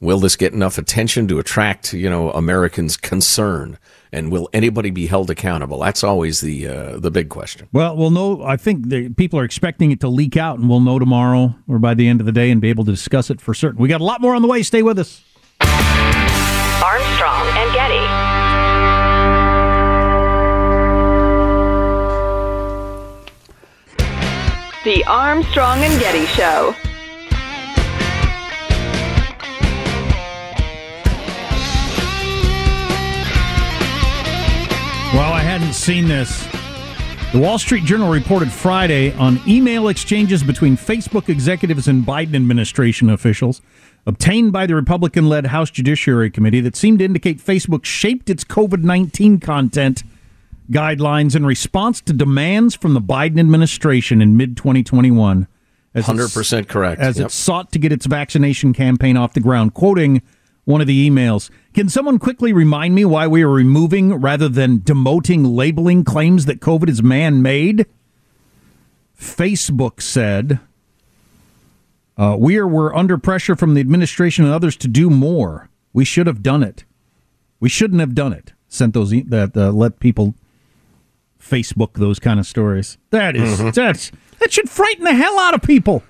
Will 0.00 0.18
this 0.18 0.34
get 0.34 0.52
enough 0.52 0.78
attention 0.78 1.28
to 1.28 1.38
attract, 1.38 1.92
you 1.92 2.10
know, 2.10 2.32
Americans' 2.32 2.96
concern? 2.96 3.78
And 4.10 4.32
will 4.32 4.48
anybody 4.52 4.90
be 4.90 5.06
held 5.06 5.30
accountable? 5.30 5.78
That's 5.78 6.02
always 6.02 6.40
the 6.40 6.66
uh, 6.66 6.98
the 6.98 7.12
big 7.12 7.28
question. 7.28 7.68
Well, 7.72 7.96
we'll 7.96 8.10
know. 8.10 8.42
I 8.42 8.56
think 8.56 8.88
the 8.88 9.10
people 9.10 9.38
are 9.38 9.44
expecting 9.44 9.92
it 9.92 10.00
to 10.00 10.08
leak 10.08 10.36
out, 10.36 10.58
and 10.58 10.68
we'll 10.68 10.80
know 10.80 10.98
tomorrow 10.98 11.54
or 11.68 11.78
by 11.78 11.94
the 11.94 12.08
end 12.08 12.18
of 12.18 12.26
the 12.26 12.32
day 12.32 12.50
and 12.50 12.60
be 12.60 12.68
able 12.68 12.84
to 12.86 12.90
discuss 12.90 13.30
it 13.30 13.40
for 13.40 13.54
certain. 13.54 13.80
We 13.80 13.88
got 13.88 14.00
a 14.00 14.04
lot 14.04 14.20
more 14.20 14.34
on 14.34 14.42
the 14.42 14.48
way. 14.48 14.64
Stay 14.64 14.82
with 14.82 14.98
us. 14.98 15.22
Armstrong 16.82 17.46
and 17.56 17.72
Getty. 17.72 18.41
The 24.84 25.04
Armstrong 25.04 25.78
and 25.84 26.00
Getty 26.00 26.26
Show. 26.26 26.74
Well, 35.14 35.32
I 35.32 35.38
hadn't 35.38 35.74
seen 35.74 36.08
this. 36.08 36.48
The 37.32 37.38
Wall 37.38 37.60
Street 37.60 37.84
Journal 37.84 38.10
reported 38.10 38.50
Friday 38.50 39.12
on 39.12 39.38
email 39.46 39.86
exchanges 39.86 40.42
between 40.42 40.76
Facebook 40.76 41.28
executives 41.28 41.86
and 41.86 42.04
Biden 42.04 42.34
administration 42.34 43.08
officials 43.08 43.62
obtained 44.04 44.52
by 44.52 44.66
the 44.66 44.74
Republican 44.74 45.28
led 45.28 45.46
House 45.46 45.70
Judiciary 45.70 46.28
Committee 46.28 46.60
that 46.60 46.74
seemed 46.74 46.98
to 46.98 47.04
indicate 47.04 47.38
Facebook 47.38 47.84
shaped 47.84 48.28
its 48.28 48.42
COVID 48.42 48.82
19 48.82 49.38
content 49.38 50.02
guidelines 50.70 51.34
in 51.34 51.44
response 51.44 52.00
to 52.02 52.12
demands 52.12 52.74
from 52.74 52.94
the 52.94 53.00
Biden 53.00 53.38
administration 53.40 54.20
in 54.22 54.36
mid 54.36 54.56
2021. 54.56 55.46
Hundred 55.94 56.32
percent 56.32 56.68
correct. 56.68 57.00
As 57.02 57.18
Yep. 57.18 57.26
it 57.26 57.30
sought 57.30 57.72
to 57.72 57.78
get 57.78 57.92
its 57.92 58.06
vaccination 58.06 58.72
campaign 58.72 59.16
off 59.16 59.34
the 59.34 59.40
ground. 59.40 59.74
Quoting 59.74 60.22
one 60.64 60.80
of 60.80 60.86
the 60.86 61.10
emails 61.10 61.50
Can 61.74 61.88
someone 61.90 62.18
quickly 62.18 62.52
remind 62.52 62.94
me 62.94 63.04
why 63.04 63.26
we 63.26 63.42
are 63.42 63.50
removing 63.50 64.14
rather 64.14 64.48
than 64.48 64.78
demoting 64.80 65.54
labeling 65.54 66.02
claims 66.04 66.46
that 66.46 66.60
COVID 66.60 66.88
is 66.88 67.02
man 67.02 67.42
made? 67.42 67.84
Facebook 69.18 70.00
said, 70.00 70.60
uh, 72.16 72.36
We 72.38 72.56
are, 72.56 72.66
were 72.66 72.94
under 72.96 73.18
pressure 73.18 73.54
from 73.56 73.74
the 73.74 73.80
administration 73.80 74.44
and 74.44 74.52
others 74.54 74.76
to 74.76 74.88
do 74.88 75.10
more. 75.10 75.68
We 75.92 76.04
should 76.04 76.26
have 76.26 76.42
done 76.42 76.62
it. 76.62 76.84
We 77.60 77.68
shouldn't 77.68 78.00
have 78.00 78.14
done 78.14 78.32
it. 78.32 78.52
Sent 78.68 78.94
those 78.94 79.12
e- 79.12 79.22
that 79.28 79.56
uh, 79.56 79.70
let 79.72 80.00
people 80.00 80.34
Facebook 81.42 81.94
those 81.94 82.18
kind 82.18 82.38
of 82.40 82.46
stories. 82.46 82.98
That 83.10 83.36
is- 83.36 83.60
Mhm. 83.60 83.74
that's 83.74 84.10
that 84.38 84.52
should 84.52 84.70
frighten 84.70 85.04
the 85.04 85.14
hell 85.14 85.38
out 85.38 85.54
of 85.54 85.62
people. 85.62 86.02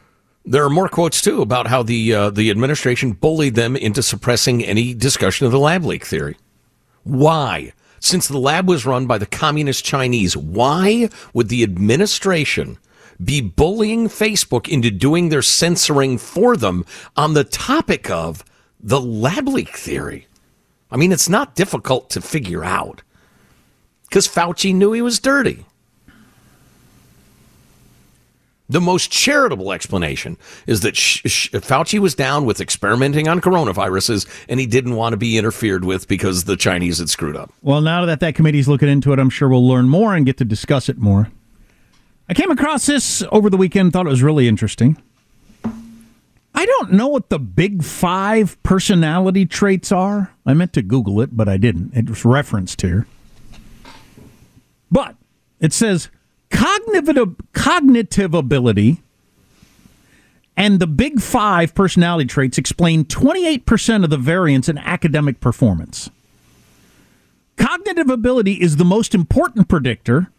There 0.44 0.64
are 0.64 0.70
more 0.70 0.88
quotes 0.88 1.20
too 1.20 1.40
about 1.42 1.68
how 1.68 1.82
the 1.82 2.12
uh, 2.14 2.30
the 2.30 2.50
administration 2.50 3.12
bullied 3.12 3.54
them 3.54 3.76
into 3.76 4.02
suppressing 4.02 4.64
any 4.64 4.94
discussion 4.94 5.46
of 5.46 5.52
the 5.52 5.58
lab 5.58 5.84
leak 5.84 6.04
theory. 6.04 6.36
Why? 7.04 7.72
Since 8.00 8.26
the 8.28 8.38
lab 8.38 8.68
was 8.68 8.84
run 8.84 9.06
by 9.06 9.18
the 9.18 9.26
communist 9.26 9.84
Chinese, 9.84 10.36
why 10.36 11.08
would 11.32 11.48
the 11.48 11.62
administration 11.62 12.78
be 13.22 13.40
bullying 13.40 14.08
Facebook 14.08 14.66
into 14.68 14.90
doing 14.90 15.28
their 15.28 15.42
censoring 15.42 16.18
for 16.18 16.56
them 16.56 16.84
on 17.16 17.34
the 17.34 17.44
topic 17.44 18.10
of 18.10 18.44
the 18.80 19.00
lab 19.00 19.46
leak 19.46 19.76
theory? 19.76 20.26
I 20.90 20.96
mean, 20.96 21.12
it's 21.12 21.28
not 21.28 21.54
difficult 21.54 22.10
to 22.10 22.20
figure 22.20 22.64
out 22.64 23.02
because 24.12 24.28
Fauci 24.28 24.74
knew 24.74 24.92
he 24.92 25.00
was 25.00 25.18
dirty. 25.18 25.64
The 28.68 28.78
most 28.78 29.10
charitable 29.10 29.72
explanation 29.72 30.36
is 30.66 30.80
that 30.80 30.98
Sh- 30.98 31.22
Sh- 31.24 31.50
Fauci 31.52 31.98
was 31.98 32.14
down 32.14 32.44
with 32.44 32.60
experimenting 32.60 33.26
on 33.26 33.40
coronaviruses 33.40 34.28
and 34.50 34.60
he 34.60 34.66
didn't 34.66 34.96
want 34.96 35.14
to 35.14 35.16
be 35.16 35.38
interfered 35.38 35.86
with 35.86 36.08
because 36.08 36.44
the 36.44 36.58
Chinese 36.58 36.98
had 36.98 37.08
screwed 37.08 37.36
up. 37.36 37.54
Well, 37.62 37.80
now 37.80 38.04
that 38.04 38.20
that 38.20 38.34
committee's 38.34 38.68
looking 38.68 38.90
into 38.90 39.14
it, 39.14 39.18
I'm 39.18 39.30
sure 39.30 39.48
we'll 39.48 39.66
learn 39.66 39.88
more 39.88 40.14
and 40.14 40.26
get 40.26 40.36
to 40.38 40.44
discuss 40.44 40.90
it 40.90 40.98
more. 40.98 41.30
I 42.28 42.34
came 42.34 42.50
across 42.50 42.84
this 42.84 43.24
over 43.32 43.48
the 43.48 43.56
weekend, 43.56 43.94
thought 43.94 44.04
it 44.06 44.10
was 44.10 44.22
really 44.22 44.46
interesting. 44.46 45.00
I 46.54 46.66
don't 46.66 46.92
know 46.92 47.08
what 47.08 47.30
the 47.30 47.38
big 47.38 47.82
five 47.82 48.62
personality 48.62 49.46
traits 49.46 49.90
are. 49.90 50.34
I 50.44 50.52
meant 50.52 50.74
to 50.74 50.82
Google 50.82 51.22
it, 51.22 51.34
but 51.34 51.48
I 51.48 51.56
didn't. 51.56 51.94
It 51.96 52.10
was 52.10 52.26
referenced 52.26 52.82
here. 52.82 53.06
But 54.92 55.16
it 55.58 55.72
says 55.72 56.10
cognitive, 56.50 57.34
cognitive 57.52 58.34
ability 58.34 59.02
and 60.56 60.78
the 60.78 60.86
big 60.86 61.20
five 61.20 61.74
personality 61.74 62.26
traits 62.26 62.58
explain 62.58 63.06
28% 63.06 64.04
of 64.04 64.10
the 64.10 64.18
variance 64.18 64.68
in 64.68 64.76
academic 64.76 65.40
performance. 65.40 66.10
Cognitive 67.56 68.10
ability 68.10 68.54
is 68.54 68.76
the 68.76 68.84
most 68.84 69.14
important 69.14 69.68
predictor. 69.68 70.30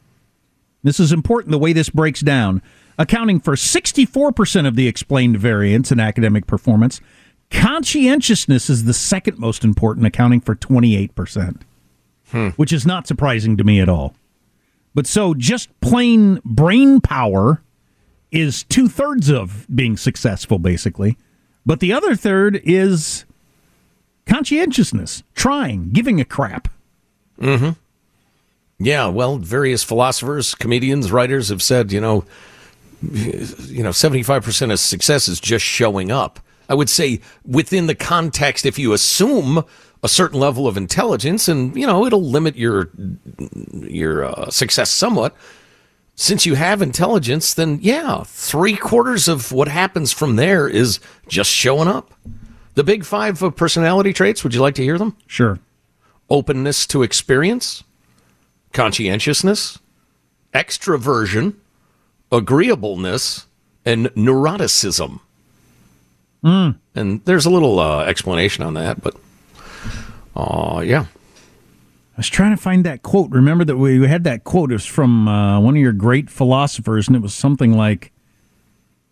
This 0.84 0.99
is 0.99 1.12
important 1.12 1.51
the 1.51 1.58
way 1.58 1.74
this 1.74 1.89
breaks 1.89 2.22
down, 2.22 2.62
accounting 2.97 3.39
for 3.39 3.56
64% 3.56 4.68
of 4.68 4.76
the 4.76 4.88
explained 4.88 5.38
variance 5.38 5.91
in 5.91 5.99
academic 5.99 6.45
performance. 6.45 7.01
Conscientiousness 7.49 8.70
is 8.70 8.84
the 8.84 8.93
second 8.93 9.39
most 9.39 9.64
important, 9.64 10.06
accounting 10.06 10.41
for 10.41 10.56
28%, 10.56 11.62
hmm. 12.30 12.49
which 12.49 12.74
is 12.74 12.86
not 12.86 13.08
surprising 13.08 13.58
to 13.58 13.64
me 13.64 13.80
at 13.80 13.89
all. 13.89 14.16
But 14.94 15.08
so 15.08 15.34
just 15.34 15.70
plain 15.82 16.39
brain 16.46 17.02
power 17.02 17.62
is 18.32 18.64
two 18.64 18.88
thirds 18.88 19.30
of 19.30 19.66
being 19.74 19.98
successful, 19.98 20.60
basically. 20.60 21.18
But 21.66 21.80
the 21.80 21.94
other 21.94 22.16
third 22.16 22.62
is 22.64 23.26
conscientiousness, 24.26 25.24
trying, 25.36 25.89
giving 25.91 26.20
a 26.20 26.26
crap. 26.26 26.68
Mm-hmm. 27.39 27.72
Yeah, 28.80 29.08
well, 29.08 29.38
various 29.38 29.84
philosophers, 29.84 30.56
comedians, 30.56 31.12
writers 31.12 31.50
have 31.50 31.62
said, 31.62 31.91
you 31.91 32.02
know, 32.02 32.26
you 33.02 33.84
know, 33.84 33.91
seventy-five 33.91 34.44
percent 34.44 34.72
of 34.72 34.80
success 34.80 35.28
is 35.28 35.39
just 35.39 35.66
showing 35.66 36.12
up. 36.12 36.39
I 36.70 36.74
would 36.74 36.89
say 36.89 37.22
within 37.46 37.88
the 37.88 37.96
context, 37.96 38.66
if 38.66 38.80
you 38.80 38.94
assume 38.94 39.64
a 40.04 40.10
certain 40.10 40.39
level 40.39 40.68
of 40.68 40.76
intelligence, 40.76 41.47
and 41.47 41.76
you 41.76 41.88
know, 41.88 42.06
it'll 42.06 42.24
limit 42.24 42.56
your 42.58 42.89
your 43.82 44.26
uh, 44.26 44.49
success 44.49 44.91
somewhat. 44.91 45.36
Since 46.16 46.45
you 46.45 46.54
have 46.54 46.82
intelligence, 46.82 47.54
then 47.54 47.80
yeah, 47.82 48.24
three 48.26 48.76
quarters 48.76 49.28
of 49.28 49.51
what 49.51 49.68
happens 49.68 50.12
from 50.12 50.36
there 50.36 50.68
is 50.68 50.99
just 51.28 51.49
showing 51.49 51.88
up. 51.88 52.14
The 52.76 52.84
big 52.84 53.06
five 53.06 53.41
of 53.41 53.56
personality 53.56 54.14
traits. 54.14 54.43
Would 54.43 54.54
you 54.54 54.62
like 54.62 54.76
to 54.76 54.84
hear 54.84 54.97
them? 54.97 55.16
Sure. 55.26 55.60
Openness 56.30 56.86
to 56.88 57.01
experience, 57.01 57.84
conscientiousness, 58.74 59.80
extroversion, 60.54 61.56
agreeableness, 62.32 63.47
and 63.86 64.08
neuroticism. 64.08 65.20
Mm. 66.43 66.78
And 66.95 67.24
there's 67.26 67.45
a 67.45 67.49
little 67.49 67.80
uh, 67.80 68.04
explanation 68.06 68.64
on 68.64 68.74
that, 68.74 69.01
but 69.01 69.16
uh, 70.36 70.81
yeah. 70.86 71.05
I 72.15 72.17
was 72.17 72.29
trying 72.29 72.51
to 72.55 72.61
find 72.61 72.86
that 72.86 73.01
quote. 73.01 73.31
Remember 73.31 73.65
that 73.65 73.77
we 73.77 74.07
had 74.07 74.23
that 74.25 74.43
quote. 74.43 74.71
It 74.71 74.75
was 74.75 74.86
from 74.86 75.27
uh, 75.27 75.59
one 75.59 75.75
of 75.75 75.81
your 75.81 75.93
great 75.93 76.29
philosophers, 76.29 77.07
and 77.07 77.15
it 77.15 77.21
was 77.23 77.34
something 77.34 77.73
like, 77.73 78.11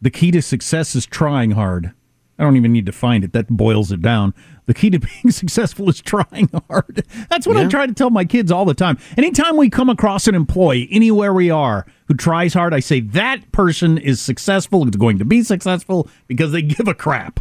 "The 0.02 0.12
key 0.12 0.30
to 0.32 0.42
success 0.42 0.96
is 0.96 1.06
trying 1.08 1.52
hard." 1.52 1.94
I 2.40 2.44
don't 2.44 2.58
even 2.58 2.72
need 2.74 2.88
to 2.88 2.92
find 2.92 3.24
it. 3.24 3.34
That 3.34 3.50
boils 3.50 3.92
it 3.92 4.02
down. 4.02 4.34
The 4.66 4.74
key 4.74 4.90
to 4.92 5.00
being 5.22 5.32
successful 5.32 5.90
is 5.90 6.00
trying 6.02 6.50
hard. 6.70 7.04
That's 7.30 7.46
what 7.46 7.56
I 7.58 7.64
Yeah. 7.64 7.70
try 7.70 7.86
to 7.88 7.94
tell 7.94 8.10
my 8.10 8.26
kids 8.26 8.52
all 8.52 8.66
the 8.66 8.74
time. 8.74 8.98
Anytime 9.18 9.58
we 9.58 9.70
come 9.70 9.90
across 9.90 10.28
an 10.28 10.34
employee, 10.34 10.88
anywhere 10.92 11.34
we 11.34 11.50
are, 11.52 11.86
who 12.08 12.14
tries 12.16 12.54
hard, 12.56 12.74
I 12.74 12.80
say 12.80 13.00
that 13.00 13.52
person 13.52 13.98
is 14.00 14.20
successful, 14.22 14.88
is 14.88 14.96
going 14.96 15.20
to 15.20 15.26
be 15.26 15.44
successful 15.44 16.08
because 16.28 16.52
they 16.52 16.62
give 16.64 16.88
a 16.88 16.96
crap. 16.96 17.40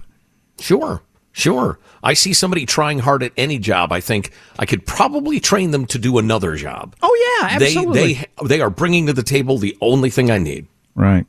Sure, 0.59 1.01
sure. 1.33 1.79
I 2.03 2.15
see 2.15 2.33
somebody 2.33 2.65
trying 2.67 3.01
hard 3.01 3.23
at 3.23 3.33
any 3.37 3.59
job. 3.59 3.93
I 3.93 4.01
think 4.01 4.31
I 4.59 4.65
could 4.67 4.87
probably 4.87 5.39
train 5.41 5.71
them 5.71 5.85
to 5.87 5.99
do 5.99 6.19
another 6.19 6.57
job. 6.57 6.97
Oh 7.03 7.39
yeah, 7.43 7.49
absolutely. 7.57 8.15
They 8.15 8.29
they 8.43 8.47
they 8.49 8.61
are 8.61 8.71
bringing 8.71 9.07
to 9.07 9.13
the 9.13 9.23
table 9.23 9.59
the 9.59 9.77
only 9.81 10.11
thing 10.11 10.31
I 10.31 10.39
need. 10.39 10.67
Right. 10.95 11.27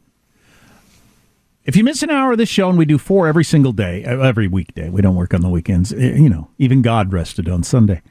If 1.64 1.76
you 1.76 1.84
miss 1.84 2.02
an 2.02 2.10
hour 2.10 2.32
of 2.32 2.38
this 2.40 2.50
show, 2.50 2.70
and 2.70 2.78
we 2.78 2.86
do 2.86 2.98
four 2.98 3.28
every 3.28 3.44
single 3.44 3.72
day, 3.72 4.04
uh, 4.04 4.20
every 4.22 4.48
weekday, 4.48 4.90
we 4.90 5.02
don't 5.02 5.16
work 5.16 5.34
on 5.34 5.42
the 5.42 5.50
weekends. 5.50 5.94
uh, 5.94 5.98
You 5.98 6.28
know, 6.30 6.50
even 6.58 6.82
God 6.82 7.14
rested 7.14 7.48
on 7.48 7.62
Sunday. 7.64 8.02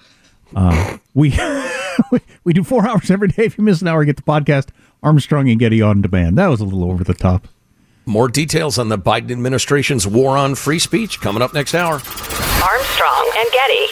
Uh, 0.54 0.98
we 1.14 1.36
we 2.44 2.52
do 2.52 2.62
four 2.62 2.86
hours 2.86 3.10
every 3.10 3.28
day. 3.28 3.44
If 3.46 3.58
you 3.58 3.64
miss 3.64 3.80
an 3.82 3.88
hour, 3.88 4.04
get 4.04 4.16
the 4.16 4.22
podcast 4.22 4.68
Armstrong 5.02 5.48
and 5.48 5.58
Getty 5.58 5.82
on 5.82 6.00
demand. 6.02 6.38
That 6.38 6.46
was 6.48 6.60
a 6.60 6.64
little 6.64 6.84
over 6.90 7.02
the 7.02 7.14
top. 7.14 7.48
More 8.06 8.28
details 8.28 8.78
on 8.78 8.88
the 8.88 8.98
Biden 8.98 9.30
administration's 9.30 10.06
war 10.06 10.36
on 10.36 10.54
free 10.54 10.78
speech 10.78 11.20
coming 11.20 11.42
up 11.42 11.52
next 11.52 11.74
hour. 11.74 11.94
Armstrong 11.94 13.32
and 13.36 13.48
Getty. 13.52 13.86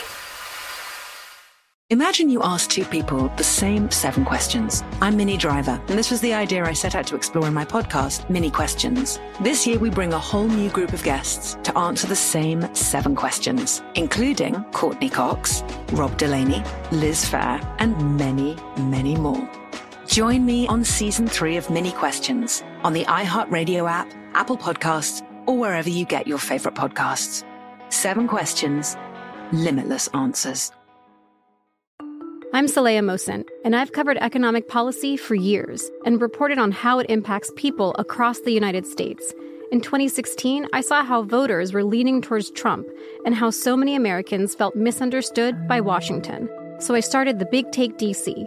Imagine 1.91 2.29
you 2.29 2.43
ask 2.43 2.69
two 2.69 2.85
people 2.85 3.29
the 3.39 3.45
same 3.45 3.91
seven 3.91 4.23
questions. 4.25 4.83
I'm 5.01 5.17
Minnie 5.17 5.39
Driver, 5.39 5.81
and 5.89 5.99
this 5.99 6.11
was 6.11 6.21
the 6.21 6.35
idea 6.35 6.63
I 6.65 6.75
set 6.75 6.95
out 6.95 7.07
to 7.07 7.17
explore 7.17 7.47
in 7.49 7.55
my 7.55 7.65
podcast, 7.65 8.29
Minnie 8.29 8.51
Questions. 8.51 9.19
This 9.41 9.67
year, 9.67 9.79
we 9.79 9.89
bring 9.89 10.13
a 10.13 10.19
whole 10.19 10.49
new 10.49 10.69
group 10.69 10.93
of 10.93 11.03
guests 11.03 11.57
to 11.63 11.77
answer 11.79 12.07
the 12.07 12.15
same 12.15 12.75
seven 12.75 13.17
questions, 13.17 13.83
including 13.95 14.65
Courteney 14.73 15.09
Cox, 15.09 15.65
Rob 15.93 16.19
Delaney, 16.19 16.63
Liz 16.93 17.25
Phair, 17.25 17.65
and 17.79 18.19
many, 18.19 18.55
many 18.77 19.17
more. 19.17 19.49
Join 20.07 20.45
me 20.45 20.67
on 20.69 20.85
season 20.85 21.27
three 21.27 21.57
of 21.57 21.71
Minnie 21.71 21.93
Questions 21.93 22.63
on 22.85 22.93
the 22.93 23.05
iHeartRadio 23.05 23.89
app, 23.91 24.13
Apple 24.35 24.57
Podcasts, 24.57 25.23
or 25.47 25.57
wherever 25.57 25.89
you 25.89 26.05
get 26.05 26.27
your 26.27 26.39
favorite 26.39 26.75
podcasts. 26.75 27.45
Seven 27.91 28.29
questions, 28.29 28.97
limitless 29.53 30.09
answers. 30.09 30.73
I'm 32.55 32.67
Saleha 32.67 33.01
Mohsin, 33.01 33.45
and 33.65 33.77
I've 33.77 33.93
covered 33.93 34.17
economic 34.17 34.69
policy 34.69 35.19
for 35.19 35.35
years 35.35 35.91
and 36.07 36.21
reported 36.21 36.59
on 36.59 36.73
how 36.73 36.99
it 36.99 37.11
impacts 37.11 37.53
people 37.57 37.95
across 37.99 38.41
the 38.41 38.53
United 38.53 38.87
States. 38.87 39.35
In 39.71 39.83
2016, 39.83 40.67
I 40.73 40.81
saw 40.81 41.05
how 41.05 41.23
voters 41.25 41.75
were 41.75 41.85
leaning 41.85 42.23
towards 42.23 42.51
Trump 42.53 42.89
and 43.27 43.35
how 43.35 43.51
so 43.51 43.77
many 43.77 43.95
Americans 43.95 44.55
felt 44.55 44.75
misunderstood 44.75 45.69
by 45.69 45.83
Washington. 45.83 46.49
So 46.79 46.95
I 46.95 47.01
started 47.01 47.39
the 47.39 47.45
Big 47.45 47.71
Take 47.71 47.99
DC. 47.99 48.47